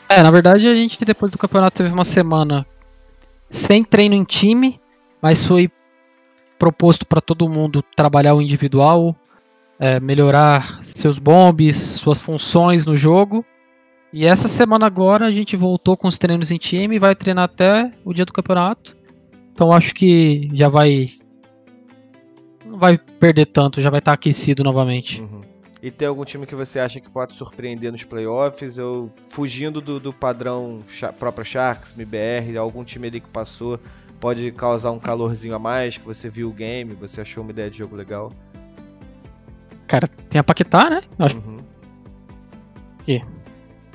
[0.07, 2.65] É, na verdade a gente depois do campeonato teve uma semana
[3.49, 4.79] sem treino em time,
[5.21, 5.69] mas foi
[6.57, 9.15] proposto para todo mundo trabalhar o individual,
[9.79, 13.45] é, melhorar seus bombes, suas funções no jogo.
[14.13, 17.45] E essa semana agora a gente voltou com os treinos em time e vai treinar
[17.45, 18.95] até o dia do campeonato.
[19.51, 21.07] Então acho que já vai.
[22.63, 25.19] Não vai perder tanto, já vai estar aquecido novamente.
[25.19, 25.41] Uhum.
[25.81, 28.77] E tem algum time que você acha que pode surpreender nos playoffs?
[28.77, 30.79] Ou fugindo do, do padrão
[31.19, 33.79] próprio Sharks, MBR, algum time ali que passou
[34.19, 37.69] pode causar um calorzinho a mais, que você viu o game, você achou uma ideia
[37.69, 38.31] de jogo legal?
[39.85, 41.01] Cara, tem a Paquetá, né?
[41.19, 41.57] Acho Uhum.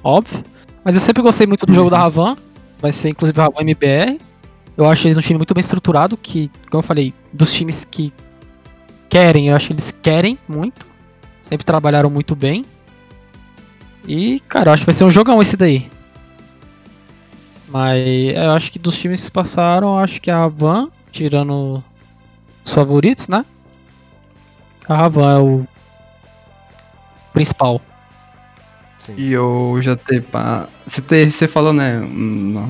[0.09, 0.45] Óbvio.
[0.85, 2.37] Mas eu sempre gostei muito do jogo da Ravan.
[2.81, 4.19] Vai ser inclusive a Ravan MBR.
[4.77, 8.13] Eu acho eles um time muito bem estruturado, que, como eu falei, dos times que
[9.09, 10.87] querem, eu acho que eles querem muito.
[11.43, 12.65] Sempre trabalharam muito bem.
[14.07, 15.91] E, cara, eu acho que vai ser um jogão esse daí.
[17.69, 21.83] Mas eu acho que dos times que passaram, acho que a Ravan, tirando
[22.65, 23.45] os favoritos, né?
[24.89, 25.67] A Ravan é o
[27.33, 27.81] principal.
[29.09, 29.15] Sim.
[29.17, 31.99] E o JT, pá, você, te- você falou, né,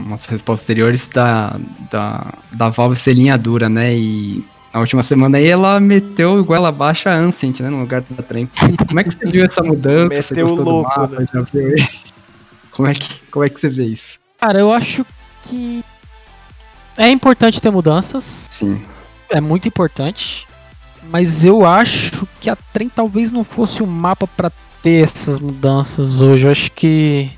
[0.09, 1.56] nas respostas anteriores da,
[1.90, 6.69] da, da Valve ser linha dura, né, e na última semana aí ela meteu goela
[6.69, 8.48] abaixo a Ancient, né, no lugar da Trem.
[8.86, 10.23] Como é que você viu essa mudança?
[10.23, 11.20] Você Meteu gostou do louco, mapa?
[11.20, 11.27] né?
[11.35, 11.74] Já viu?
[12.70, 14.19] Como é, que, como é que você vê isso?
[14.39, 15.05] Cara, eu acho
[15.43, 15.85] que
[16.97, 18.47] é importante ter mudanças.
[18.51, 18.81] Sim.
[19.31, 20.47] é muito importante,
[21.10, 24.52] mas eu acho que a Trem talvez não fosse o mapa pra
[24.82, 26.46] ter essas mudanças hoje.
[26.46, 27.30] Eu acho que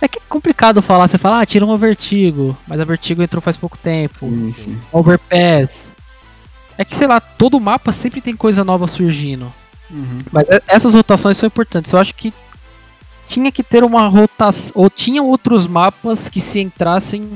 [0.00, 3.42] é que é complicado falar, você fala, ah, tira uma Vertigo, mas a Vertigo entrou
[3.42, 4.20] faz pouco tempo.
[4.20, 4.78] Sim, sim.
[4.92, 5.94] Overpass.
[6.76, 9.52] É que sei lá, todo mapa sempre tem coisa nova surgindo.
[9.90, 10.18] Uhum.
[10.30, 11.90] Mas e- essas rotações são importantes.
[11.92, 12.32] Eu acho que
[13.26, 14.72] tinha que ter uma rotação.
[14.76, 17.28] Ou tinha outros mapas que se entrassem,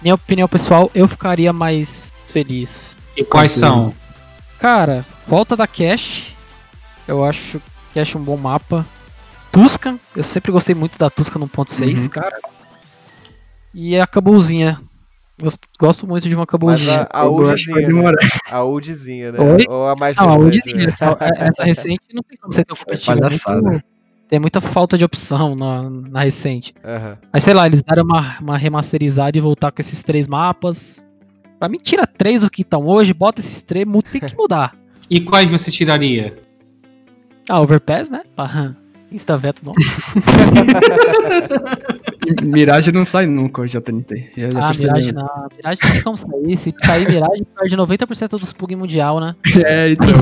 [0.00, 2.96] minha opinião pessoal, eu ficaria mais feliz.
[3.16, 3.92] E quais são?
[4.60, 6.36] Cara, volta da Cache.
[7.08, 7.60] Eu acho
[7.94, 8.86] Cache um bom mapa.
[9.50, 12.10] Tuscan, eu sempre gostei muito da Tuscan no ponto 6, Uhum.
[12.10, 12.38] cara.
[13.74, 14.80] E a Cabuzinha.
[15.40, 16.94] Gosto, gosto muito de uma Mas Cabuzinha.
[16.94, 18.12] a, a que vai oldzinha, né?
[18.50, 19.38] A oldzinha, né?
[19.40, 19.64] Oi?
[19.68, 20.92] Ou a mais Não, a recente, Oldzinha, né?
[20.92, 23.18] essa, é, essa recente não tem como você ter um competitivo.
[23.24, 23.84] é muito-
[24.28, 26.74] tem muita falta de opção na, na recente.
[26.84, 27.16] Aham.
[27.32, 31.02] Mas sei lá, eles deram uma, uma remasterizada e voltar com esses três mapas.
[31.58, 34.74] Pra mim, tira três do que estão hoje, bota esses três, tem que mudar.
[35.08, 36.36] E quais você tiraria?
[37.48, 38.22] Ah, Overpass, né?
[38.36, 38.74] Pá,
[39.10, 39.72] Instaveto não.
[42.42, 44.32] Mirage não sai nunca, JNT.
[44.36, 44.86] Já, já Ah, percebi.
[44.88, 45.48] Mirage não.
[45.56, 46.56] Mirage não tem como sair.
[46.56, 49.34] Se sair Mirage, perde 90% dos plug mundial, né?
[49.64, 50.06] É, então.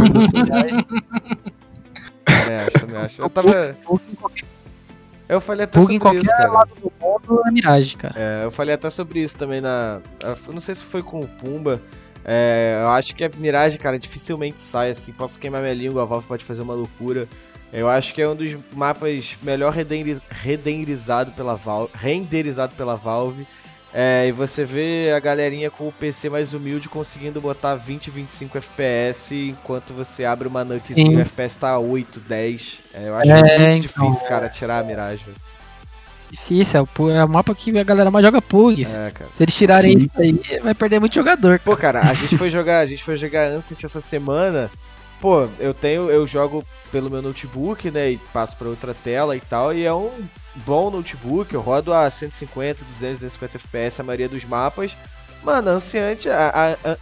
[2.26, 3.22] Também acho, também acho.
[3.22, 3.48] Eu tava.
[3.50, 3.74] Em
[5.28, 6.52] Eu falei até plug em sobre isso, qualquer cara.
[6.52, 8.14] lado do mundo é Mirage, cara.
[8.16, 10.00] É, eu falei até sobre isso também na.
[10.22, 11.80] Eu não sei se foi com o Pumba.
[12.28, 15.12] É, eu acho que a Mirage, cara, dificilmente sai assim.
[15.12, 17.28] Posso queimar minha língua, a Valve pode fazer uma loucura.
[17.72, 21.90] Eu acho que é um dos mapas melhor renderiz- renderizado pela Valve.
[21.94, 23.46] Renderizado pela Valve.
[23.94, 28.58] É, e você vê a galerinha com o PC mais humilde conseguindo botar 20, 25
[28.58, 32.80] FPS enquanto você abre uma nukezinha e o FPS tá 8, 10.
[32.92, 35.24] É, eu acho É, muito então, difícil, cara, tirar a Mirage.
[36.30, 38.94] Difícil, é o, é o mapa que a galera mais joga Pugs.
[38.96, 39.30] É, cara.
[39.34, 40.06] Se eles tirarem Sim.
[40.06, 41.58] isso aí, vai perder muito jogador.
[41.60, 44.70] Pô, cara, a gente foi jogar, a gente foi jogar Ancient essa semana.
[45.20, 49.40] Pô, eu tenho, eu jogo pelo meu notebook, né, e passo pra outra tela e
[49.40, 50.10] tal, e é um
[50.56, 54.94] bom notebook, eu rodo a 150, 200, 250 FPS a maioria dos mapas.
[55.42, 56.96] Mano, Ancient, a, a, a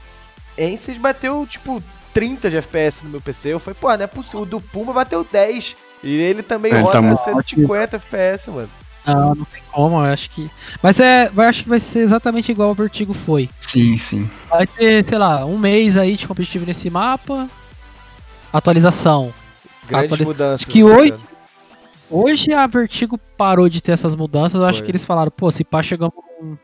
[0.59, 1.83] Ancient bateu, tipo,
[2.13, 3.49] 30 de FPS no meu PC.
[3.49, 5.77] Eu falei, pô, não é possível, o do Puma bateu 10.
[6.03, 8.69] E ele também ele roda tá a muito 150 FPS, mano.
[9.07, 10.51] Não, não tem como, eu acho que.
[10.83, 11.31] Mas é.
[11.35, 13.51] Eu acho que vai ser exatamente igual o Vertigo foi.
[13.61, 14.31] Sim, sim.
[14.49, 17.49] Vai ter, sei lá, um mês aí de competitivo nesse mapa.
[18.53, 19.33] Atualização.
[19.87, 20.63] Grandes mudanças.
[20.63, 21.15] acho que né, hoje-?
[22.11, 24.61] Hoje a Vertigo parou de ter essas mudanças.
[24.61, 24.87] Eu acho Foi.
[24.87, 26.57] que eles falaram, pô, se pá, chegamos num,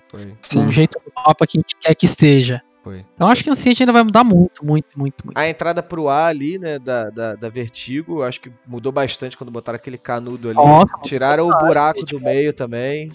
[0.54, 2.62] num jeito do mapa que a gente quer que esteja.
[2.82, 3.04] Foi.
[3.14, 5.36] Então acho que a Ancient ainda vai mudar muito, muito, muito, muito.
[5.38, 9.50] A entrada pro A ali, né, da, da, da Vertigo, acho que mudou bastante quando
[9.50, 10.56] botaram aquele canudo ali.
[10.56, 13.10] Nossa, Tiraram o buraco do meio também.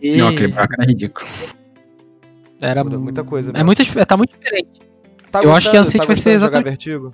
[0.00, 1.26] E Não, aquele buraco era ridículo.
[2.60, 3.66] era Muda muita coisa É mesmo.
[3.66, 4.80] muito, dif- tá muito diferente.
[5.30, 5.86] Tá Eu acho que a gostando?
[5.88, 7.12] Ancient tá vai ser exatamente- Vertigo?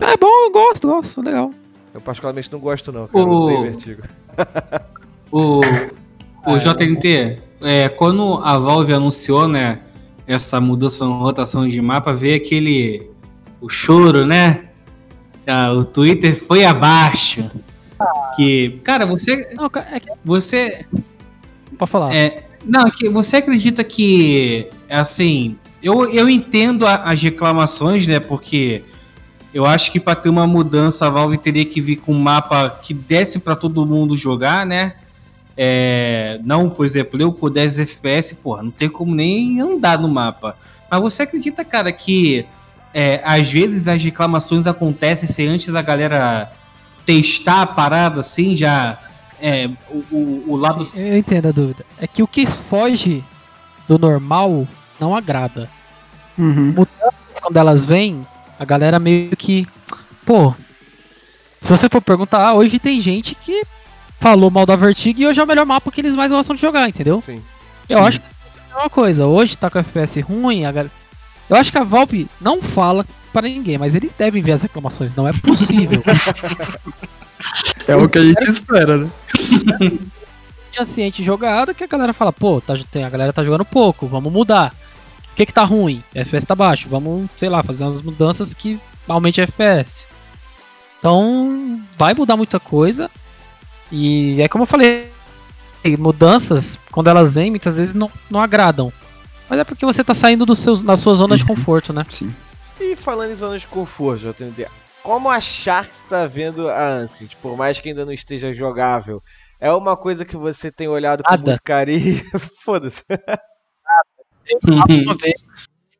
[0.00, 1.50] É bom, eu gosto, gosto, legal.
[1.94, 3.24] Eu particularmente não gosto não, cara.
[3.24, 4.02] Eu O- Vertigo.
[5.34, 5.60] O,
[6.46, 9.80] o JNT, é, quando a Valve anunciou, né,
[10.26, 13.10] essa mudança na rotação de mapa, veio aquele
[13.60, 14.64] o choro, né?
[15.46, 17.50] Ah, o Twitter foi abaixo.
[18.36, 20.84] Que, cara, você, Não, é que você,
[21.78, 22.14] pode falar.
[22.14, 28.18] é, não, que você acredita que, assim, eu, eu entendo a- as reclamações, né?
[28.18, 28.82] Porque
[29.54, 32.70] eu acho que para ter uma mudança a Valve teria que vir com um mapa
[32.82, 34.94] que desse para todo mundo jogar, né?
[35.56, 40.08] É, não, por exemplo, eu com 10 FPS, porra, não tem como nem andar no
[40.08, 40.56] mapa.
[40.90, 42.46] Mas você acredita, cara, que
[42.94, 46.52] é, às vezes as reclamações acontecem sem antes a galera
[47.04, 48.98] testar a parada assim, já
[49.40, 51.84] é, o, o, o lado Eu entendo a dúvida.
[52.00, 53.24] É que o que foge
[53.88, 54.66] do normal
[55.00, 55.68] não agrada.
[56.38, 56.74] Uhum.
[56.76, 58.26] Mas quando elas vêm,
[58.58, 59.66] a galera meio que.
[60.24, 60.54] Pô.
[61.60, 63.62] Se você for perguntar, ah, hoje tem gente que
[64.22, 66.62] falou mal da Vertigo e hoje é o melhor mapa que eles mais gostam de
[66.62, 67.20] jogar, entendeu?
[67.20, 67.42] Sim.
[67.88, 68.04] Eu Sim.
[68.04, 68.26] acho que
[68.72, 69.26] é uma coisa.
[69.26, 70.92] Hoje tá com FPS ruim, a galera.
[71.50, 75.16] Eu acho que a Valve não fala para ninguém, mas eles devem ver as reclamações.
[75.16, 76.02] Não é possível.
[77.88, 79.10] É o que a gente espera, né?
[80.70, 84.06] tinha ciente jogada que a galera fala, pô, tá, tem, a galera tá jogando pouco,
[84.06, 84.72] vamos mudar.
[85.32, 86.00] O que que tá ruim?
[86.14, 88.78] FPS tá baixo, vamos, sei lá, fazer umas mudanças que
[89.08, 90.06] aumente a FPS.
[91.00, 93.10] Então, vai mudar muita coisa.
[93.92, 95.10] E é como eu falei,
[95.98, 98.90] mudanças, quando elas vêm, muitas vezes não, não agradam.
[99.50, 102.06] Mas é porque você tá saindo do seu, da sua zona de conforto, né?
[102.08, 102.34] Sim.
[102.80, 104.66] E falando em zona de conforto, JNT,
[105.02, 109.22] como a Sharks tá vendo a Ancient, por mais que ainda não esteja jogável,
[109.60, 111.50] é uma coisa que você tem olhado com Nada.
[111.50, 112.24] muito carinho?
[112.64, 113.02] Foda-se.
[115.20, 115.44] Vez.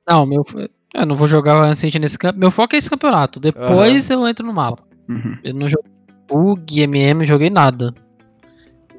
[0.09, 0.47] Não, meu.
[0.95, 2.39] Eu não vou jogar o Ancient nesse campo.
[2.39, 3.39] Meu foco é esse campeonato.
[3.39, 4.83] Depois eu entro no mapa.
[5.09, 5.39] Uhum.
[5.45, 5.93] Eu não joguei
[6.29, 7.95] bug, MM, joguei nada.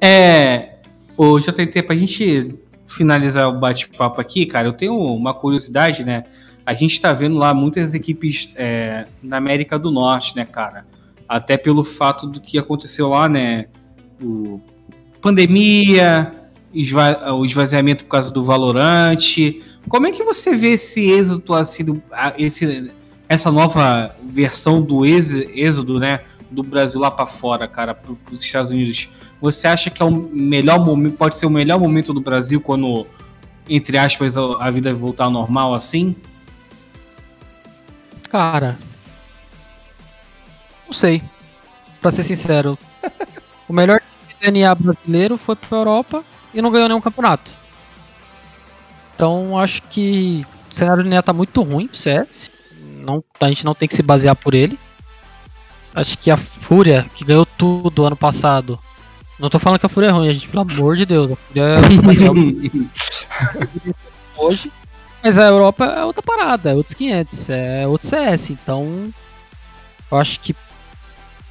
[0.00, 0.74] É.
[1.16, 2.54] O JT, pra gente
[2.86, 6.24] finalizar o bate-papo aqui, cara, eu tenho uma curiosidade, né?
[6.66, 10.84] A gente tá vendo lá muitas equipes é, na América do Norte, né, cara?
[11.28, 13.66] Até pelo fato do que aconteceu lá, né?
[14.22, 14.60] O
[15.20, 16.32] pandemia,
[16.74, 19.62] esva- o esvaziamento por causa do Valorante.
[19.88, 22.00] Como é que você vê esse êxito, assim,
[22.38, 22.90] esse,
[23.28, 26.20] essa nova versão do êx- êxodo, né?
[26.54, 29.10] Do Brasil lá pra fora, cara, para os Estados Unidos.
[29.40, 33.06] Você acha que é o melhor momento, pode ser o melhor momento do Brasil quando,
[33.68, 36.14] entre aspas, a, vida voltar ao normal assim?
[38.30, 38.78] Cara.
[40.86, 41.22] Não sei.
[42.00, 42.78] Pra ser sincero.
[43.68, 46.24] o melhor time do DNA brasileiro foi pra Europa
[46.54, 47.52] e não ganhou nenhum campeonato.
[49.14, 52.50] Então acho que o cenário do DNA tá muito ruim pro CS.
[53.04, 54.78] Não, a gente não tem que se basear por ele.
[55.94, 58.78] Acho que a Fúria, que ganhou tudo ano passado.
[59.38, 61.30] Não tô falando que a Fúria é ruim, gente, pelo amor de Deus.
[61.32, 61.80] A Fúria é
[64.36, 64.72] hoje.
[65.22, 68.50] Mas a Europa é outra parada, é outros 500, é outro CS.
[68.50, 69.08] Então,
[70.10, 70.54] eu acho que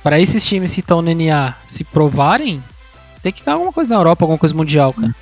[0.04, 2.62] para esses times que estão no NA se provarem,
[3.22, 5.16] tem que ganhar alguma coisa na Europa, alguma coisa mundial, cara.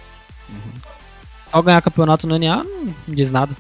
[1.50, 3.56] Só ganhar campeonato no NA não diz nada.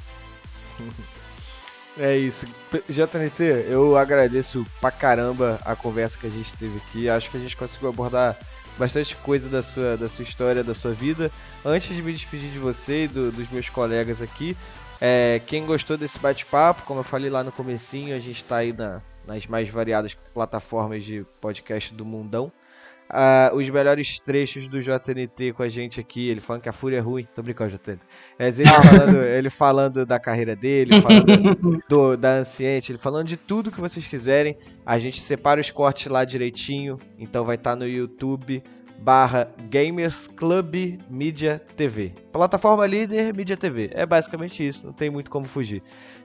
[2.00, 2.46] É isso.
[2.90, 7.10] JNT, eu agradeço pra caramba a conversa que a gente teve aqui.
[7.10, 8.38] Acho que a gente conseguiu abordar
[8.78, 11.30] bastante coisa da sua, da sua história, da sua vida.
[11.66, 14.56] Antes de me despedir de você e do- dos meus colegas aqui,
[15.02, 18.72] é, quem gostou desse bate-papo, como eu falei lá no comecinho, a gente tá aí
[18.72, 22.52] na- nas mais variadas plataformas de podcast do mundão.
[23.14, 26.98] Ah, os melhores trechos do JNT com a gente aqui, ele falando que a Fúria
[26.98, 28.00] é ruim, tô brincando, JNT.
[28.40, 33.36] Mas ele falando, ele falando da carreira dele, falando do, da Anciente, ele falando de
[33.36, 34.58] tudo que vocês quiserem.
[34.86, 38.64] A gente separa os cortes lá direitinho, então vai estar no YouTube
[39.02, 42.14] barra Gamers Club Media TV.
[42.32, 43.90] Plataforma líder Media TV.
[43.94, 45.82] É basicamente isso, não tem muito como fugir.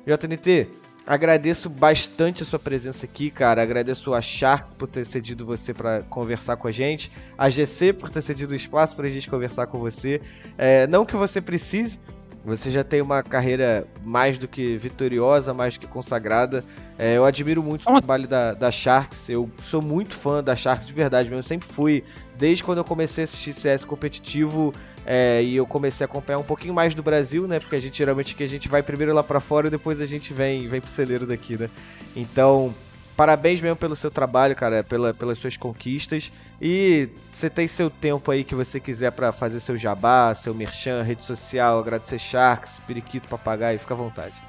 [0.06, 0.68] JNT,
[1.06, 3.62] agradeço bastante a sua presença aqui, cara.
[3.62, 8.10] Agradeço a Sharks por ter cedido você para conversar com a gente, a GC por
[8.10, 10.20] ter cedido o espaço pra gente conversar com você.
[10.58, 12.00] É, não que você precise,
[12.44, 16.64] você já tem uma carreira mais do que vitoriosa, mais do que consagrada.
[16.96, 19.28] É, eu admiro muito o trabalho da, da Sharks.
[19.28, 21.40] Eu sou muito fã da Sharks de verdade mesmo.
[21.40, 22.04] Eu sempre fui,
[22.38, 24.72] desde quando eu comecei a assistir CS competitivo.
[25.08, 27.60] É, e eu comecei a acompanhar um pouquinho mais do Brasil, né?
[27.60, 30.06] Porque a gente geralmente que a gente vai primeiro lá pra fora e depois a
[30.06, 31.70] gente vem, vem pro celeiro daqui, né?
[32.16, 32.74] Então,
[33.16, 36.32] parabéns mesmo pelo seu trabalho, cara, pela, pelas suas conquistas.
[36.60, 41.02] E você tem seu tempo aí que você quiser pra fazer seu jabá, seu merchan,
[41.02, 44.42] rede social, agradecer Sharks, Periquito, Papagaio, fica à vontade.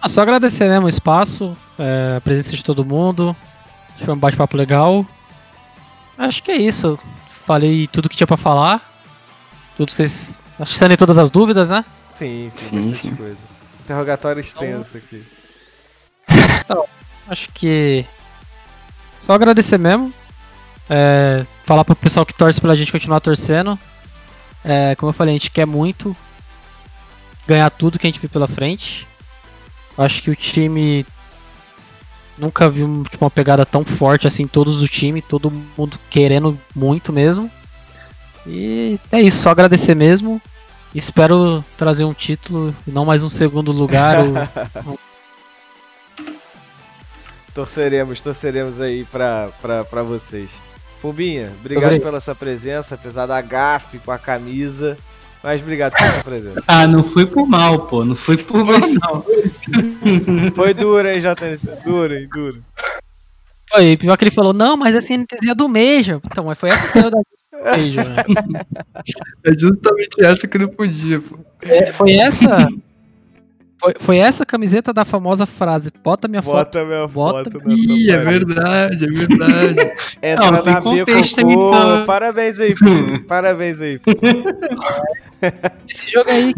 [0.00, 3.36] Ah, só agradecer mesmo o espaço, é, a presença de todo mundo.
[3.98, 5.04] Foi um bate-papo legal.
[6.16, 6.98] Acho que é isso.
[7.28, 8.89] Falei tudo que tinha pra falar.
[9.80, 10.38] Tudo que vocês.
[10.58, 11.82] Acho que todas as dúvidas, né?
[12.12, 13.14] Sim, sim, Sim, bastante sim.
[13.14, 13.38] coisa.
[13.82, 15.24] Interrogatório extenso aqui.
[17.26, 18.04] Acho que.
[19.22, 20.12] Só agradecer mesmo.
[20.90, 23.78] É, falar pro pessoal que torce pela gente continuar torcendo.
[24.62, 26.14] É, como eu falei, a gente quer muito
[27.48, 29.08] ganhar tudo que a gente viu pela frente.
[29.96, 31.06] Acho que o time
[32.36, 37.14] nunca viu tipo, uma pegada tão forte assim, todos o time, todo mundo querendo muito
[37.14, 37.50] mesmo.
[38.46, 40.40] E é isso, só agradecer mesmo.
[40.94, 44.18] Espero trazer um título e não mais um segundo lugar.
[44.84, 44.98] ou-
[47.54, 50.50] Torceremos, torceremos aí pra, pra, pra vocês.
[51.02, 52.02] Fumbinha, obrigado Obrigado.
[52.08, 54.96] pela sua presença, apesar da gafe com a camisa.
[55.42, 56.62] Mas obrigado pela sua presença.
[56.68, 58.04] Ah, não foi por mal, pô.
[58.04, 59.24] Não foi por mal, não.
[60.54, 61.82] Foi duro, hein, JNT?
[61.84, 62.28] Duro, hein?
[62.32, 62.62] Duro.
[63.70, 66.20] Foi, pior que ele falou, não, mas a CNTzinha do Major.
[66.24, 67.18] Então, mas foi essa que eu da
[67.64, 68.24] Major, né?
[69.44, 71.38] É justamente essa que não podia, pô.
[71.62, 72.68] É, Foi essa.
[73.82, 76.54] Foi, foi essa camiseta da famosa frase, bota minha foto.
[76.54, 79.92] Bota minha Bota- foto nessa Ih, é verdade, é verdade.
[80.22, 81.50] Entra Não, tem na contexto, pô.
[81.70, 82.04] então.
[82.04, 83.24] Parabéns aí, filho.
[83.24, 83.98] Parabéns aí.
[83.98, 84.44] filho.
[85.88, 86.54] Esse jogo aí,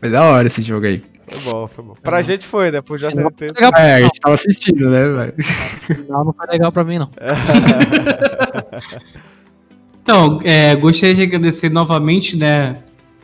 [0.00, 1.00] Foi da hora esse jogo aí.
[1.28, 1.94] Foi bom, foi bom.
[2.02, 2.80] Pra gente foi, né?
[2.80, 3.52] Pro JNT.
[3.52, 5.34] Legal, É, a gente tava assistindo, né, velho?
[6.08, 7.10] não, não foi legal pra mim, não.
[10.06, 12.78] Então, é, gostaria de agradecer novamente, né,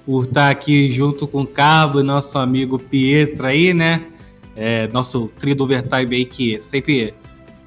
[0.05, 4.03] por estar aqui junto com o Cabo e nosso amigo Pietro aí, né?
[4.57, 7.15] É, nosso trio do Overtime aí que sempre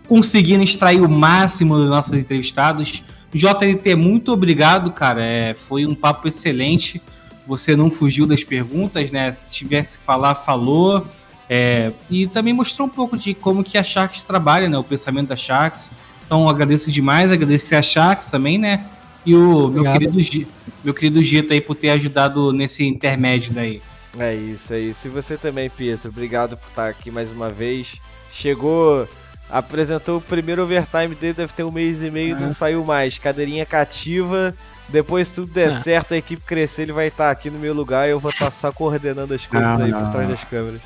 [0.05, 3.03] conseguindo extrair o máximo dos nossos entrevistados.
[3.33, 5.23] JNT, muito obrigado, cara.
[5.23, 7.01] É, foi um papo excelente.
[7.47, 9.31] Você não fugiu das perguntas, né?
[9.31, 11.05] Se tivesse que falar, falou.
[11.47, 14.77] É, e também mostrou um pouco de como que a Sharks trabalha, né?
[14.77, 15.91] O pensamento da Sharks.
[16.25, 18.85] Então agradeço demais, agradecer a Sharks também, né?
[19.25, 20.47] E o meu querido, Gi-
[20.83, 23.81] meu querido Gito aí por ter ajudado nesse intermédio daí.
[24.17, 25.07] É isso, é isso.
[25.07, 26.09] E você também, Pietro.
[26.09, 27.95] Obrigado por estar aqui mais uma vez.
[28.31, 29.07] Chegou,
[29.49, 33.17] apresentou o primeiro overtime dele, deve ter um mês e meio, não saiu mais.
[33.17, 34.55] Cadeirinha cativa.
[34.89, 35.79] Depois tudo der É.
[35.79, 38.51] certo, a equipe crescer, ele vai estar aqui no meu lugar e eu vou estar
[38.51, 40.81] só coordenando as coisas Não, aí não, por trás das câmeras.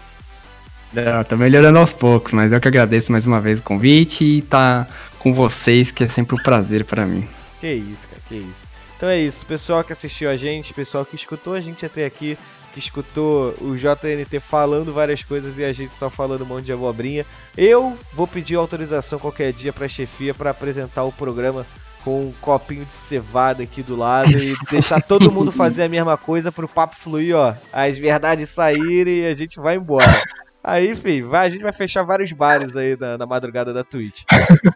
[0.93, 4.41] Não, tá melhorando aos poucos, mas eu que agradeço mais uma vez o convite e
[4.41, 4.87] tá
[5.19, 7.27] com vocês, que é sempre um prazer pra mim.
[7.59, 8.69] Que isso, cara, que isso.
[8.97, 12.37] Então é isso, pessoal que assistiu a gente, pessoal que escutou a gente até aqui,
[12.73, 16.73] que escutou o JNT falando várias coisas e a gente só falando um monte de
[16.73, 17.25] abobrinha.
[17.57, 21.65] Eu vou pedir autorização qualquer dia pra chefia pra apresentar o programa
[22.03, 26.17] com um copinho de cevada aqui do lado e deixar todo mundo fazer a mesma
[26.17, 27.53] coisa pro papo fluir, ó.
[27.71, 30.21] As verdades saírem e a gente vai embora.
[30.63, 34.23] Aí, enfim, vai, a gente vai fechar vários bares aí na, na madrugada da Twitch.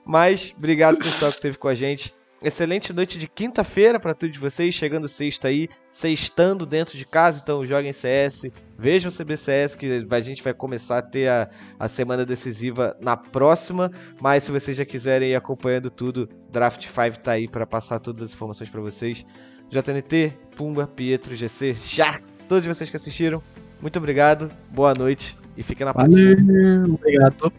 [0.06, 2.14] Mas, obrigado pessoal que esteve com a gente.
[2.44, 7.65] Excelente noite de quinta-feira pra todos vocês, chegando sexta aí, sextando dentro de casa, então
[7.65, 8.48] joguem CS,
[8.78, 11.49] vejam o CBCS, que a gente vai começar a ter a,
[11.80, 13.90] a semana decisiva na próxima,
[14.22, 18.22] mas se vocês já quiserem ir acompanhando tudo, Draft 5 tá aí pra passar todas
[18.22, 19.26] as informações pra vocês.
[19.70, 23.41] JNT, Pumba, Pietro, GC, Sharks, todos vocês que assistiram,
[23.82, 26.14] muito obrigado, boa noite e fiquem na paz.
[26.14, 27.53] Obrigado.